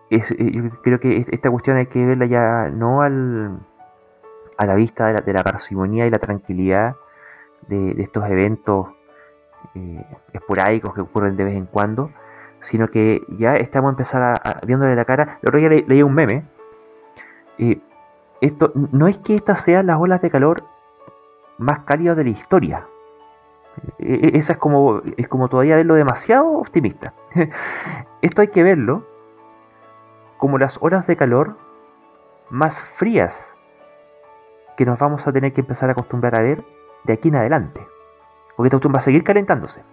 [0.10, 3.60] eh, yo creo que esta cuestión hay que verla ya no al,
[4.58, 6.96] a la vista de la, de parsimonía y la tranquilidad
[7.68, 8.88] de, estos eventos
[10.34, 12.10] esporádicos que ocurren de vez en cuando,
[12.62, 15.38] sino que ya estamos empezando a, viéndole la cara.
[15.44, 16.46] El otro día leí un meme.
[18.42, 20.64] esto no es que estas sean las olas de calor
[21.60, 22.88] más cálidas de la historia,
[24.00, 27.14] esa es como, es como todavía verlo demasiado optimista.
[28.22, 29.06] Esto hay que verlo
[30.38, 31.58] como las horas de calor
[32.50, 33.54] más frías
[34.78, 36.64] que nos vamos a tener que empezar a acostumbrar a ver
[37.04, 37.86] de aquí en adelante.
[38.56, 39.84] Porque esta va a seguir calentándose.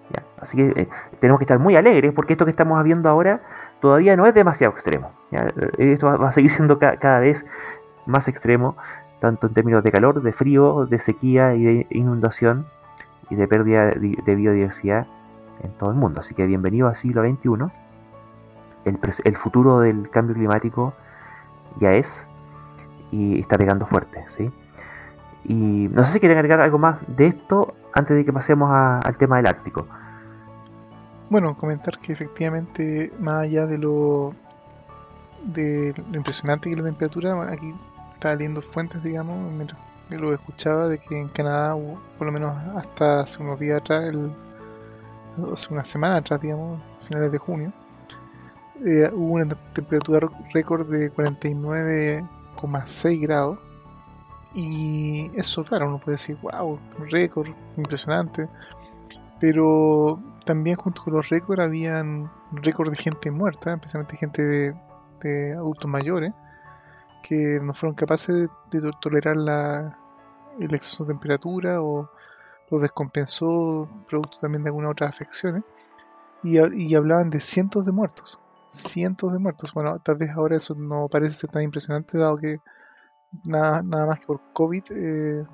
[0.41, 0.89] Así que eh,
[1.20, 3.41] tenemos que estar muy alegres porque esto que estamos viendo ahora
[3.80, 5.12] todavía no es demasiado extremo.
[5.78, 7.47] Esto va, a seguir siendo cada vez
[8.07, 8.76] más extremo,
[9.20, 12.66] tanto en términos de calor, de frío, de sequía y de inundación
[13.31, 15.07] y de pérdida de biodiversidad
[15.62, 16.20] en todo el mundo.
[16.20, 17.72] Así que bienvenido al siglo XXI.
[18.85, 20.95] El, el futuro del cambio climático
[21.81, 22.27] ya es
[23.11, 24.51] y está pegando fuerte, ¿sí?
[25.45, 29.16] Y no sé si quieren agregar algo más de esto antes de que pasemos al
[29.16, 29.87] tema del Ártico.
[31.31, 34.35] Bueno, comentar que efectivamente, más allá de lo,
[35.45, 37.74] de lo impresionante que es la temperatura, aquí
[38.14, 39.53] está saliendo fuentes, digamos,
[40.11, 41.75] lo escuchaba de que en Canadá,
[42.19, 44.31] por lo menos hasta hace unos días atrás, el,
[45.53, 47.73] hace una semana atrás, digamos, finales de junio,
[48.85, 53.59] eh, hubo una temperatura récord de 49,6 grados.
[54.55, 56.79] Y eso, claro, uno puede decir, wow,
[57.11, 58.49] récord, impresionante.
[59.41, 64.75] Pero también junto con los récords habían récord de gente muerta, especialmente gente de,
[65.21, 66.33] de adultos mayores
[67.27, 69.99] que no fueron capaces de, tolerar la,
[70.61, 72.09] el exceso de temperatura o
[72.70, 75.64] lo descompensó producto también de algunas otras afecciones.
[76.43, 79.72] Y, hablaban de cientos de muertos cientos de muertos.
[79.72, 82.61] Bueno tal vez ahora eso no parece ser tan impresionante dado que
[83.49, 85.47] nada, nada más que por COVID eh,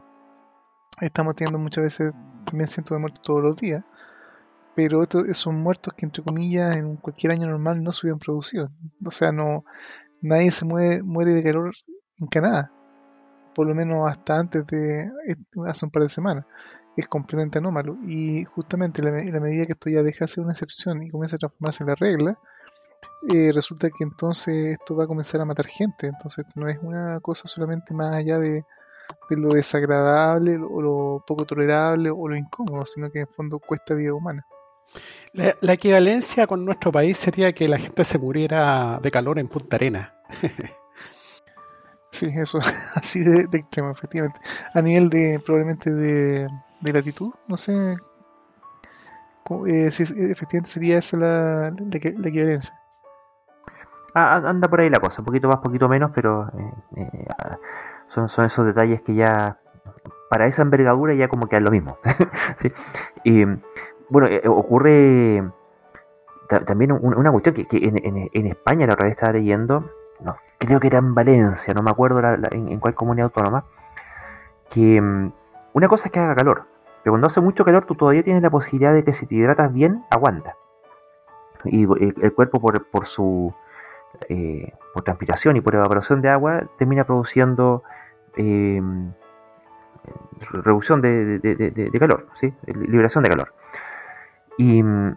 [1.00, 2.12] estamos teniendo muchas veces
[2.44, 3.84] también cientos de muertos todos los días.
[4.74, 8.70] Pero estos son muertos que entre comillas en cualquier año normal no se hubieran producido.
[9.04, 9.64] O sea no
[10.22, 11.72] nadie se muere, muere de calor
[12.18, 12.72] en Canadá,
[13.54, 15.10] por lo menos hasta antes de
[15.66, 16.46] hace un par de semanas.
[16.96, 17.96] Es completamente anómalo.
[18.06, 21.36] Y justamente en la, medida que esto ya deja de ser una excepción y comienza
[21.36, 22.38] a transformarse en la regla,
[23.32, 26.06] eh, resulta que entonces esto va a comenzar a matar gente.
[26.06, 28.64] Entonces no es una cosa solamente más allá de,
[29.30, 33.94] lo desagradable o lo poco tolerable o lo incómodo, sino que en el fondo cuesta
[33.94, 34.46] vida humana.
[35.32, 39.76] La, equivalencia con nuestro país sería que la gente se muriera de calor en Punta
[39.76, 40.14] Arena.
[42.10, 42.60] sí, eso,
[42.94, 44.40] así de, extremo, efectivamente.
[44.74, 46.48] A nivel de, probablemente de,
[46.82, 47.96] latitud, no sé
[49.66, 52.78] eh, si efectivamente sería esa la, equivalencia.
[54.14, 57.26] Ah, anda por ahí la cosa, un poquito más, poquito menos, pero eh, eh,
[58.08, 59.58] son, son esos detalles que ya,
[60.28, 61.96] para esa envergadura ya como que es lo mismo.
[62.58, 62.68] ¿sí?
[63.24, 63.44] Y
[64.12, 65.42] bueno, eh, ocurre
[66.66, 69.90] también una cuestión que, en, España la otra vez estaba leyendo,
[70.58, 73.64] creo que era en Valencia, no me acuerdo en, cuál comunidad autónoma,
[74.68, 75.32] que mm,
[75.72, 76.64] una cosa es que haga calor,
[77.02, 79.72] pero cuando hace mucho calor tú todavía tienes la posibilidad de que si te hidratas
[79.72, 80.56] bien, aguanta.
[81.64, 83.54] Y el, cuerpo por, su
[84.28, 87.82] eh, por transpiración y por evaporación de agua termina produciendo
[88.36, 89.12] em,
[90.50, 92.52] reducción de, calor, ¿sí?
[92.66, 93.54] liberación de calor.
[94.58, 95.16] Y, mm,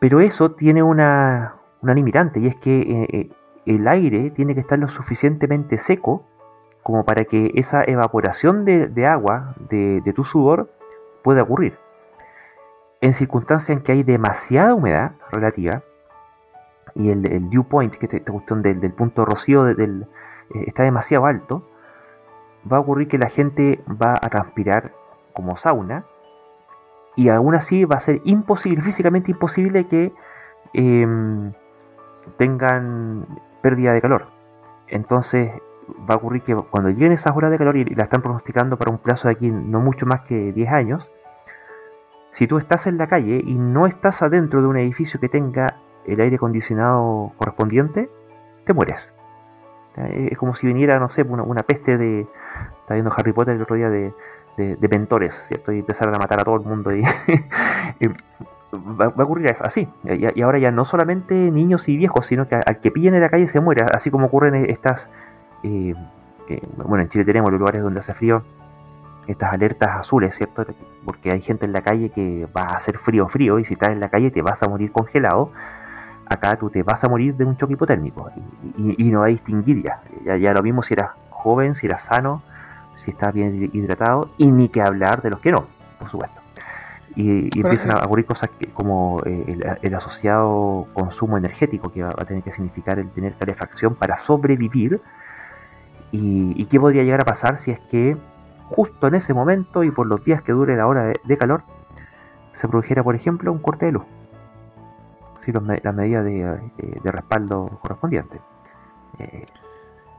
[0.00, 3.30] pero eso tiene una, limitante y es que eh, eh,
[3.66, 6.24] el aire tiene que estar lo suficientemente seco
[6.82, 10.70] como para que esa evaporación de, agua de, tu sudor
[11.24, 11.76] pueda ocurrir.
[13.00, 15.82] En circunstancias en que hay demasiada humedad relativa
[16.94, 20.06] y el, dew point, que esta cuestión del, punto rocío del,
[20.54, 21.68] eh, está demasiado alto,
[22.70, 24.92] va a ocurrir que la gente va a transpirar
[25.32, 26.04] como sauna
[27.16, 30.12] y aún así va a ser imposible, físicamente imposible que
[30.74, 31.52] em,
[32.36, 33.26] tengan
[33.62, 34.26] pérdida de calor.
[34.86, 35.50] Entonces
[36.08, 38.90] va a ocurrir que cuando lleguen esas horas de calor y la están pronosticando para
[38.90, 41.10] un plazo de aquí no mucho más que 10 años,
[42.32, 45.78] si tú estás en la calle y no estás adentro de un edificio que tenga
[46.04, 48.10] el aire acondicionado correspondiente,
[48.64, 49.14] te mueres.
[49.96, 52.26] Es como si viniera, no sé, una, peste de...
[52.80, 54.12] Está viendo Harry Potter el otro día de,
[54.56, 55.72] de, mentores, ¿cierto?
[55.72, 56.90] Y empezaron a matar a todo el mundo.
[58.00, 58.08] Y,
[58.74, 59.88] va, a ocurrir así.
[60.04, 63.28] Y, ahora ya no solamente niños y viejos, sino que al que pillen en la
[63.28, 65.10] calle se muere, así como ocurren estas...
[65.62, 65.94] Eh,
[66.76, 68.42] bueno, en Chile tenemos los lugares donde hace frío,
[69.26, 70.64] estas alertas azules, ¿cierto?
[71.04, 73.90] Porque hay gente en la calle que va a hacer frío, frío, y si estás
[73.90, 75.50] en la calle te vas a morir congelado.
[76.28, 78.30] Acá tú te vas a morir de un choque hipotérmico
[78.76, 80.36] y, no va a distinguir ya.
[80.36, 80.52] ya.
[80.52, 82.42] lo mismo si eras joven, si eras sano,
[82.96, 85.66] si estás bien hidratado, y ni que hablar de los que no,
[85.98, 86.40] por supuesto.
[87.14, 92.42] Y, empiezan a ocurrir cosas como eh, el, asociado consumo energético que va, a tener
[92.42, 95.00] que significar el tener calefacción para sobrevivir.
[96.12, 98.16] Y, qué podría llegar a pasar si es que
[98.68, 101.62] justo en ese momento y por los días que dure la hora de, calor
[102.52, 104.04] se produjera por ejemplo un corte de luz
[105.38, 106.40] si las medidas de,
[106.78, 108.40] eh, respaldo correspondientes.
[109.18, 109.46] Eh,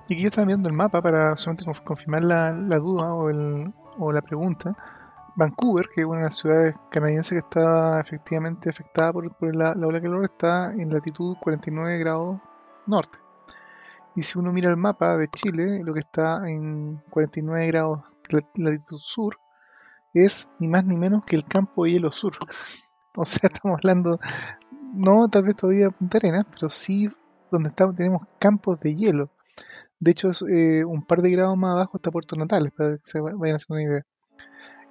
[0.07, 4.11] y que yo estaba viendo el mapa para solamente confirmar la, duda o, el, o
[4.11, 4.75] la pregunta
[5.37, 10.23] Vancouver, que es una ciudad canadiense que está efectivamente afectada por, la, ola de calor,
[10.25, 12.37] está en latitud 49 grados
[12.87, 13.19] norte.
[14.15, 18.01] Y si uno mira el mapa de Chile, lo que está en 49 grados
[18.55, 19.37] latitud sur
[20.11, 22.33] es ni más ni menos que el campo de hielo sur.
[23.19, 24.19] O sea, estamos hablando,
[24.93, 27.09] no tal vez todavía Punta Arenas, pero sí
[27.49, 29.31] donde estamos, tenemos campos de hielo.
[29.99, 33.01] De hecho, es, eh, un par de grados más abajo está Puerto Natales, para que
[33.03, 34.03] se vayan haciendo una idea.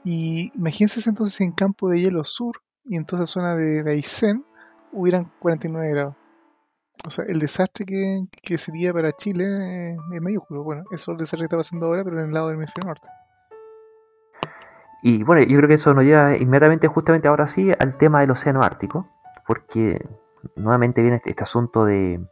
[0.04, 3.90] Y imagínense entonces en campo de hielo sur y en toda esa zona de, de
[3.90, 4.44] Aysén
[4.92, 6.14] hubieran 49 grados.
[7.04, 10.64] O sea, el desastre que, sería para Chile eh, es mayúsculo.
[10.64, 12.88] Bueno, eso es el desastre que está pasando ahora, pero en el lado del hemisferio
[12.88, 13.08] norte.
[15.02, 18.30] Y bueno, yo creo que eso nos lleva inmediatamente, justamente ahora sí, al tema del
[18.30, 19.08] océano Ártico,
[19.46, 20.04] porque
[20.56, 22.26] nuevamente viene este, este asunto de,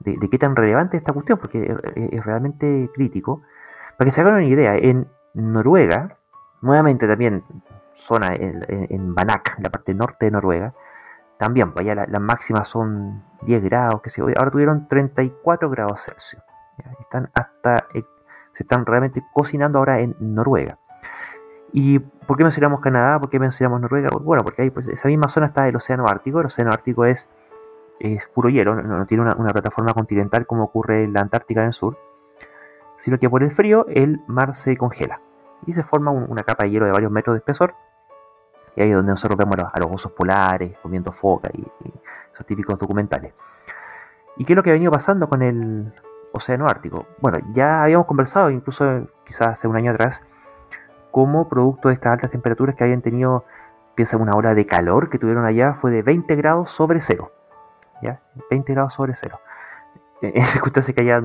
[0.00, 3.42] de, qué tan relevante es esta cuestión, porque es, realmente crítico.
[3.96, 6.16] Para que se hagan una idea, en Noruega,
[6.62, 7.42] Nuevamente también
[7.94, 10.74] zona en, en Banak, la parte norte de Noruega.
[11.38, 16.42] También, pues allá las máximas son 10 grados, que se ahora tuvieron 34 grados Celsius.
[17.00, 18.04] Están hasta, eh,
[18.52, 20.78] se están realmente cocinando ahora en Noruega.
[21.72, 23.18] ¿Y por qué mencionamos Canadá?
[23.18, 24.08] ¿Por qué mencionamos Noruega?
[24.20, 26.40] Bueno, porque ahí pues, esa misma zona está el Océano Ártico.
[26.40, 27.30] El Océano Ártico es,
[28.00, 31.72] es puro hielo, no, tiene una, plataforma continental como ocurre en la Antártica en el
[31.74, 31.98] sur,
[32.96, 35.20] sino que por el frío el mar se congela
[35.66, 37.74] y se forma una capa de hielo de varios metros de espesor.
[38.74, 41.66] Y ahí es donde nosotros vemos a los, osos polares comiendo foca y,
[42.32, 43.34] esos típicos documentales.
[44.36, 45.92] ¿Y qué es lo que ha venido pasando con el
[46.32, 47.06] océano Ártico?
[47.18, 50.22] Bueno, ya habíamos conversado, incluso quizás hace un año atrás,
[51.10, 53.44] cómo producto de estas altas temperaturas que habían tenido,
[53.94, 57.32] piensa una ola de calor que tuvieron allá, fue de 20 grados sobre cero.
[58.02, 58.20] ¿Ya?
[58.50, 59.40] 20 grados sobre cero.
[60.22, 61.22] En circunstancias que allá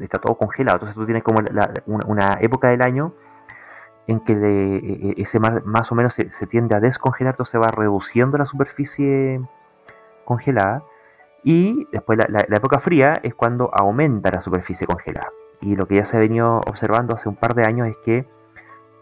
[0.00, 1.40] está todo congelado, entonces tú tienes como
[1.86, 3.14] una época del año
[4.06, 7.68] en que e, e, ese más o menos se, tiende a descongelar, entonces se va
[7.68, 9.40] reduciendo la superficie
[10.24, 10.82] congelada.
[11.42, 15.30] Y después la, época fría es cuando aumenta la superficie congelada.
[15.60, 18.26] Y lo que ya se ha venido observando hace un par de años es que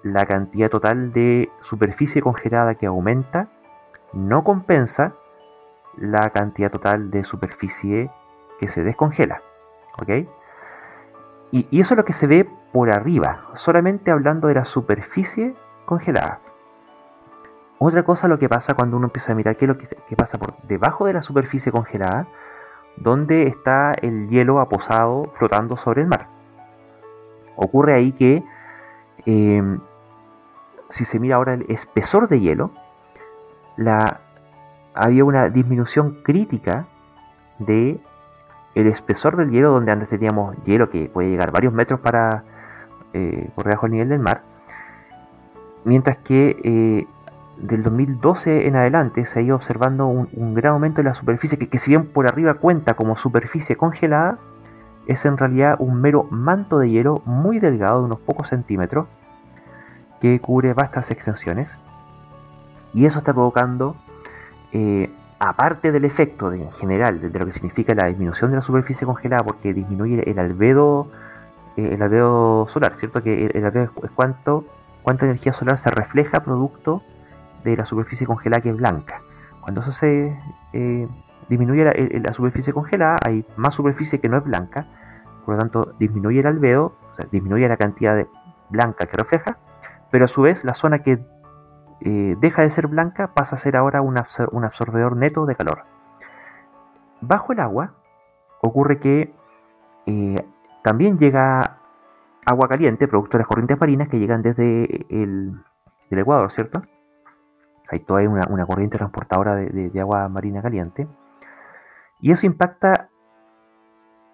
[0.02, 3.48] la cantidad total de superficie congelada que aumenta
[4.12, 5.14] no compensa
[5.96, 8.10] la cantidad total de superficie
[8.58, 9.42] que se descongela.
[10.00, 10.26] ¿Ok?
[11.50, 16.40] Y, eso es lo que se ve por arriba, solamente hablando de la superficie congelada.
[17.78, 20.38] Otra cosa lo que pasa cuando uno empieza a mirar qué es lo que, pasa
[20.38, 22.26] por debajo de la superficie congelada,
[22.96, 26.28] donde está el hielo aposado flotando sobre el mar.
[27.56, 28.42] Ocurre ahí que
[29.26, 29.80] Em,
[30.88, 32.70] si se mira ahora el espesor de hielo,
[33.76, 34.20] la,
[34.94, 36.86] había una disminución crítica
[37.58, 38.00] de
[38.74, 42.44] el espesor del hielo, donde antes teníamos hielo que puede llegar varios metros para
[43.12, 44.42] eh, por debajo del nivel del mar,
[45.84, 47.06] mientras que eh,
[47.58, 51.68] del 2012 en adelante se ha ido observando un, gran aumento de la superficie, que,
[51.68, 54.38] que, si bien por arriba cuenta como superficie congelada,
[55.06, 59.06] es en realidad un mero manto de hielo muy delgado, de unos pocos centímetros,
[60.20, 61.76] que cubre vastas extensiones.
[62.94, 63.96] Y eso está provocando,
[64.72, 68.62] eh, aparte del efecto de, en general, de, lo que significa la disminución de la
[68.62, 71.08] superficie congelada, porque disminuye el albedo,
[71.76, 73.22] eh, el albedo solar, ¿cierto?
[73.22, 74.64] Que el, albedo es cuánto,
[75.02, 77.02] cuánta energía solar se refleja producto
[77.64, 79.20] de la superficie congelada que es blanca.
[79.60, 80.36] Cuando eso se
[80.72, 81.08] eh,
[81.48, 81.84] disminuye
[82.20, 84.86] la, superficie congelada, hay más superficie que no es blanca,
[85.44, 88.26] por lo tanto disminuye el albedo, o sea, disminuye la cantidad de
[88.70, 89.58] blanca que refleja,
[90.10, 91.18] pero a su vez la zona que
[92.04, 95.84] eh, deja de ser blanca pasa a ser ahora un, absorbedor neto de calor.
[97.20, 97.94] Bajo el agua
[98.60, 99.34] ocurre que
[100.06, 100.46] eh,
[100.82, 101.78] también llega
[102.44, 105.60] agua caliente, producto de las corrientes marinas que llegan desde el,
[106.10, 106.82] Ecuador, ¿cierto?
[107.88, 111.08] Hay toda una, corriente transportadora de agua marina caliente.
[112.20, 113.08] Y eso impacta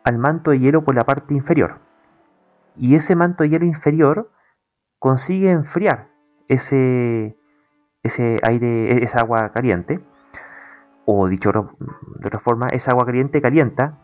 [0.05, 1.79] al manto de hielo por la parte inferior.
[2.77, 4.31] Y ese manto de hielo inferior
[4.99, 6.09] consigue enfriar
[6.49, 7.38] ese,
[8.09, 10.01] ese aire, esa agua caliente,
[11.05, 13.99] o dicho de otra forma, esa agua caliente calienta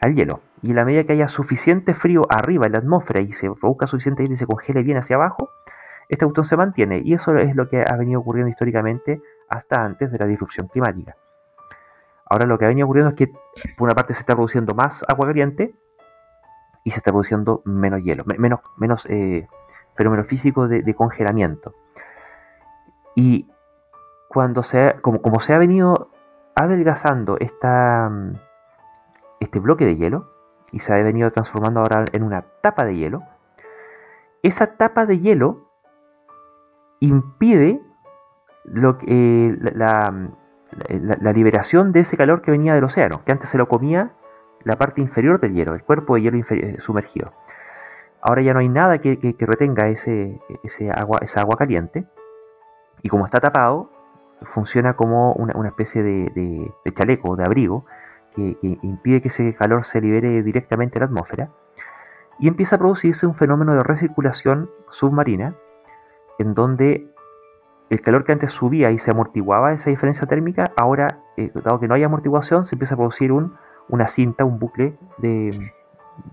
[0.00, 0.40] al hielo.
[0.62, 3.86] Y en la medida que haya suficiente frío arriba en la atmósfera y se produzca
[3.86, 5.50] suficiente hielo y se congele bien hacia abajo,
[6.08, 7.00] este botón se mantiene.
[7.04, 11.14] Y eso es lo que ha venido ocurriendo históricamente hasta antes de la disrupción climática.
[12.28, 13.28] Ahora lo que ha venido ocurriendo es que
[13.76, 15.74] por una parte se está produciendo más agua caliente
[16.84, 19.46] y se está produciendo menos hielo, menos, menos eh,
[19.96, 21.74] fenómeno físico de, congelamiento.
[23.18, 23.50] Y
[24.28, 26.12] cuando se como, como, se ha venido
[26.54, 28.32] adelgazando mm,
[29.40, 30.30] este bloque de hielo
[30.70, 33.24] y se ha venido transformando ahora en una tapa de hielo,
[34.44, 35.68] esa tapa de hielo
[37.00, 37.82] impide
[38.62, 40.12] lo que, la,
[41.32, 44.12] liberación de ese calor que venía del océano, que antes se lo comía
[44.62, 47.32] la parte inferior del hielo, el cuerpo de hielo eh, sumergido.
[48.20, 52.06] Ahora ya no hay nada que, retenga ese, ese, agua, esa agua caliente,
[53.02, 53.90] y como está tapado,
[54.42, 57.84] funciona como una, especie de, chaleco, de abrigo,
[58.34, 61.50] que, impide que ese calor se libere directamente a la atmósfera,
[62.38, 65.54] y empieza a producirse un fenómeno de recirculación submarina,
[66.38, 67.12] en donde
[67.90, 71.88] el calor que antes subía y se amortiguaba esa diferencia térmica, ahora, eh, dado que
[71.88, 73.56] no hay amortiguación, se empieza a producir un,
[73.88, 75.72] una cinta, un bucle de,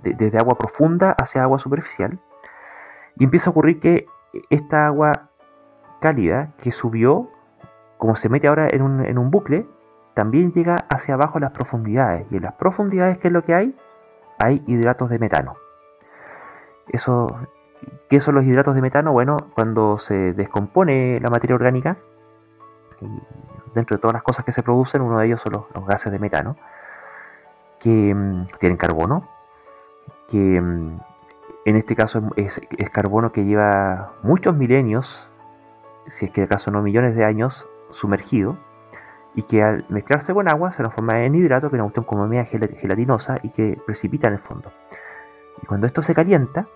[0.04, 2.20] desde agua profunda hacia agua superficial.
[3.18, 4.08] Y empieza a ocurrir que
[4.50, 5.30] esta agua
[6.06, 7.30] cálida que subió,
[7.98, 9.68] como se mete ahora en un, en un bucle,
[10.14, 12.28] también llega hacia abajo a las profundidades.
[12.32, 13.76] Y en las profundidades, ¿qué es lo que hay?
[14.40, 15.56] Hay hidratos de metano.
[16.90, 17.28] Eso
[18.10, 19.12] ¿Qué son los hidratos de metano?
[19.12, 21.98] Bueno, cuando se descompone la materia orgánica,
[23.74, 26.20] dentro de todas las cosas que se producen, uno de ellos son los, gases de
[26.20, 26.56] metano,
[27.80, 29.28] que mm, tienen carbono,
[30.30, 31.00] que mm,
[31.66, 32.62] en este caso es,
[32.92, 35.32] carbono que lleva muchos milenios,
[36.08, 38.58] si es que acaso no millones de años, sumergido,
[39.36, 42.28] y que al mezclarse con agua se transforma en hidrato, que es una cuestión como
[42.28, 44.72] media gelatinosa y que precipita en el fondo.
[45.62, 46.68] Y cuando esto se calienta,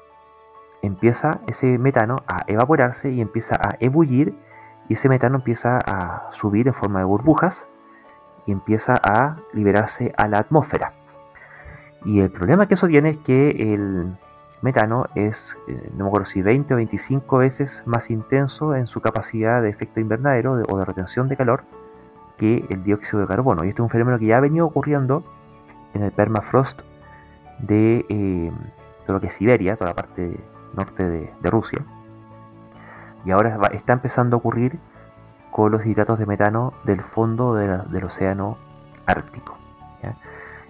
[0.81, 4.33] empieza ese metano a evaporarse y empieza a ebullir
[4.87, 7.67] y ese metano empieza a subir en forma de burbujas
[8.45, 10.93] y empieza a liberarse a la atmósfera.
[12.05, 14.15] Y el problema que eso tiene es que el
[14.61, 19.01] metano es, eh, no me acuerdo si 20 o 25 veces más intenso en su
[19.01, 21.63] capacidad de efecto invernadero o de retención de calor
[22.37, 23.63] que el dióxido de carbono.
[23.63, 25.23] Y este es un fenómeno que ya ha venido ocurriendo
[25.93, 26.81] en el permafrost
[27.59, 28.51] de eh,
[29.05, 30.39] todo lo que es Siberia, toda la parte
[30.73, 31.79] norte de, Rusia.
[33.25, 34.79] Y ahora está empezando a ocurrir
[35.51, 38.57] con los hidratos de metano del fondo del océano
[39.05, 39.57] Ártico.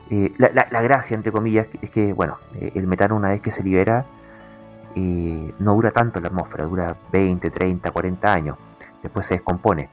[0.10, 3.64] Eh, la, gracia, entre comillas, es que bueno, eh, el metano una vez que se
[3.64, 4.06] libera
[4.96, 8.58] eh, no dura tanto en la atmósfera, dura 20, 30, 40 años,
[9.04, 9.90] después se descompone.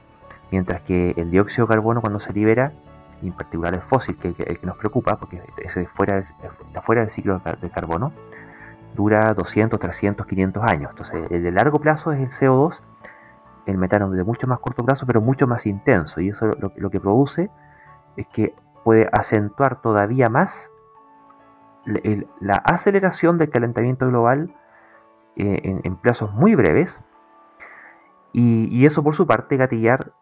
[0.51, 2.71] Mientras que el dióxido de carbono cuando se libera,
[3.21, 7.41] en particular el fósil, que, que, nos preocupa, porque ese fuera, está fuera del ciclo
[7.61, 8.11] del carbono,
[8.95, 10.89] dura 200, 300, 500 años.
[10.91, 12.81] Entonces, el de largo plazo es el CO2,
[13.67, 16.21] el metano de mucho más corto plazo, pero mucho más intenso.
[16.21, 17.49] Y eso lo, que produce
[18.15, 18.55] es que
[18.87, 20.71] puede acentuar todavía más
[22.39, 24.55] la aceleración del calentamiento global
[25.35, 27.03] eh, en, plazos muy breves
[28.31, 30.13] y, eso por su parte gatillar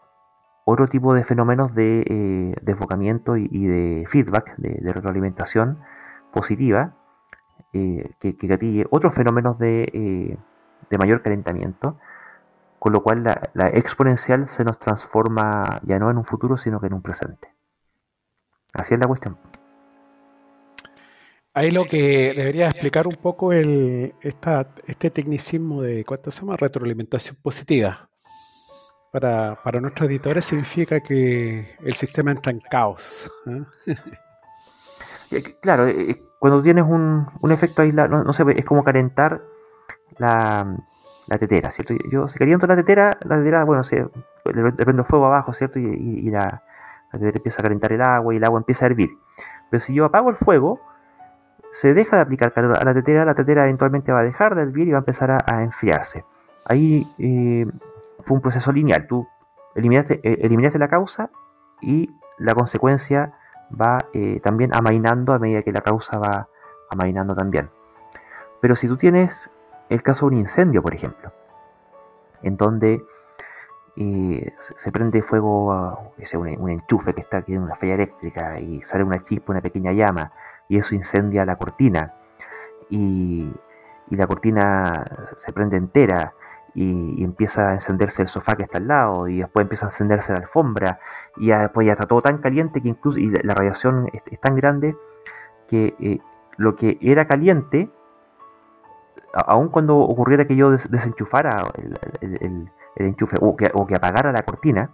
[0.64, 5.78] otro tipo de fenómenos de eh, desbocamiento y, de feedback, de, retroalimentación
[6.34, 6.96] positiva,
[7.72, 10.40] que, que, gatille otros fenómenos de,
[11.00, 12.00] mayor calentamiento,
[12.80, 16.88] con lo cual la exponencial se nos transforma ya no en un futuro, sino que
[16.88, 17.55] en un presente.
[18.76, 19.38] Así es la cuestión.
[21.54, 26.58] Ahí lo que debería explicar un poco el, este tecnicismo de, ¿cuánto se llama?
[26.58, 28.10] Retroalimentación positiva.
[29.10, 33.32] Para, nuestros editores significa que el sistema entra en caos.
[33.48, 33.96] ¿eh?
[35.62, 39.42] Claro, eh, eh, cuando tienes un, efecto aislado, no, sé, es como calentar
[40.18, 40.78] la,
[41.40, 41.96] tetera, ¿cierto?
[42.12, 44.06] Yo, si caliento la tetera, la tetera, bueno, se,
[44.54, 45.80] le, prendo fuego abajo, ¿cierto?
[45.80, 46.64] Y, la,
[47.22, 49.18] empieza a calentar el agua y el agua empieza a hervir.
[49.70, 50.80] Pero si yo apago el fuego,
[51.72, 54.62] se deja de aplicar calor a la tetera, la tetera eventualmente va a dejar de
[54.62, 56.24] hervir y va a empezar a, enfriarse.
[56.66, 57.66] Ahí eh,
[58.24, 59.08] fue un proceso lineal.
[59.08, 59.28] Tú
[59.76, 61.30] eliminaste, eh, eliminaste, la causa
[61.82, 63.34] y la consecuencia
[63.70, 66.48] va eh, también amainando a medida que la causa va
[66.90, 67.70] amainando también.
[68.62, 69.50] Pero si tú tienes
[69.90, 71.32] el caso de un incendio, por ejemplo,
[72.42, 73.04] en donde
[73.96, 79.04] se prende fuego, un, un, enchufe que está aquí en una falla eléctrica y sale
[79.04, 80.34] una chispa, una pequeña llama,
[80.68, 82.14] y eso incendia la cortina.
[82.90, 83.52] Y,
[84.10, 85.04] la cortina
[85.36, 86.34] se prende entera
[86.74, 90.34] y, empieza a encenderse el sofá que está al lado y después empieza a encenderse
[90.34, 91.00] la alfombra
[91.38, 94.96] y después ya está todo tan caliente que incluso y la, radiación es, tan grande
[95.68, 96.20] que eh,
[96.58, 97.90] lo que era caliente
[99.36, 101.72] aun cuando ocurriera que yo desenchufara
[102.22, 104.92] el, enchufe o que, apagara la cortina,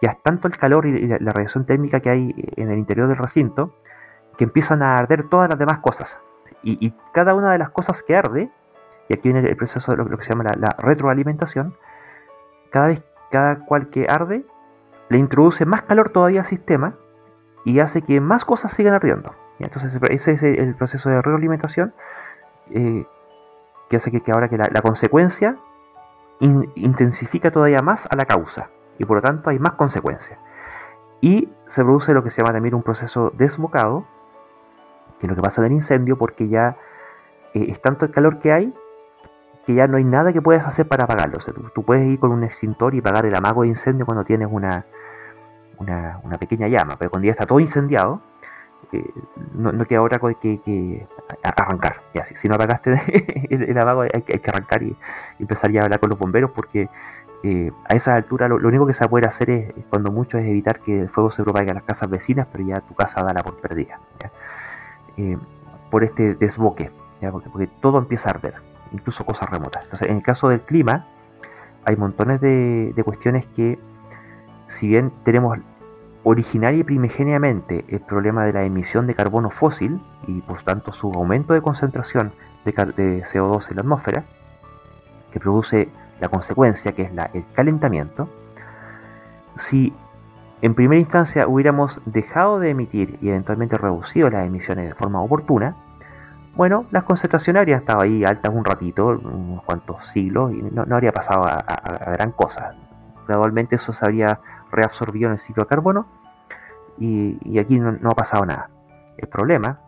[0.00, 3.18] ya es tanto el calor y la radiación térmica que hay en el interior del
[3.18, 3.74] recinto
[4.36, 6.20] que empiezan a arder todas las demás cosas.
[6.62, 8.50] Y, cada una de las cosas que arde,
[9.08, 11.76] y aquí viene el proceso de lo, que se llama la, retroalimentación,
[12.70, 14.46] cada vez, cada cual que arde,
[15.08, 16.94] le introduce más calor todavía al sistema
[17.64, 19.34] y hace que más cosas sigan ardiendo.
[19.58, 21.94] ¿Y entonces ese es el proceso de retroalimentación
[22.70, 23.04] eh,
[23.92, 25.58] que hace que, ahora que la, consecuencia
[26.40, 30.38] intensifica todavía más a la causa y por lo tanto hay más consecuencias.
[31.20, 34.06] Y se produce lo que se llama también un proceso desbocado,
[35.20, 36.78] que es lo que pasa del incendio, porque ya
[37.52, 38.74] eh, es tanto el calor que hay
[39.66, 41.38] que ya no hay nada que puedas hacer para apagarlo.
[41.74, 44.86] tú, puedes ir con un extintor y apagar el amago de incendio cuando tienes una,
[45.78, 48.22] una, pequeña llama, pero cuando ya está todo incendiado,
[48.92, 49.10] eh,
[49.54, 51.06] no, queda otra cosa que,
[51.42, 52.02] arrancar.
[52.34, 54.96] Si, no apagaste el, amago, hay, que arrancar y,
[55.38, 56.88] empezar ya a hablar con los bomberos porque
[57.44, 60.80] eh, a esa altura lo, único que se puede hacer es, cuando mucho, es evitar
[60.80, 63.42] que el fuego se propague a las casas vecinas, pero ya tu casa da la
[63.42, 63.98] por perdida.
[65.16, 65.36] Eh,
[65.90, 66.90] por este desboque,
[67.20, 68.54] Porque, todo empieza a arder,
[68.92, 69.84] incluso cosas remotas.
[69.84, 71.06] Entonces, en el caso del clima,
[71.84, 73.78] hay montones de, cuestiones que,
[74.68, 75.58] si bien tenemos
[76.24, 81.12] originaria y primigeniamente el problema de la emisión de carbono fósil y por tanto su
[81.12, 82.32] aumento de concentración
[82.64, 84.24] de, CO2 en la atmósfera,
[85.32, 85.88] que produce
[86.20, 88.28] la consecuencia que es el calentamiento,
[89.56, 89.92] si
[90.60, 95.76] en primera instancia hubiéramos dejado de emitir y eventualmente reducido las emisiones de forma oportuna,
[96.54, 101.10] bueno, las concentraciones habrían estado ahí altas un ratito, unos cuantos siglos, y no, habría
[101.10, 102.74] pasado a, gran cosa.
[103.26, 104.38] Gradualmente eso se habría
[104.72, 106.06] reabsorbido en el ciclo de carbono
[106.98, 108.70] y, aquí no, ha pasado nada.
[109.16, 109.80] El problema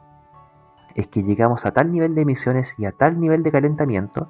[0.94, 4.28] es que llegamos a tal nivel de emisiones y a tal nivel de calentamiento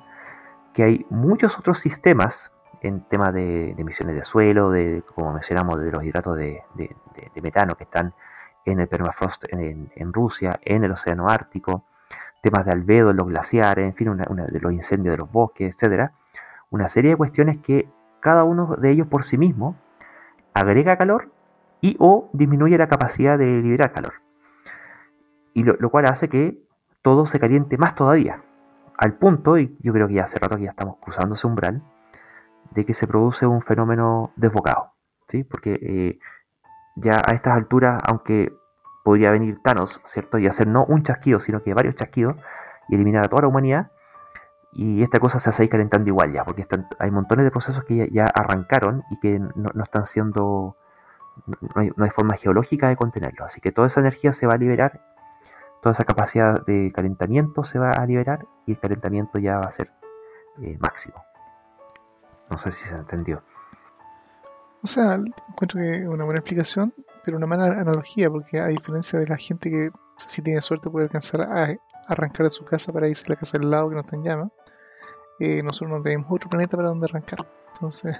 [0.72, 5.90] que hay muchos otros sistemas en temas de, emisiones de suelo, de, como mencionamos, de
[5.90, 6.62] los hidratos de,
[7.42, 8.12] metano que están
[8.64, 11.84] en el permafrost en, Rusia, en el océano Ártico,
[12.42, 16.12] temas de albedo los glaciares, en fin, de los incendios de los bosques, etcétera,
[16.70, 17.88] una serie de cuestiones que
[18.20, 19.76] cada uno de ellos por sí mismo
[20.54, 21.30] agrega calor
[21.80, 24.14] y o disminuye la capacidad de liberar calor.
[25.52, 26.58] Y lo, cual hace que
[27.02, 28.42] todo se caliente más todavía,
[28.96, 31.82] al punto, y yo creo que ya hace rato que ya estamos cruzando ese umbral,
[32.70, 34.94] de que se produce un fenómeno desbocado,
[35.28, 35.44] ¿sí?
[35.44, 36.18] Porque eh,
[36.96, 38.52] ya a estas alturas, aunque
[39.04, 40.38] podría venir Thanos, ¿cierto?
[40.38, 42.36] Y hacer no un chasquido, sino que varios chasquidos
[42.88, 43.90] y eliminar a toda la humanidad,
[44.74, 46.66] y esta cosa se hace ahí calentando igual ya, porque
[46.98, 50.76] hay montones de procesos que ya, arrancaron y que no, están siendo,
[51.46, 55.00] no hay, forma geológica de contenerlo, así que toda esa energía se va a liberar,
[55.80, 59.70] toda esa capacidad de calentamiento se va a liberar y el calentamiento ya va a
[59.70, 59.92] ser
[60.60, 61.24] eh, máximo.
[62.50, 63.42] No sé si se entendió.
[64.82, 66.92] O sea, encuentro que es una buena explicación,
[67.24, 71.06] pero una mala analogía, porque a diferencia de la gente que si tiene suerte puede
[71.06, 71.68] alcanzar a
[72.06, 74.24] arrancar de su casa para irse a la casa del lado que no está en
[74.24, 74.50] llama,
[75.38, 77.46] eh, nosotros no tenemos otro planeta para donde arrancar.
[77.74, 78.18] Entonces,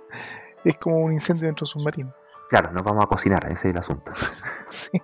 [0.64, 2.12] es como un incendio dentro de submarino.
[2.48, 4.12] Claro, nos vamos a cocinar, ese es el asunto.
[4.68, 4.98] sí,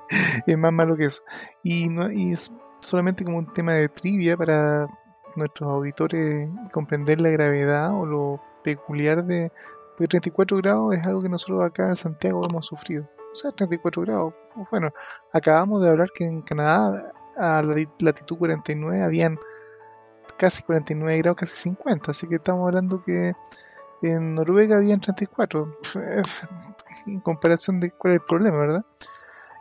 [0.47, 1.23] es más malo que eso.
[1.63, 2.51] Y, no, y es
[2.81, 4.89] solamente como un tema de trivia para
[5.37, 9.53] nuestros auditores comprender la gravedad o lo peculiar de...
[9.91, 13.09] Porque 34 grados es algo que nosotros acá en Santiago hemos sufrido.
[13.33, 14.35] O sea, 34 grados.
[14.71, 14.91] Bueno,
[15.33, 19.39] acabamos de hablar que en Canadá a la latitud 49 habían
[20.37, 22.11] casi 49 grados, casi 50.
[22.11, 23.35] Así que estamos hablando que
[24.03, 25.79] en Noruega habían 34.
[27.07, 28.85] En comparación de cuál es el problema, ¿verdad?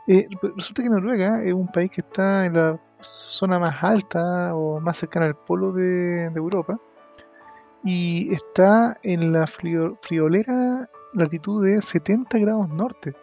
[0.06, 4.80] Eh, resulta que Noruega es un país que está en la zona más alta o
[4.80, 6.78] más cercana al polo de, Europa
[7.82, 13.14] y está en la friolera latitud de 70 grados norte.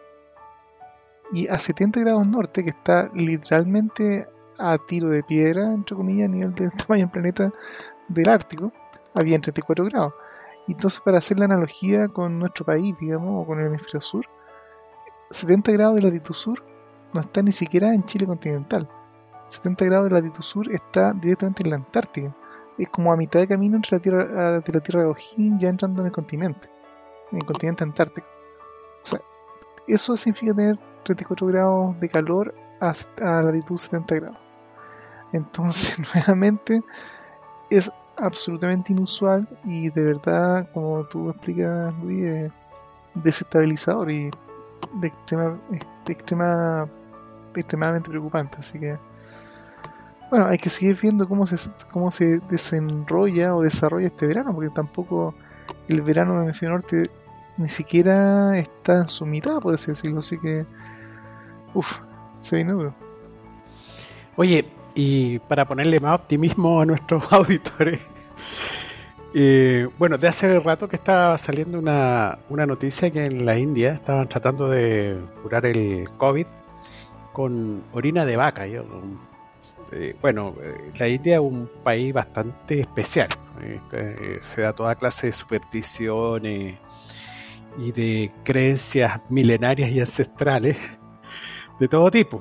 [1.32, 4.28] Y a 70 grados norte, que está literalmente
[4.58, 7.52] a tiro de piedra, entre comillas, a nivel del tamaño del planeta
[8.08, 8.72] del Ártico,
[9.14, 10.14] había 34 grados.
[10.66, 14.26] Y entonces, para hacer la analogía con nuestro país, digamos, o con el hemisferio sur,
[15.30, 16.62] 70 grados de latitud sur
[17.12, 18.88] no está ni siquiera en Chile continental.
[19.48, 22.36] 70 grados de latitud sur está directamente en la Antártida.
[22.78, 25.68] Es como a mitad de camino entre la Tierra, de la Tierra de O'Higgins ya
[25.68, 26.70] entrando en el continente,
[27.30, 28.26] en el continente antártico.
[29.02, 29.20] O sea,
[29.86, 34.38] eso significa tener 34 grados de calor a latitud 70 grados.
[35.32, 36.82] Entonces, nuevamente,
[37.70, 42.52] es absolutamente inusual y de verdad, como tú explicas, Luis, es
[43.14, 44.30] desestabilizador y
[45.00, 45.58] de extrema,
[46.06, 46.88] de extrema,
[47.54, 48.58] extremadamente preocupante.
[48.58, 48.98] Así que,
[50.30, 51.56] bueno, hay que seguir viendo cómo se,
[51.92, 55.34] cómo se desenrolla o desarrolla este verano, porque tampoco
[55.88, 57.04] el verano del hemisferio norte
[57.56, 60.20] ni siquiera está en su mitad, por así decirlo.
[60.20, 60.66] Así que,
[61.74, 62.00] uff,
[62.42, 62.94] se viene duro.
[64.36, 68.00] Oye, y para ponerle más optimismo a nuestros auditores,
[69.34, 73.92] eh, bueno, de hace rato que estaba saliendo una, una, noticia que en la India
[73.92, 76.46] estaban tratando de curar el COVID
[77.32, 78.66] con orina de vaca.
[78.66, 83.28] Eh, bueno, eh, la India es un país bastante especial.
[83.64, 86.78] Este, se da toda clase de supersticiones
[87.78, 90.76] y de creencias milenarias y ancestrales
[91.82, 92.40] de todo tipo.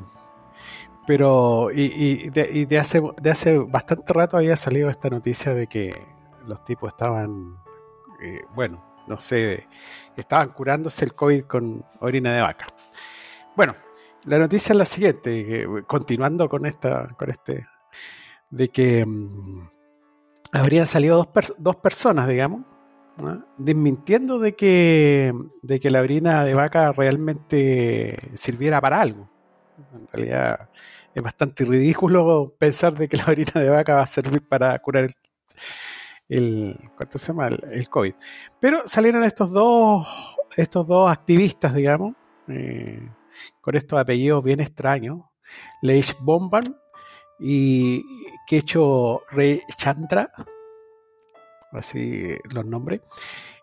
[1.07, 5.99] Pero, y, de, hace, de hace bastante rato había salido esta noticia de que
[6.45, 7.57] los tipos estaban,
[8.21, 9.67] eh, bueno, no sé,
[10.15, 12.67] estaban curándose el COVID con orina de vaca.
[13.55, 13.75] Bueno,
[14.25, 17.65] la noticia es la siguiente, continuando con esta, con este,
[18.51, 19.69] de que mm,
[20.51, 22.61] habrían salido dos, dos personas, digamos,
[23.57, 29.30] desmintiendo de que, de que la orina de vaca realmente sirviera para algo.
[29.93, 30.69] En realidad
[31.13, 35.05] es bastante ridículo pensar de que la orina de vaca va a servir para curar
[35.05, 35.13] el,
[36.29, 37.47] el ¿cuánto se llama?
[37.47, 38.13] El, COVID.
[38.59, 40.07] Pero salieron estos dos,
[40.55, 42.15] estos dos activistas, digamos,
[42.47, 43.09] eh,
[43.59, 45.19] con estos apellidos bien extraños,
[45.81, 46.77] Leish Bomban
[47.39, 48.03] y
[48.47, 50.31] Kecho Rey Chandra,
[51.71, 53.01] así los nombres,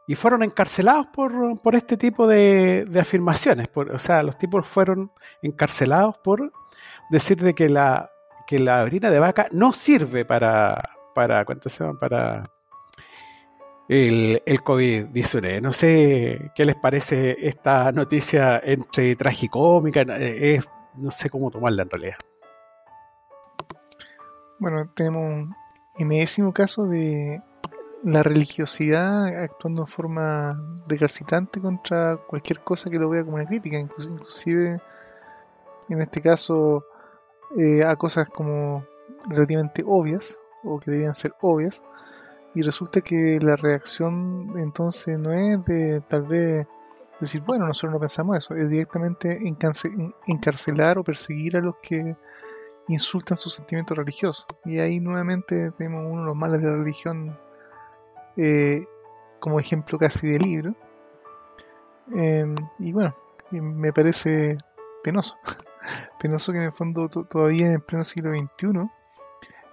[0.09, 3.69] y fueron encarcelados por, por este tipo de, de afirmaciones.
[3.75, 5.13] O sea, los tipos fueron
[5.43, 6.51] encarcelados por
[7.11, 8.11] decir de que la,
[8.47, 10.83] que la orina de vaca no sirve para,
[11.15, 11.99] para ¿cuánto se llama?
[11.99, 12.51] Para
[13.87, 15.61] el, el COVID-19.
[15.61, 20.65] No sé qué les parece esta noticia entre tragicómica, eh, es,
[20.97, 22.17] no sé cómo tomarla en realidad.
[24.59, 25.55] Bueno, tenemos un
[25.99, 27.43] enésimo caso de
[28.05, 33.79] la religiosidad actuando de forma recalcitrante contra cualquier cosa que lo vea como una crítica,
[33.79, 34.81] inclusive
[35.89, 36.85] en este caso
[37.57, 38.85] eh, a cosas como
[39.27, 41.83] relativamente obvias o que debían ser obvias
[42.55, 46.67] y resulta que la reacción entonces no es de tal vez
[47.21, 49.39] decir bueno nosotros no pensamos eso es directamente
[50.27, 52.17] encarcelar o perseguir a los que
[52.89, 57.39] insultan sus sentimientos religiosos y ahí nuevamente tenemos uno de los males de la religión
[58.39, 58.87] eh,
[59.41, 60.75] como ejemplo casi de libro.
[62.15, 63.15] Em, y bueno,
[63.51, 64.57] me parece
[65.03, 65.37] penoso.
[66.21, 68.89] penoso que en el fondo todavía en el pleno siglo XXI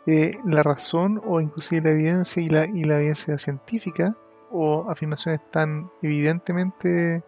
[0.07, 4.15] eh, la razón o inclusive la evidencia y la, y la evidencia científica
[4.51, 7.23] o afirmaciones tan evidentemente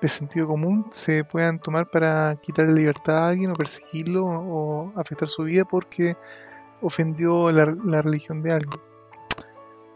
[0.00, 5.28] de sentido común se puedan tomar para quitarle libertad a alguien o perseguirlo o afectar
[5.28, 6.16] su vida porque
[6.80, 8.91] ofendió la religión de alguien.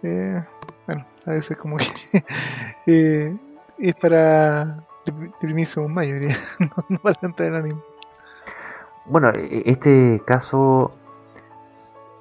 [0.02, 0.42] Eh,
[0.86, 1.86] bueno, a veces como que
[2.86, 3.36] eh,
[3.78, 6.14] es para deprimirse un mayo,
[6.88, 7.82] no, para entrar el ánimo.
[9.06, 10.90] Bueno, e-, este caso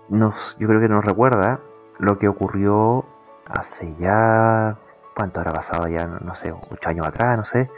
[0.10, 1.60] nos, yo creo que nos recuerda
[1.98, 3.06] lo que ocurrió
[3.48, 4.78] hace ya,
[5.16, 6.06] ¿cuánto habrá pasado ya?
[6.06, 7.70] No sé, ocho años atrás, no sé,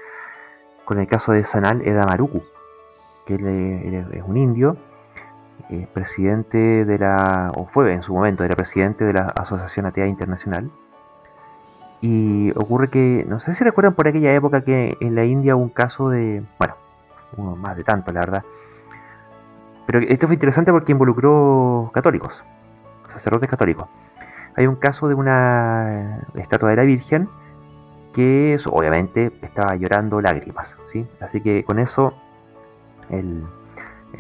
[0.86, 2.44] con el caso de Sanal Edamaruku,
[3.26, 4.78] que es un indio,
[5.70, 10.08] es presidente de la, o fue en su momento, era presidente de la Asociación Atea
[10.08, 10.72] Internacional.
[12.00, 15.64] Y ocurre que, no sé si recuerdan por aquella época que en la India hubo
[15.64, 16.76] un caso de, bueno,
[17.38, 18.44] uno más de tanto, la verdad.
[19.86, 22.44] Pero esto fue interesante porque involucró católicos,
[23.08, 23.88] sacerdotes católicos.
[24.56, 27.30] Hay un caso de una estatua de la Virgen
[28.14, 31.08] que obviamente estaba llorando lágrimas, ¿sí?
[31.20, 32.14] Así que con eso
[33.10, 33.44] el,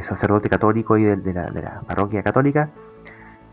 [0.01, 2.69] sacerdote católico y de, la, parroquia católica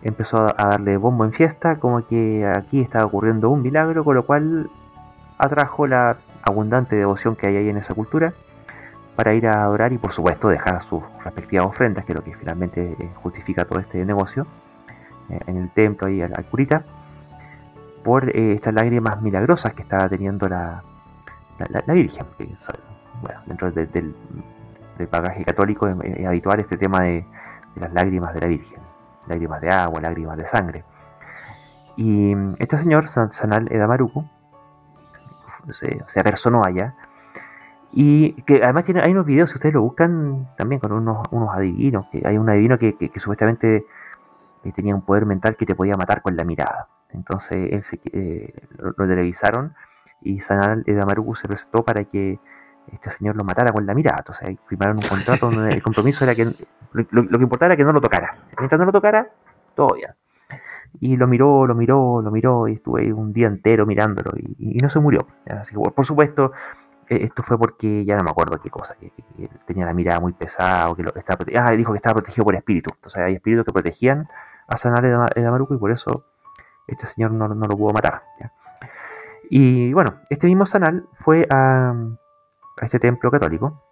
[0.02, 4.26] empezó a darle bombo en fiesta, como que aquí estaba ocurriendo un milagro, con lo
[4.26, 4.70] cual
[5.38, 8.34] atrajo la abundante devoción que hay ahí en esa cultura
[9.16, 12.34] para ir a adorar y por supuesto dejar sus respectivas ofrendas, que es lo que
[12.34, 14.46] finalmente eh, justifica todo este negocio,
[15.30, 16.84] eh, en el templo y al, curita,
[18.02, 20.82] por eh, estas lágrimas milagrosas que estaba teniendo la,
[21.58, 22.26] la, Virgen.
[23.22, 24.14] bueno, dentro del,
[25.10, 27.26] bagaje católico es, habitual este tema de,
[27.76, 28.80] las lágrimas de la Virgen,
[29.26, 30.84] lágrimas de agua, lágrimas de sangre.
[31.96, 34.24] Y mm, este señor, Sanal Edamaruku,
[35.70, 36.94] se, se apersonó allá
[37.96, 41.54] y que además tiene, hay unos videos, si ustedes lo buscan, también con unos, unos
[41.54, 43.86] adivinos, que hay un adivino que, supuestamente
[44.64, 46.88] eh, tenía un poder mental que te podía matar con la mirada.
[47.10, 49.74] Entonces él se, eh, lo, televisaron
[50.22, 52.40] y Sanal de Amaruku se presentó para que
[52.92, 54.18] este señor lo matara con la mirada.
[54.18, 56.44] Entonces firmaron un contrato donde el compromiso era que
[56.92, 58.36] lo, que importaba era que no lo tocara.
[58.58, 59.28] Mientras no lo tocara,
[59.74, 60.10] todo bien.
[61.00, 64.88] Y lo miró, lo miró, lo miró y estuve un día entero mirándolo y, no
[64.88, 65.26] se murió.
[65.46, 66.52] Así que, por supuesto,
[67.08, 69.12] eh, esto fue porque ya no me acuerdo qué cosa, que,
[69.66, 72.54] tenía la mirada muy pesada o que lo, estaba ah, dijo que estaba protegido por
[72.54, 72.90] espíritu.
[72.94, 74.28] Entonces hay espíritus que protegían
[74.68, 75.02] a Sanal
[75.34, 76.24] de Maruco y por eso
[76.86, 78.22] este señor no, lo pudo matar.
[79.50, 81.94] Y bueno, este mismo Sanal fue a,
[82.80, 83.82] este templo católico.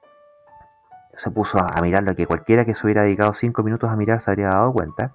[1.16, 4.20] Se puso a, mirar lo que cualquiera que se hubiera dedicado cinco minutos a mirar
[4.20, 5.12] se habría dado cuenta.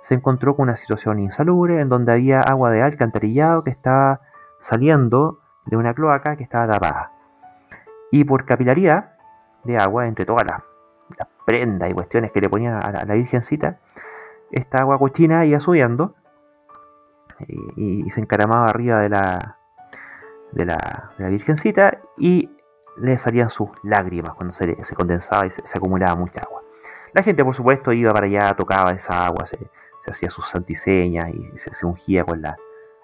[0.00, 4.20] Se encontró con una situación insalubre en donde había agua de alcantarillado que estaba
[4.60, 7.12] saliendo de una cloaca que estaba tapada.
[8.10, 9.12] Y por capilaridad
[9.64, 10.62] de agua, entre todas las,
[11.44, 13.78] prendas y cuestiones que le ponían a la, Virgencita,
[14.50, 16.14] esta agua cochina iba subiendo
[17.76, 19.56] y, se encaramaba arriba de la,
[20.52, 22.50] de la, Virgencita y
[23.00, 26.62] le salían sus lágrimas cuando se, condensaba y se, acumulaba mucha agua.
[27.12, 29.58] La gente, por supuesto, iba para allá, tocaba esa agua, se,
[30.06, 32.56] hacía sus santiseñas y se, ungía con, la,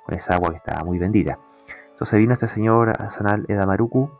[0.04, 1.38] con esa agua que estaba muy bendita.
[1.90, 4.10] Entonces vino este señor Sanal Edamaruku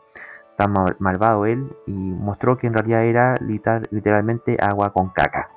[0.55, 5.49] tan malvado él y mostró que en realidad era literalmente agua con caca.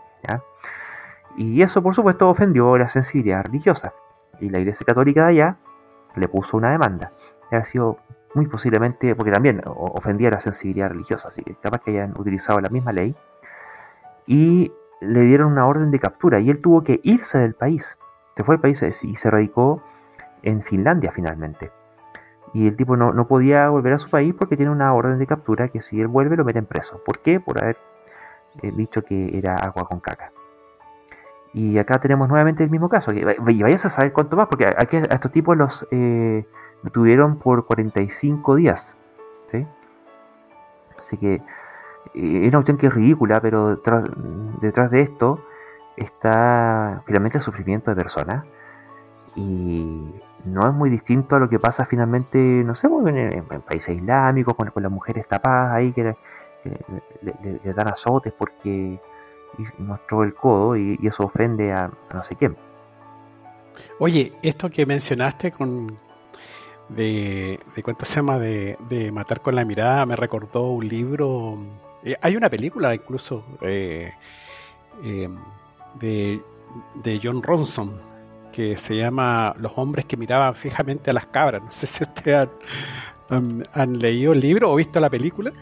[1.36, 3.92] Y eso por supuesto ofendió la sensibilidad religiosa
[4.40, 5.56] y la Iglesia Católica de allá
[6.16, 7.12] le puso una demanda.
[7.50, 7.98] Ha sido
[8.34, 12.68] muy posiblemente, porque también ofendía la sensibilidad religiosa, así que capaz que hayan utilizado la
[12.68, 13.14] misma ley
[14.26, 17.98] y le dieron una orden de captura y él tuvo que irse del país.
[18.36, 19.82] Se fue al país y se radicó
[20.42, 21.72] en Finlandia finalmente.
[22.54, 25.68] Y el tipo no, podía volver a su país porque tiene una orden de captura
[25.68, 27.02] que si él vuelve lo meten preso.
[27.04, 27.40] ¿Por qué?
[27.40, 27.76] Por haber
[28.62, 30.32] eh, dicho que era agua con caca.
[31.52, 33.12] Y acá tenemos nuevamente el mismo caso.
[33.12, 33.22] Y
[33.62, 36.46] vayas a saber cuánto más, porque aquí a estos tipos los eh,
[36.82, 38.96] detuvieron por 45 días.
[39.50, 39.66] ¿sí?
[40.98, 41.40] Así que eh,
[42.14, 44.04] es una cuestión que es ridícula, pero detrás,
[44.60, 45.44] detrás de esto
[45.96, 48.44] está finalmente el sufrimiento de personas.
[49.34, 50.12] Y
[50.44, 54.54] no es muy distinto a lo que pasa finalmente, no sé, pues, en, países islámicos,
[54.54, 56.16] con, las mujeres tapadas ahí que,
[57.22, 59.00] le, dan azotes porque
[59.78, 62.56] mostró el codo y, eso ofende a, no sé quién.
[63.98, 65.96] Oye, esto que mencionaste con
[66.88, 71.58] de, de cuánto se llama de, matar con la mirada me recordó un libro.
[72.04, 74.12] Eh, hay una película incluso eh,
[75.04, 75.28] eh,
[75.98, 76.42] de,
[77.02, 78.08] de John Ronson
[78.52, 81.62] que se llama Los hombres que miraban fijamente a las cabras.
[81.62, 82.48] No sé si ustedes
[83.28, 85.52] han, leído el libro o visto la película.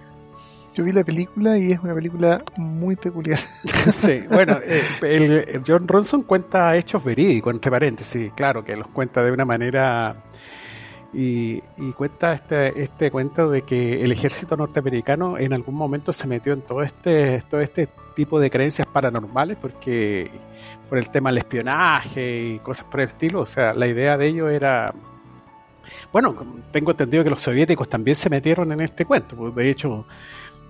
[0.74, 3.38] Yo vi la película y es una película muy peculiar.
[3.92, 9.22] Sí, bueno, eh, el, John Ronson cuenta hechos verídicos, entre paréntesis, claro, que los cuenta
[9.22, 10.16] de una manera
[11.12, 11.60] y,
[11.96, 16.62] cuenta este, este cuento de que el ejército norteamericano en algún momento se metió en
[16.62, 20.30] todo este, todo este tipo de creencias paranormales porque
[20.88, 23.40] por el tema del espionaje y cosas por el estilo.
[23.40, 24.92] O sea, la idea de ello era.
[26.12, 26.34] Bueno,
[26.72, 29.36] tengo entendido que los soviéticos también se metieron en este cuento.
[29.36, 30.06] Pues, de hecho,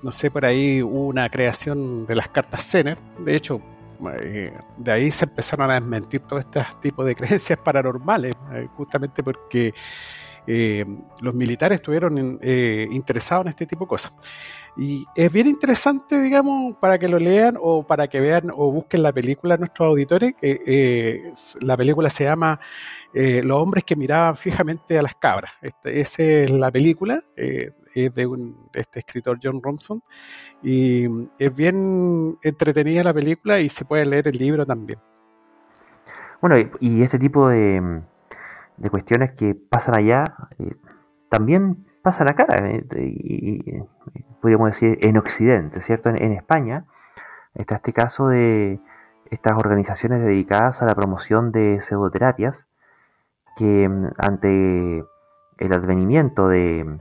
[0.03, 2.99] no sé, por ahí hubo una creación de las cartas Zener.
[3.19, 3.61] De hecho,
[4.21, 9.23] eh, de ahí se empezaron a desmentir todo este tipo de creencias paranormales, eh, justamente
[9.23, 9.73] porque
[10.47, 10.85] eh,
[11.23, 14.13] los militares estuvieron eh, interesados en este tipo de cosas.
[14.77, 19.03] Y es bien interesante, digamos, para que lo lean o para que vean o busquen
[19.03, 22.61] la película nuestros auditores, que eh, la película se llama
[23.15, 25.53] Los hombres que miraban fijamente a las cabras.
[25.63, 30.03] Este, esa es la película, es de, un, este escritor John Romson,
[30.63, 31.07] y
[31.39, 34.99] es bien entretenida la película y se puede leer el libro también.
[36.43, 38.03] Bueno, y este tipo de
[38.77, 40.25] de cuestiones que pasan allá,
[40.59, 40.75] eh,
[41.31, 43.83] también pasan acá, eh, y,
[44.41, 46.11] podríamos decir en Occidente, ¿cierto?
[46.11, 46.85] En, España
[47.55, 48.81] está este caso de
[49.31, 52.69] estas organizaciones dedicadas a la promoción de pseudoterapias
[53.57, 55.05] que mm, ante
[55.59, 56.99] el advenimiento de,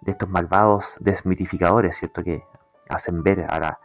[0.00, 2.22] de estos malvados desmitificadores, ¿cierto?
[2.22, 2.44] Que
[2.88, 3.80] hacen ver a la,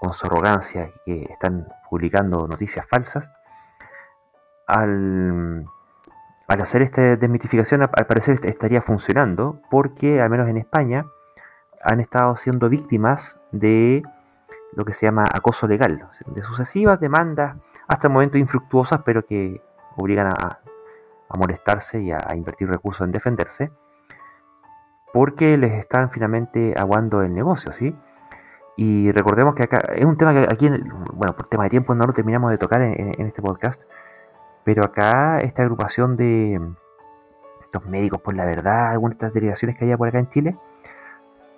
[0.00, 3.30] con su arrogancia que están publicando noticias falsas,
[4.66, 5.66] al
[6.50, 11.06] al hacer esta desmitificación, al parecer estaría funcionando, porque al menos en España
[11.80, 14.02] han estado siendo víctimas de
[14.72, 17.56] lo que se llama acoso legal, de sucesivas demandas,
[17.86, 19.62] hasta el momento infructuosas, pero que
[19.96, 20.58] obligan a,
[21.36, 23.70] molestarse y a, invertir recursos en defenderse,
[25.12, 27.96] porque les están finalmente aguando el negocio, ¿sí?
[28.76, 30.68] Y recordemos que acá es un tema que aquí,
[31.12, 33.84] bueno, por tema de tiempo no lo terminamos de tocar en este podcast,
[34.72, 36.60] pero acá esta agrupación de
[37.60, 40.56] estos médicos por la verdad, algunas de estas delegaciones que hay por acá en Chile,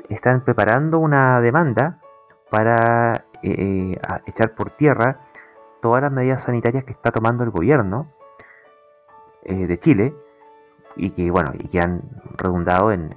[0.08, 2.00] están preparando una demanda
[2.50, 5.20] para eh, echar por tierra
[5.82, 8.10] todas las medidas sanitarias que está tomando el gobierno
[9.42, 10.14] eh, de Chile
[10.96, 12.00] y que bueno y que han
[12.38, 13.14] redundado en,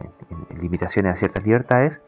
[0.59, 2.01] limitaciones a ciertas libertades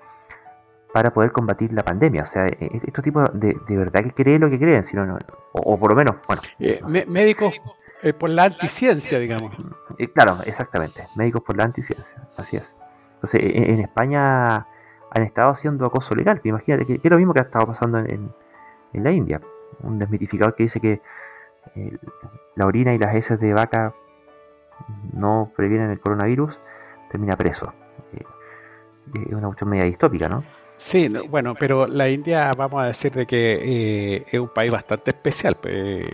[0.97, 2.23] para poder combatir la pandemia.
[2.23, 5.05] O sea, e, e, estos tipos de, de verdad que creen lo que creen, sino
[5.05, 5.19] no,
[5.51, 6.41] o, por lo menos, bueno.
[6.57, 7.61] Eh, médicos
[8.01, 9.55] eh, por la anticiencia, digamos.
[9.99, 11.07] Eh, claro, exactamente.
[11.15, 12.75] Médicos por la anticiencia, así es.
[13.13, 16.41] Entonces, e, en, España han estado haciendo acoso legal.
[16.43, 18.33] Imagínate que, es lo mismo que ha estado pasando en,
[18.93, 19.39] la India.
[19.81, 20.99] Un desmitificador que dice que
[22.55, 23.93] la orina y las heces de vaca
[25.13, 26.59] no previenen el coronavirus,
[27.11, 27.71] termina preso.
[29.13, 30.41] es una cuestión media distópica, ¿no?
[30.77, 35.09] Sí, bueno, pero la India, vamos a decir de que eh, es un país bastante
[35.11, 36.05] especial, pues,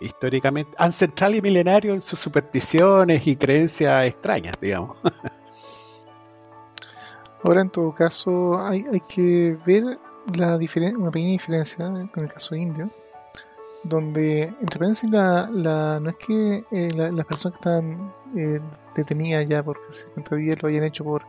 [0.00, 4.98] históricamente, ancestral y milenario en sus supersticiones y creencias extrañas, digamos.
[7.42, 9.98] Ahora, en todo caso, hay, hay que ver
[10.34, 12.90] la una pequeña diferencia con el caso indio,
[13.82, 18.60] donde entre paréntesis la, la, no es que eh, las personas que están eh,
[18.96, 21.22] detenidas ya por 50 días lo hayan hecho por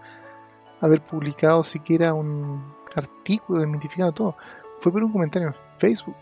[0.82, 2.64] haber publicado siquiera un
[2.96, 4.36] artículo desmitificando todo.
[4.80, 6.16] Fue por un comentario en Facebook,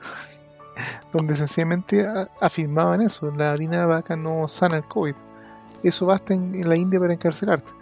[1.12, 2.06] donde sencillamente
[2.40, 5.14] afirmaban eso, la harina de vaca no sana el COVID.
[5.82, 7.72] Eso basta en, la India para encarcelarte.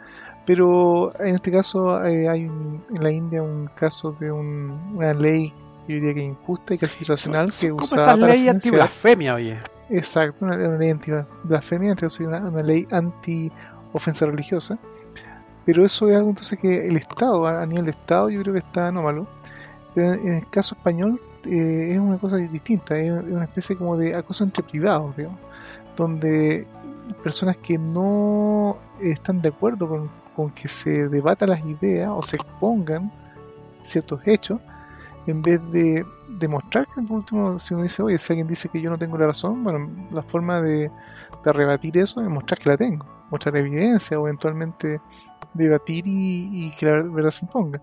[0.47, 5.55] Pero en este caso eh, hay en la India un caso de una ley,
[5.89, 9.59] yo diría que injusta y casi irracional, que usaba para ley anti-blasfemia, oye.
[9.89, 14.79] Exacto, una, ley anti-blasfemia, entonces una, una ley anti-ofensa religiosa
[15.65, 18.61] pero eso es algo entonces que el Estado, a nivel de Estado, yo creo que
[18.61, 19.27] está anómalo.
[19.95, 24.15] Pero en el caso español eh, es una cosa distinta, es una especie como de
[24.15, 25.39] acoso entre privados, digamos,
[25.97, 26.67] donde
[27.23, 32.37] personas que no están de acuerdo con, con que se debatan las ideas o se
[32.37, 33.13] expongan
[33.83, 34.61] ciertos hechos,
[35.27, 38.81] en vez de demostrar que por último, si uno dice, oye, si alguien dice que
[38.81, 40.91] yo no tengo la razón, bueno, la forma de,
[41.45, 45.01] de rebatir eso es mostrar que la tengo, mostrar evidencia o eventualmente
[45.55, 47.81] debatir y, que la verdad se imponga.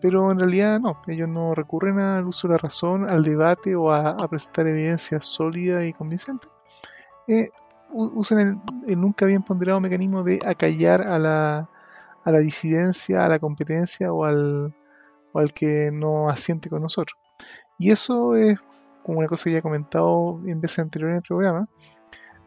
[0.00, 3.92] Pero en realidad no, ellos no recurren al uso de la razón, al debate o
[3.92, 6.48] a, presentar evidencia sólida y convincente.
[7.28, 7.48] Eh,
[7.92, 11.68] usan el, nunca bien ponderado mecanismo de acallar a la,
[12.24, 14.74] a la disidencia, a la competencia o al,
[15.32, 17.18] o al que no asiente con nosotros.
[17.78, 18.58] Y eso es,
[19.04, 21.68] como una cosa que ya he comentado en veces anteriores en el programa,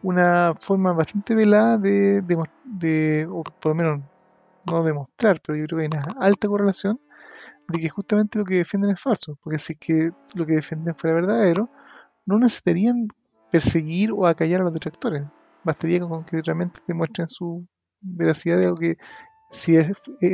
[0.02, 4.00] una forma bastante velada de, de, de, o por lo menos
[4.66, 7.00] no demostrar, pero yo creo que hay una alta correlación
[7.68, 10.94] de que justamente lo que defienden es falso, porque si es que lo que defienden
[10.94, 11.68] fuera verdadero,
[12.24, 13.08] no necesitarían
[13.50, 15.24] perseguir o acallar a los detractores,
[15.64, 17.66] bastaría con que realmente demuestren su
[18.00, 18.96] veracidad de algo que
[19.50, 19.92] si es,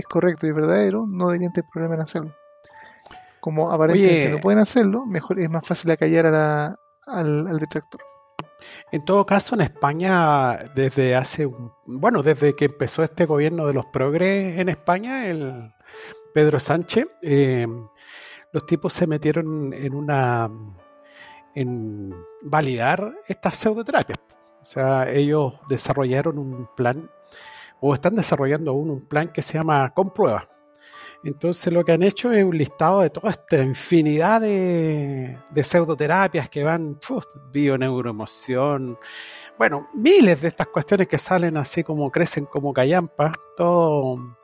[0.09, 2.35] correcto y es verdadero, no deberían tener problema en hacerlo.
[3.41, 6.77] Como aparentemente no pueden hacerlo, mejor es más fácil acallar a
[7.07, 8.01] al detractor.
[8.91, 11.49] En todo caso, en España, desde hace,
[11.87, 15.73] bueno, desde que empezó este gobierno de los progres en España, el
[16.35, 17.67] Pedro Sánchez, eh,
[18.53, 20.51] los tipos se metieron en una
[21.55, 24.19] en validar estas pseudoterapias.
[24.63, 27.11] O sea, ellos desarrollaron un plan,
[27.81, 30.49] o están desarrollando aún un plan que se llama Comprueba.
[31.25, 36.65] Entonces lo que han hecho es un listado de toda esta infinidad de, pseudoterapias que
[36.65, 36.99] van,
[37.53, 38.99] bio neuroemoción,
[39.57, 44.37] bueno, miles de estas cuestiones que salen así como crecen como callampas, todo,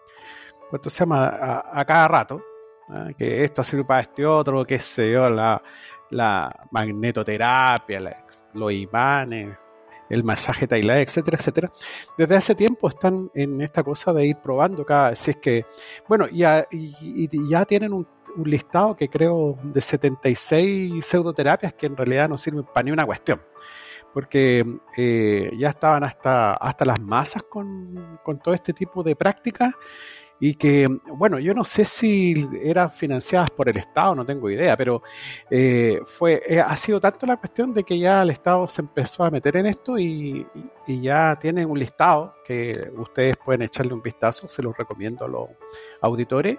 [0.70, 1.62] ¿cuánto se llama?
[1.64, 2.42] A, cada rato,
[2.90, 3.08] ¿ah?
[3.16, 5.60] que esto sirve para este otro, qué sé yo, la,
[6.70, 8.24] magnetoterapia,
[8.54, 9.56] los imanes,
[10.08, 11.72] el masaje Tailá, etcétera, etcétera.
[12.16, 15.28] Desde hace tiempo están en esta cosa de ir probando cada vez.
[15.28, 15.66] es que,
[16.08, 18.06] bueno, ya, y, ya tienen un,
[18.44, 23.42] listado que creo de 76 pseudoterapias que en realidad no sirven para ni una cuestión.
[24.14, 24.64] Porque
[24.96, 29.74] eh, ya estaban hasta, hasta las masas con, con todo este tipo de prácticas
[30.40, 34.76] y que, bueno, yo no sé si eran financiadas por el Estado, no tengo idea,
[34.76, 35.02] pero
[35.50, 39.24] eh, fue, eh, ha sido tanto la cuestión de que ya el Estado se empezó
[39.24, 40.46] a meter en esto y,
[40.86, 45.50] ya tienen un listado que ustedes pueden echarle un vistazo, se los recomiendo a los
[46.00, 46.56] auditores,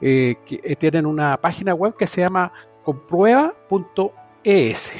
[0.00, 2.52] eh, que tienen una página web que se llama
[2.82, 4.90] comprueba.es.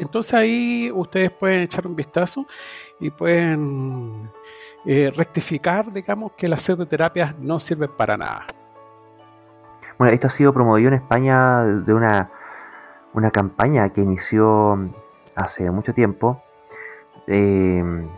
[0.00, 2.46] Entonces ahí ustedes pueden echar un vistazo
[3.00, 4.30] y pueden
[4.86, 8.46] eh, rectificar, digamos, que las pseudoterapias no sirven para nada.
[9.98, 12.30] Bueno, esto ha sido promovido en España de una,
[13.12, 14.78] una campaña que inició
[15.34, 16.40] hace mucho tiempo.
[17.26, 18.08] Em,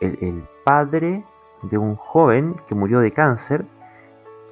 [0.00, 1.22] el, padre
[1.60, 3.66] de un joven que murió de cáncer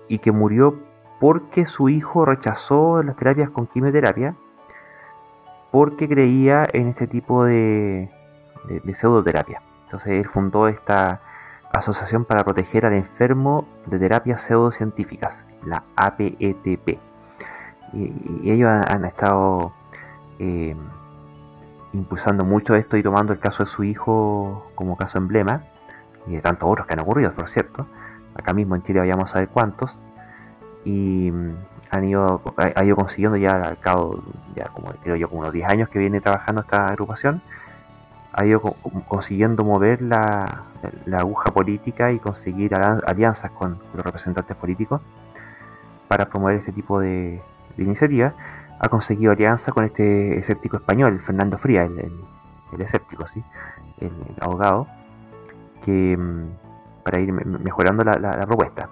[0.09, 0.79] y que murió
[1.21, 4.37] porque su hijo rechazó las terapias con quimioterapia
[5.71, 8.11] porque creía en este tipo de,
[8.69, 9.63] de pseudoterapia.
[9.85, 11.23] Entonces él fundó esta,
[11.73, 16.99] Asociación para Proteger al Enfermo de Terapias Pseudocientíficas, la APETP.
[17.93, 19.73] Y, ellos han, estado
[20.39, 20.77] eh,
[21.93, 25.63] impulsando mucho esto y tomando el caso de su hijo como caso emblema,
[26.27, 27.87] y de tantos otros que han ocurrido, por cierto.
[28.35, 29.99] Acá mismo en Chile vayamos a ver cuántos.
[30.85, 31.55] Y mm,
[31.91, 32.41] han ido,
[32.83, 34.23] ido consiguiendo ya al cabo,
[34.55, 37.43] ya como creo yo, como unos 10 años que viene trabajando esta agrupación,
[38.33, 38.61] ha ido
[39.09, 40.65] consiguiendo mover la,
[41.19, 45.01] aguja política y conseguir alianzas con los representantes políticos
[46.09, 47.43] para promover este tipo de,
[47.77, 48.35] iniciativas.
[48.81, 52.13] Ha conseguido alianza con este escéptico español, Fernando Fría, el,
[52.81, 53.45] escéptico, ¿sí?
[54.01, 54.11] el,
[54.41, 54.89] abogado,
[55.85, 58.89] que mm, para ir mejorando la, propuesta.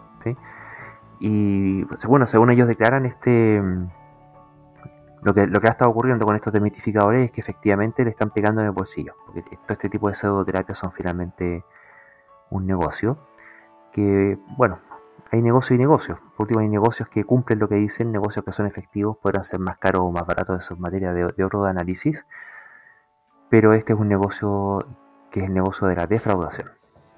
[1.22, 3.88] Y pues, bueno, según ellos declaran, este mm,
[5.22, 8.30] lo que, lo que ha estado ocurriendo con estos demitificadores es que efectivamente le están
[8.30, 9.14] pegando en el bolsillo.
[9.26, 11.64] Porque todo este tipo de pseudoterapias son finalmente
[12.51, 13.18] un negocio.
[13.92, 14.78] Que, bueno,
[15.30, 16.18] hay negocio y negocio.
[16.36, 19.60] Por último, hay negocios que cumplen lo que dicen, negocios que son efectivos, podrán ser
[19.60, 22.24] más caros o más baratos de sus materias de, de oro de análisis.
[23.51, 24.86] Pero este es un negocio
[25.30, 26.70] que es el negocio de la defraudación.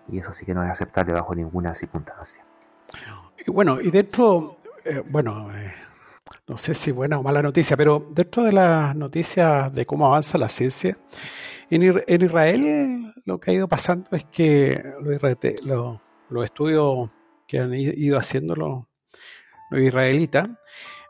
[0.08, 2.44] Y eso sí que no es aceptable bajo ninguna circunstancia.
[3.46, 5.72] Y bueno, y dentro, eh, bueno, eh,
[6.48, 10.38] no sé si buena o mala noticia, pero dentro de las noticias de cómo avanza
[10.38, 10.98] la ciencia,
[11.70, 11.82] en,
[12.22, 14.82] Israel lo que ha ido pasando es que
[15.64, 17.10] los, estudios
[17.46, 18.84] que han ido haciendo los,
[19.82, 20.48] israelitas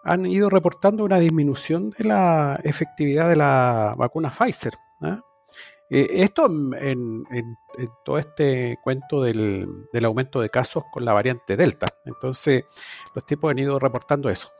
[0.04, 4.74] han ido reportando una disminución de la efectividad de la vacuna Pfizer.
[5.02, 5.18] ¿eh?
[5.94, 7.26] Eh, esto en,
[8.02, 11.86] todo este cuento del, aumento de casos con la variante Delta.
[12.06, 12.64] Entonces,
[13.14, 14.50] los tipos han ido reportando eso.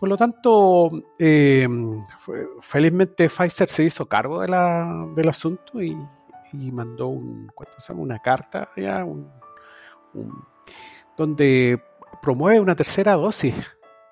[0.00, 1.68] Por lo tanto, eh,
[2.62, 5.94] felizmente Pfizer se hizo cargo de la, del asunto y,
[6.72, 7.52] mandó un,
[7.86, 8.00] llama?
[8.00, 9.06] una carta ya,
[11.18, 11.82] donde
[12.22, 13.54] promueve una tercera dosis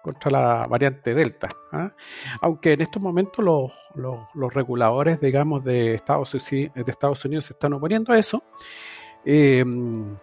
[0.07, 1.49] contra la variante Delta.
[1.73, 1.93] ¿ah?
[2.41, 8.13] Aunque en estos momentos los, reguladores, digamos, de Estados, de Estados Unidos se están oponiendo
[8.13, 8.45] a eso.
[9.25, 10.17] Em,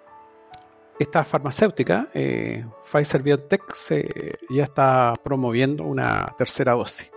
[0.98, 3.64] esta farmacéutica, eh, Pfizer BioNTech,
[4.50, 7.12] ya está promoviendo una tercera dosis.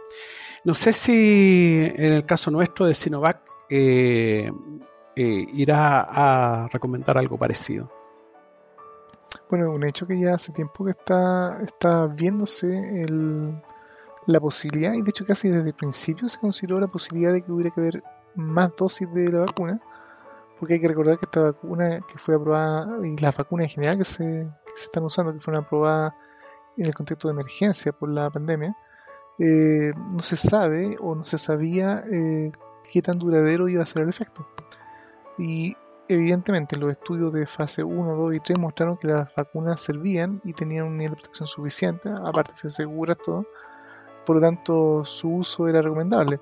[0.65, 4.51] No sé si en el caso nuestro de Sinovac eh,
[5.15, 7.96] eh, irá a recomendar algo parecido.
[9.49, 13.05] Bueno, un hecho que ya hace tiempo que está, está viéndose
[14.27, 17.53] la posibilidad, y de hecho casi desde el principio se consideró la posibilidad de que
[17.53, 18.03] hubiera que haber
[18.35, 19.81] más dosis de la vacuna,
[20.59, 23.99] porque hay que recordar que esta vacuna que fue aprobada, y las vacunas en general
[23.99, 26.15] que se, que se están usando, que fueron aprobadas
[26.77, 28.77] en el contexto de emergencia por la pandemia,
[29.39, 32.51] eh, no se sabe o no se sabía eh,
[32.91, 34.47] qué tan duradero iba a ser el efecto.
[35.39, 35.77] Y
[36.09, 40.53] Evidentemente, los estudios de fase 1, 2 y 3 mostraron que las vacunas servían y
[40.53, 43.45] tenían un nivel de protección suficiente, aparte ser seguras todo,
[44.25, 46.39] por lo tanto su uso era recomendable.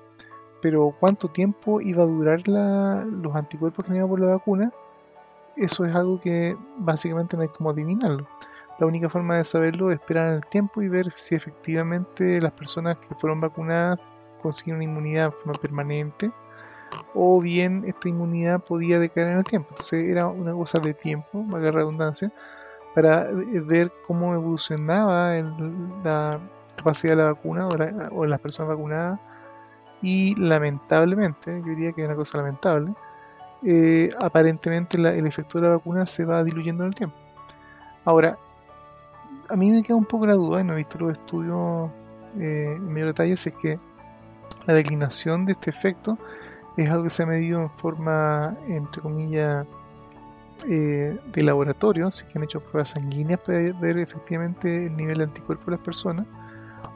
[0.61, 4.71] Pero cuánto tiempo iba a durar los anticuerpos generados por la vacuna,
[5.55, 8.27] eso es algo que básicamente no hay como adivinarlo.
[8.77, 12.51] La única forma de saberlo es esperar en el tiempo y ver si efectivamente las
[12.51, 13.99] personas que fueron vacunadas
[14.41, 16.31] consiguen una inmunidad de forma permanente
[17.13, 19.69] o bien esta inmunidad podía decaer en el tiempo.
[19.71, 22.31] Entonces era una cosa de tiempo, valga la redundancia,
[22.93, 25.33] para ver cómo evolucionaba
[26.03, 26.39] la
[26.75, 29.19] capacidad de la vacuna o, de las personas vacunadas.
[30.01, 32.93] Y lamentablemente, yo diría que es una cosa lamentable,
[33.63, 37.15] eh, aparentemente el efecto de la vacuna se va diluyendo en el tiempo.
[38.03, 38.37] Ahora,
[39.49, 41.89] a mí me queda un poco la duda, y no he visto los estudios
[42.39, 43.79] eh, en mayor detalle, si es que
[44.67, 46.17] la declinación de este efecto
[46.77, 49.65] es algo que se ha medido en forma, entre comillas,
[50.67, 55.25] eh, de laboratorio, así que han hecho pruebas sanguíneas para ver efectivamente el nivel de
[55.25, 56.25] anticuerpos de las personas,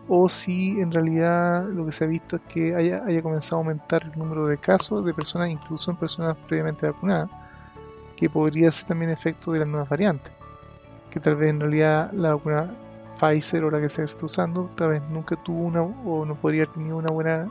[0.07, 3.59] o si en realidad lo que se ha visto es que haya, haya comenzado a
[3.59, 7.29] aumentar el número de casos de personas, incluso en personas previamente vacunadas,
[8.15, 10.33] que podría ser también efecto de las nuevas variantes,
[11.09, 12.73] que tal vez en realidad la vacuna
[13.19, 16.63] Pfizer o la que se está usando, tal vez nunca tuvo una o no podría
[16.63, 17.49] haber tenido una buena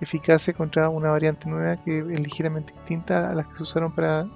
[0.00, 4.28] eficacia contra una variante nueva que es ligeramente distinta a las que se usaron para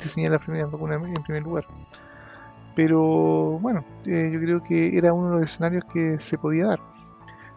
[0.00, 1.66] diseñar la primera en primer lugar.
[2.74, 6.80] Pero bueno, eh, yo creo que era uno de los escenarios que se podía dar.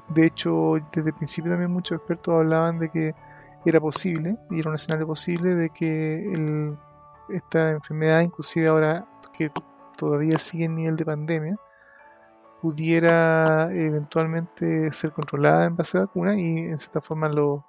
[0.09, 3.15] De hecho, desde el principio también muchos expertos hablaban de que
[3.65, 6.31] era posible, y era un escenario posible, de que
[7.29, 9.51] esta enfermedad, inclusive ahora que
[9.97, 11.57] todavía sigue en nivel de pandemia,
[12.61, 17.61] pudiera eventualmente ser controlada en base a vacuna y en cierta forma los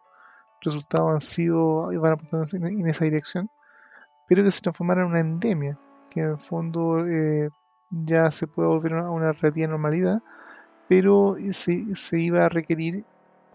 [0.60, 3.50] resultados han sido, van apuntando en, esa dirección,
[4.28, 5.78] pero que se transformara en una endemia,
[6.10, 7.50] que en el fondo eh,
[7.90, 10.22] ya se puede volver a una relativa normalidad,
[10.88, 13.04] pero se, se iba a requerir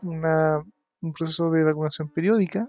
[0.02, 0.64] una,
[1.02, 2.68] un proceso de vacunación periódica,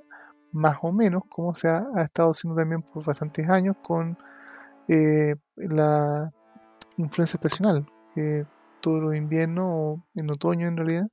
[0.53, 4.17] más o menos, como se ha, estado haciendo también por bastantes años con
[4.89, 6.31] eh, la
[6.97, 8.47] influencia estacional, que
[8.85, 11.07] todos los inviernos o en otoño en realidad,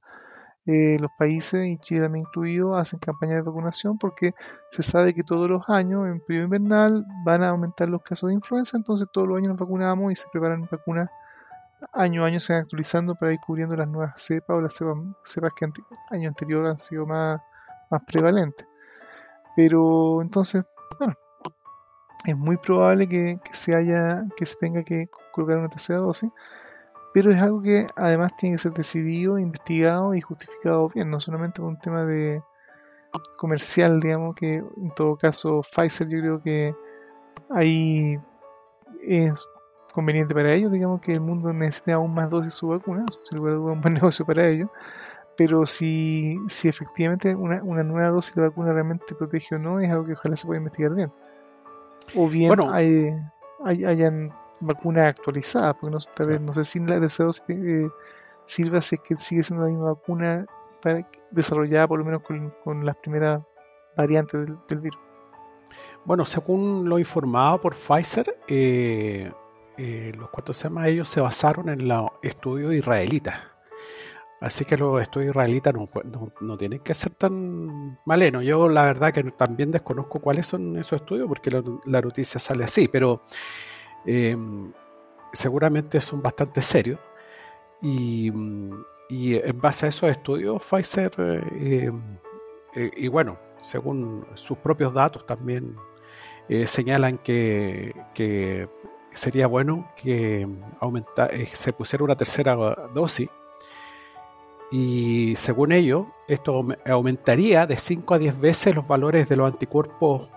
[0.66, 4.34] eh, los países, y Chile también incluido, hacen campañas de vacunación porque
[4.72, 8.36] se sabe que todos los años, en periodo invernal, van a aumentar los casos de
[8.36, 11.10] influenza, entonces todos los años nos vacunamos y se preparan vacunas
[11.94, 14.74] año a año, se van actualizando para ir cubriendo las nuevas cepas o las
[15.24, 15.66] cepas, que
[16.12, 17.42] año anterior han sido más,
[17.90, 18.68] más prevalentes.
[19.56, 20.66] Pero entonces,
[21.00, 21.16] bueno,
[22.26, 26.30] es muy probable que, que, se haya, que se tenga que colocar una tercera dosis
[27.14, 31.60] pero es algo que además tiene que ser decidido, investigado y justificado bien, no solamente
[31.60, 32.42] por un tema de
[33.38, 36.76] comercial, digamos, que en todo caso Pfizer yo creo que
[37.50, 38.18] ahí
[39.02, 39.48] es
[39.94, 43.22] conveniente para ellos, digamos que el mundo necesita aún más dosis de su vacuna, eso
[43.22, 44.70] sin lugar a duda un buen negocio para ellos,
[45.36, 49.90] pero si, si efectivamente una, una, nueva dosis de vacuna realmente protege o no, es
[49.90, 51.12] algo que ojalá se pueda investigar bien.
[52.16, 53.14] O bien hay,
[53.64, 57.90] hayan vacuna actualizada, porque no, tal vez, no sé si la tercera dosis eh,
[58.46, 60.46] sirva si es que sigue siendo la misma vacuna
[60.82, 63.42] para, desarrollada por lo menos con, las primeras
[63.96, 65.00] variantes del, virus.
[66.06, 69.32] Bueno, según lo informado por Pfizer, eh,
[69.78, 73.36] eh, los cuatro se ellos se basaron en los estudios israelitas.
[74.40, 75.88] Así que los estudios israelitas no,
[76.40, 78.44] no, tienen que ser tan malenos.
[78.44, 81.52] Yo la verdad que también desconozco cuáles son esos estudios porque
[81.86, 83.22] la noticia sale así, pero
[84.06, 84.72] Em,
[85.34, 87.00] seguramente son bastante serios.
[87.82, 88.32] Y,
[89.10, 92.02] en base a esos estudios, Pfizer, eh, em,
[92.76, 95.76] eh, y bueno, según sus propios datos también
[96.48, 97.94] eh, señalan que,
[99.14, 100.48] sería bueno que
[100.80, 102.56] aumenta, se pusiera una tercera
[102.94, 103.30] dosis.
[104.72, 110.30] Y según ello, esto aumentaría de 5 a 10 veces los valores de los anticuerpos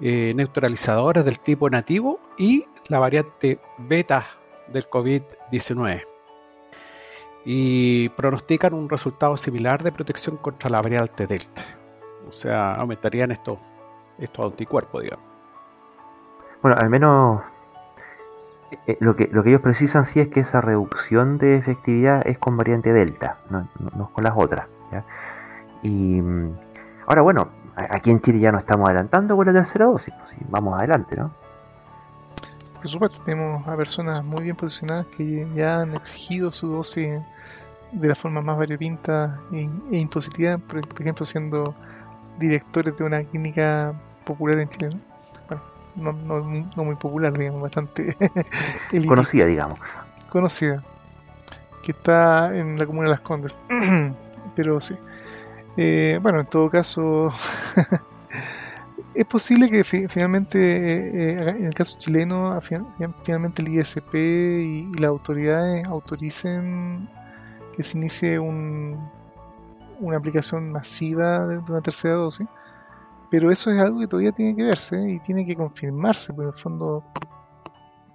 [0.00, 4.26] neutralizadores del tipo nativo y la variante beta
[4.68, 6.04] del COVID-19
[7.44, 11.62] y pronostican un resultado similar de protección contra la variante Delta.
[12.28, 13.58] O sea, aumentarían estos,
[14.18, 15.24] estos anticuerpos, digamos.
[16.60, 17.40] Bueno, al menos
[18.86, 22.38] eh, lo, que, lo que ellos precisan sí es que esa reducción de efectividad es
[22.38, 24.66] con variante Delta, no, no, con las otras.
[25.82, 26.58] Y mm,
[27.06, 30.76] ahora, bueno, aquí en Chile ya nos estamos adelantando con la tercera dosis, pues, vamos
[30.76, 31.39] adelante, ¿no?
[32.80, 37.18] Por supuesto, tenemos a personas muy bien posicionadas que ya han exigido su dosis
[37.92, 41.74] de la forma más variopinta e, impositiva, por, ejemplo, siendo
[42.38, 43.92] directores de una clínica
[44.24, 44.96] popular en Chile.
[45.94, 46.18] Bueno,
[46.74, 48.16] no, muy popular, digamos, bastante
[49.06, 49.78] conocida, digamos.
[50.30, 50.82] Conocida.
[51.82, 53.60] que está en la comuna de Las Condes.
[54.56, 54.96] Pero sí.
[55.76, 57.30] Eh, bueno, en todo caso,
[59.14, 65.08] es posible que finalmente, eh, eh, en el caso chileno, finalmente el ISP y, las
[65.08, 67.08] autoridades autoricen
[67.76, 69.10] que se inicie un,
[70.00, 72.46] una aplicación masiva de, una tercera dosis.
[73.30, 76.54] Pero eso es algo que todavía tiene que verse y tiene que confirmarse, porque en
[76.54, 77.04] el fondo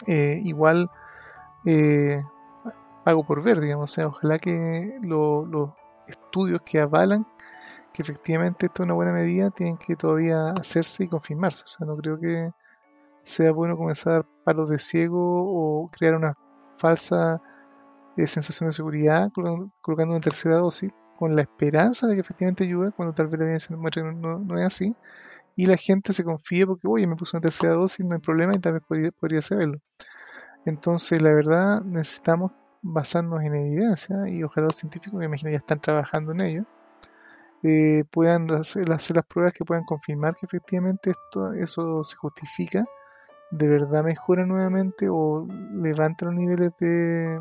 [0.07, 0.89] igual
[3.05, 3.91] pago por ver, digamos.
[3.91, 5.69] O sea, ojalá que los
[6.07, 7.25] estudios que avalan
[7.95, 11.63] que efectivamente esto es una buena medida tienen que todavía hacerse y confirmarse.
[11.63, 12.51] O sea, no creo que
[13.23, 16.37] sea bueno comenzar a dar palos de ciego o crear una
[16.75, 17.41] falsa
[18.17, 22.91] eh, sensación de seguridad colocando una tercera dosis con la esperanza de que efectivamente ayude
[22.91, 24.95] cuando tal vez la evidencia muestre que no, es así
[25.55, 28.55] y la gente se confíe porque, oye, me puso una tercera dosis, no hay problema
[28.55, 29.79] y tal vez podría, podría saberlo.
[30.65, 32.51] Entonces, la verdad, necesitamos
[32.81, 36.65] basarnos en evidencia y ojalá los científicos, me imagino, ya están trabajando en ello,
[37.67, 42.85] eh, puedan hacer, las pruebas que puedan confirmar que efectivamente esto, eso se justifica,
[43.49, 47.39] de verdad mejora nuevamente o levanta los niveles de,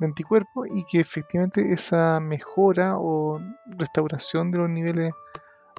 [0.00, 3.40] de anticuerpos y que efectivamente esa mejora o
[3.78, 5.14] restauración de los niveles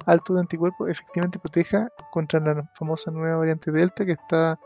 [0.04, 4.58] altos de anticuerpos efectivamente proteja contra la famosa nueva variante Delta que está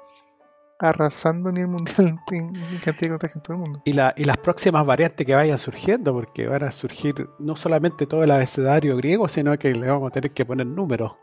[0.79, 2.53] arrasando a nivel mundial en,
[2.85, 3.83] cantidad de contagios en todo el mundo.
[3.85, 8.23] Y, y las próximas variantes que vayan surgiendo, porque van a surgir no solamente todo
[8.23, 11.17] el abecedario griego, sino que le vamos a tener que poner números.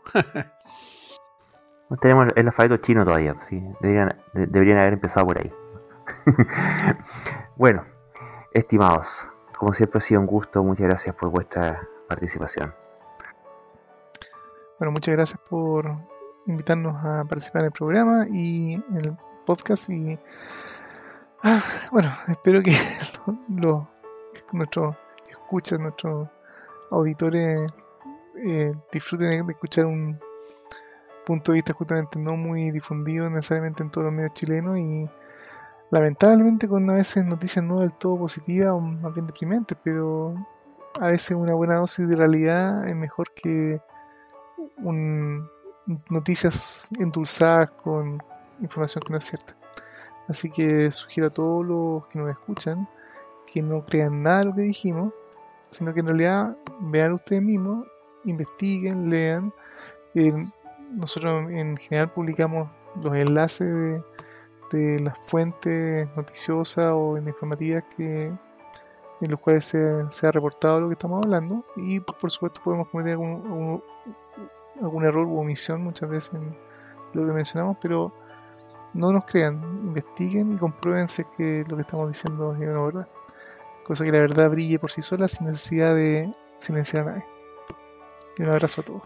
[2.00, 3.62] tenemos el alfabeto chino todavía, sí.
[3.80, 5.52] deberían, deberían haber empezado por ahí.
[7.56, 7.84] bueno,
[8.52, 9.26] estimados,
[9.56, 12.74] como siempre ha sido un gusto, muchas gracias por vuestra participación.
[14.78, 15.90] Bueno, muchas gracias por
[16.46, 19.16] invitarnos a participar en el programa y en el
[19.46, 20.18] podcast y
[21.42, 21.62] ah,
[21.92, 22.72] bueno, espero que
[24.52, 24.96] nuestros
[25.30, 26.28] escuchas, nuestros
[26.90, 27.72] auditores
[28.44, 30.18] eh, disfruten de escuchar un
[31.24, 35.08] punto de vista justamente no muy difundido necesariamente en todos los medios chilenos y
[35.90, 40.34] lamentablemente con a veces noticias no del todo positivas o más bien deprimentes, pero
[41.00, 43.80] a veces una buena dosis de realidad es mejor que
[44.78, 45.48] un,
[46.10, 48.22] noticias endulzadas con
[48.60, 49.56] información que no es cierta.
[50.28, 52.88] Así que sugiero a todos los que nos escuchan
[53.46, 55.12] que no crean nada de lo que dijimos,
[55.68, 57.86] sino que en realidad vean ustedes mismos,
[58.24, 59.52] investiguen, lean.
[60.90, 62.68] nosotros en general publicamos
[63.02, 64.02] los enlaces
[64.72, 68.32] de, las fuentes noticiosas o informativas que
[69.20, 73.12] en los cuales se, ha reportado lo que estamos hablando y por supuesto podemos cometer
[73.12, 73.82] algún,
[74.82, 76.56] algún error u omisión muchas veces en
[77.14, 78.12] lo que mencionamos, pero
[78.96, 83.08] no nos crean, investiguen y compruébense que lo que estamos diciendo es una verdad.
[83.84, 87.26] Cosa que la verdad brille por sí sola sin necesidad de silenciar a nadie.
[88.38, 89.02] Y un abrazo a todos.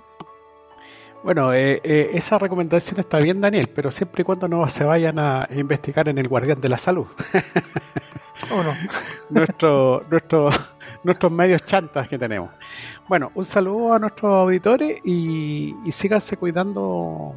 [1.22, 5.18] Bueno, eh, eh, esa recomendación está bien, Daniel, pero siempre y cuando no se vayan
[5.18, 7.06] a investigar en el Guardián de la Salud.
[8.50, 8.74] ¿O no?
[9.30, 10.48] Nuestro, nuestro,
[11.04, 12.50] nuestros medios chantas que tenemos.
[13.06, 17.34] Bueno, un saludo a nuestros auditores y, y síganse cuidando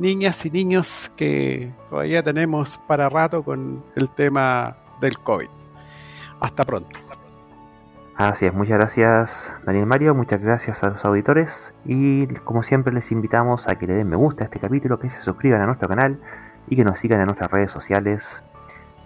[0.00, 5.48] niñas y niños que todavía tenemos para rato con el tema del COVID.
[6.40, 6.98] Hasta pronto.
[8.16, 13.12] Así es, muchas gracias Daniel Mario, muchas gracias a los auditores y como siempre les
[13.12, 15.88] invitamos a que le den me gusta a este capítulo, que se suscriban a nuestro
[15.88, 16.18] canal
[16.68, 18.42] y que nos sigan en nuestras redes sociales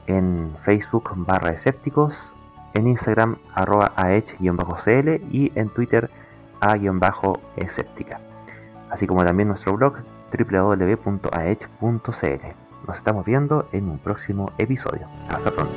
[0.06, 2.34] en Facebook barra escépticos,
[2.74, 6.10] en Instagram arroba ah-cl y en Twitter
[6.60, 8.20] a-escéptica,
[8.90, 9.98] así como también nuestro blog
[10.36, 11.84] www.aech.cl.
[12.86, 15.06] Nos estamos viendo en un próximo episodio.
[15.28, 15.72] Hasta pronto.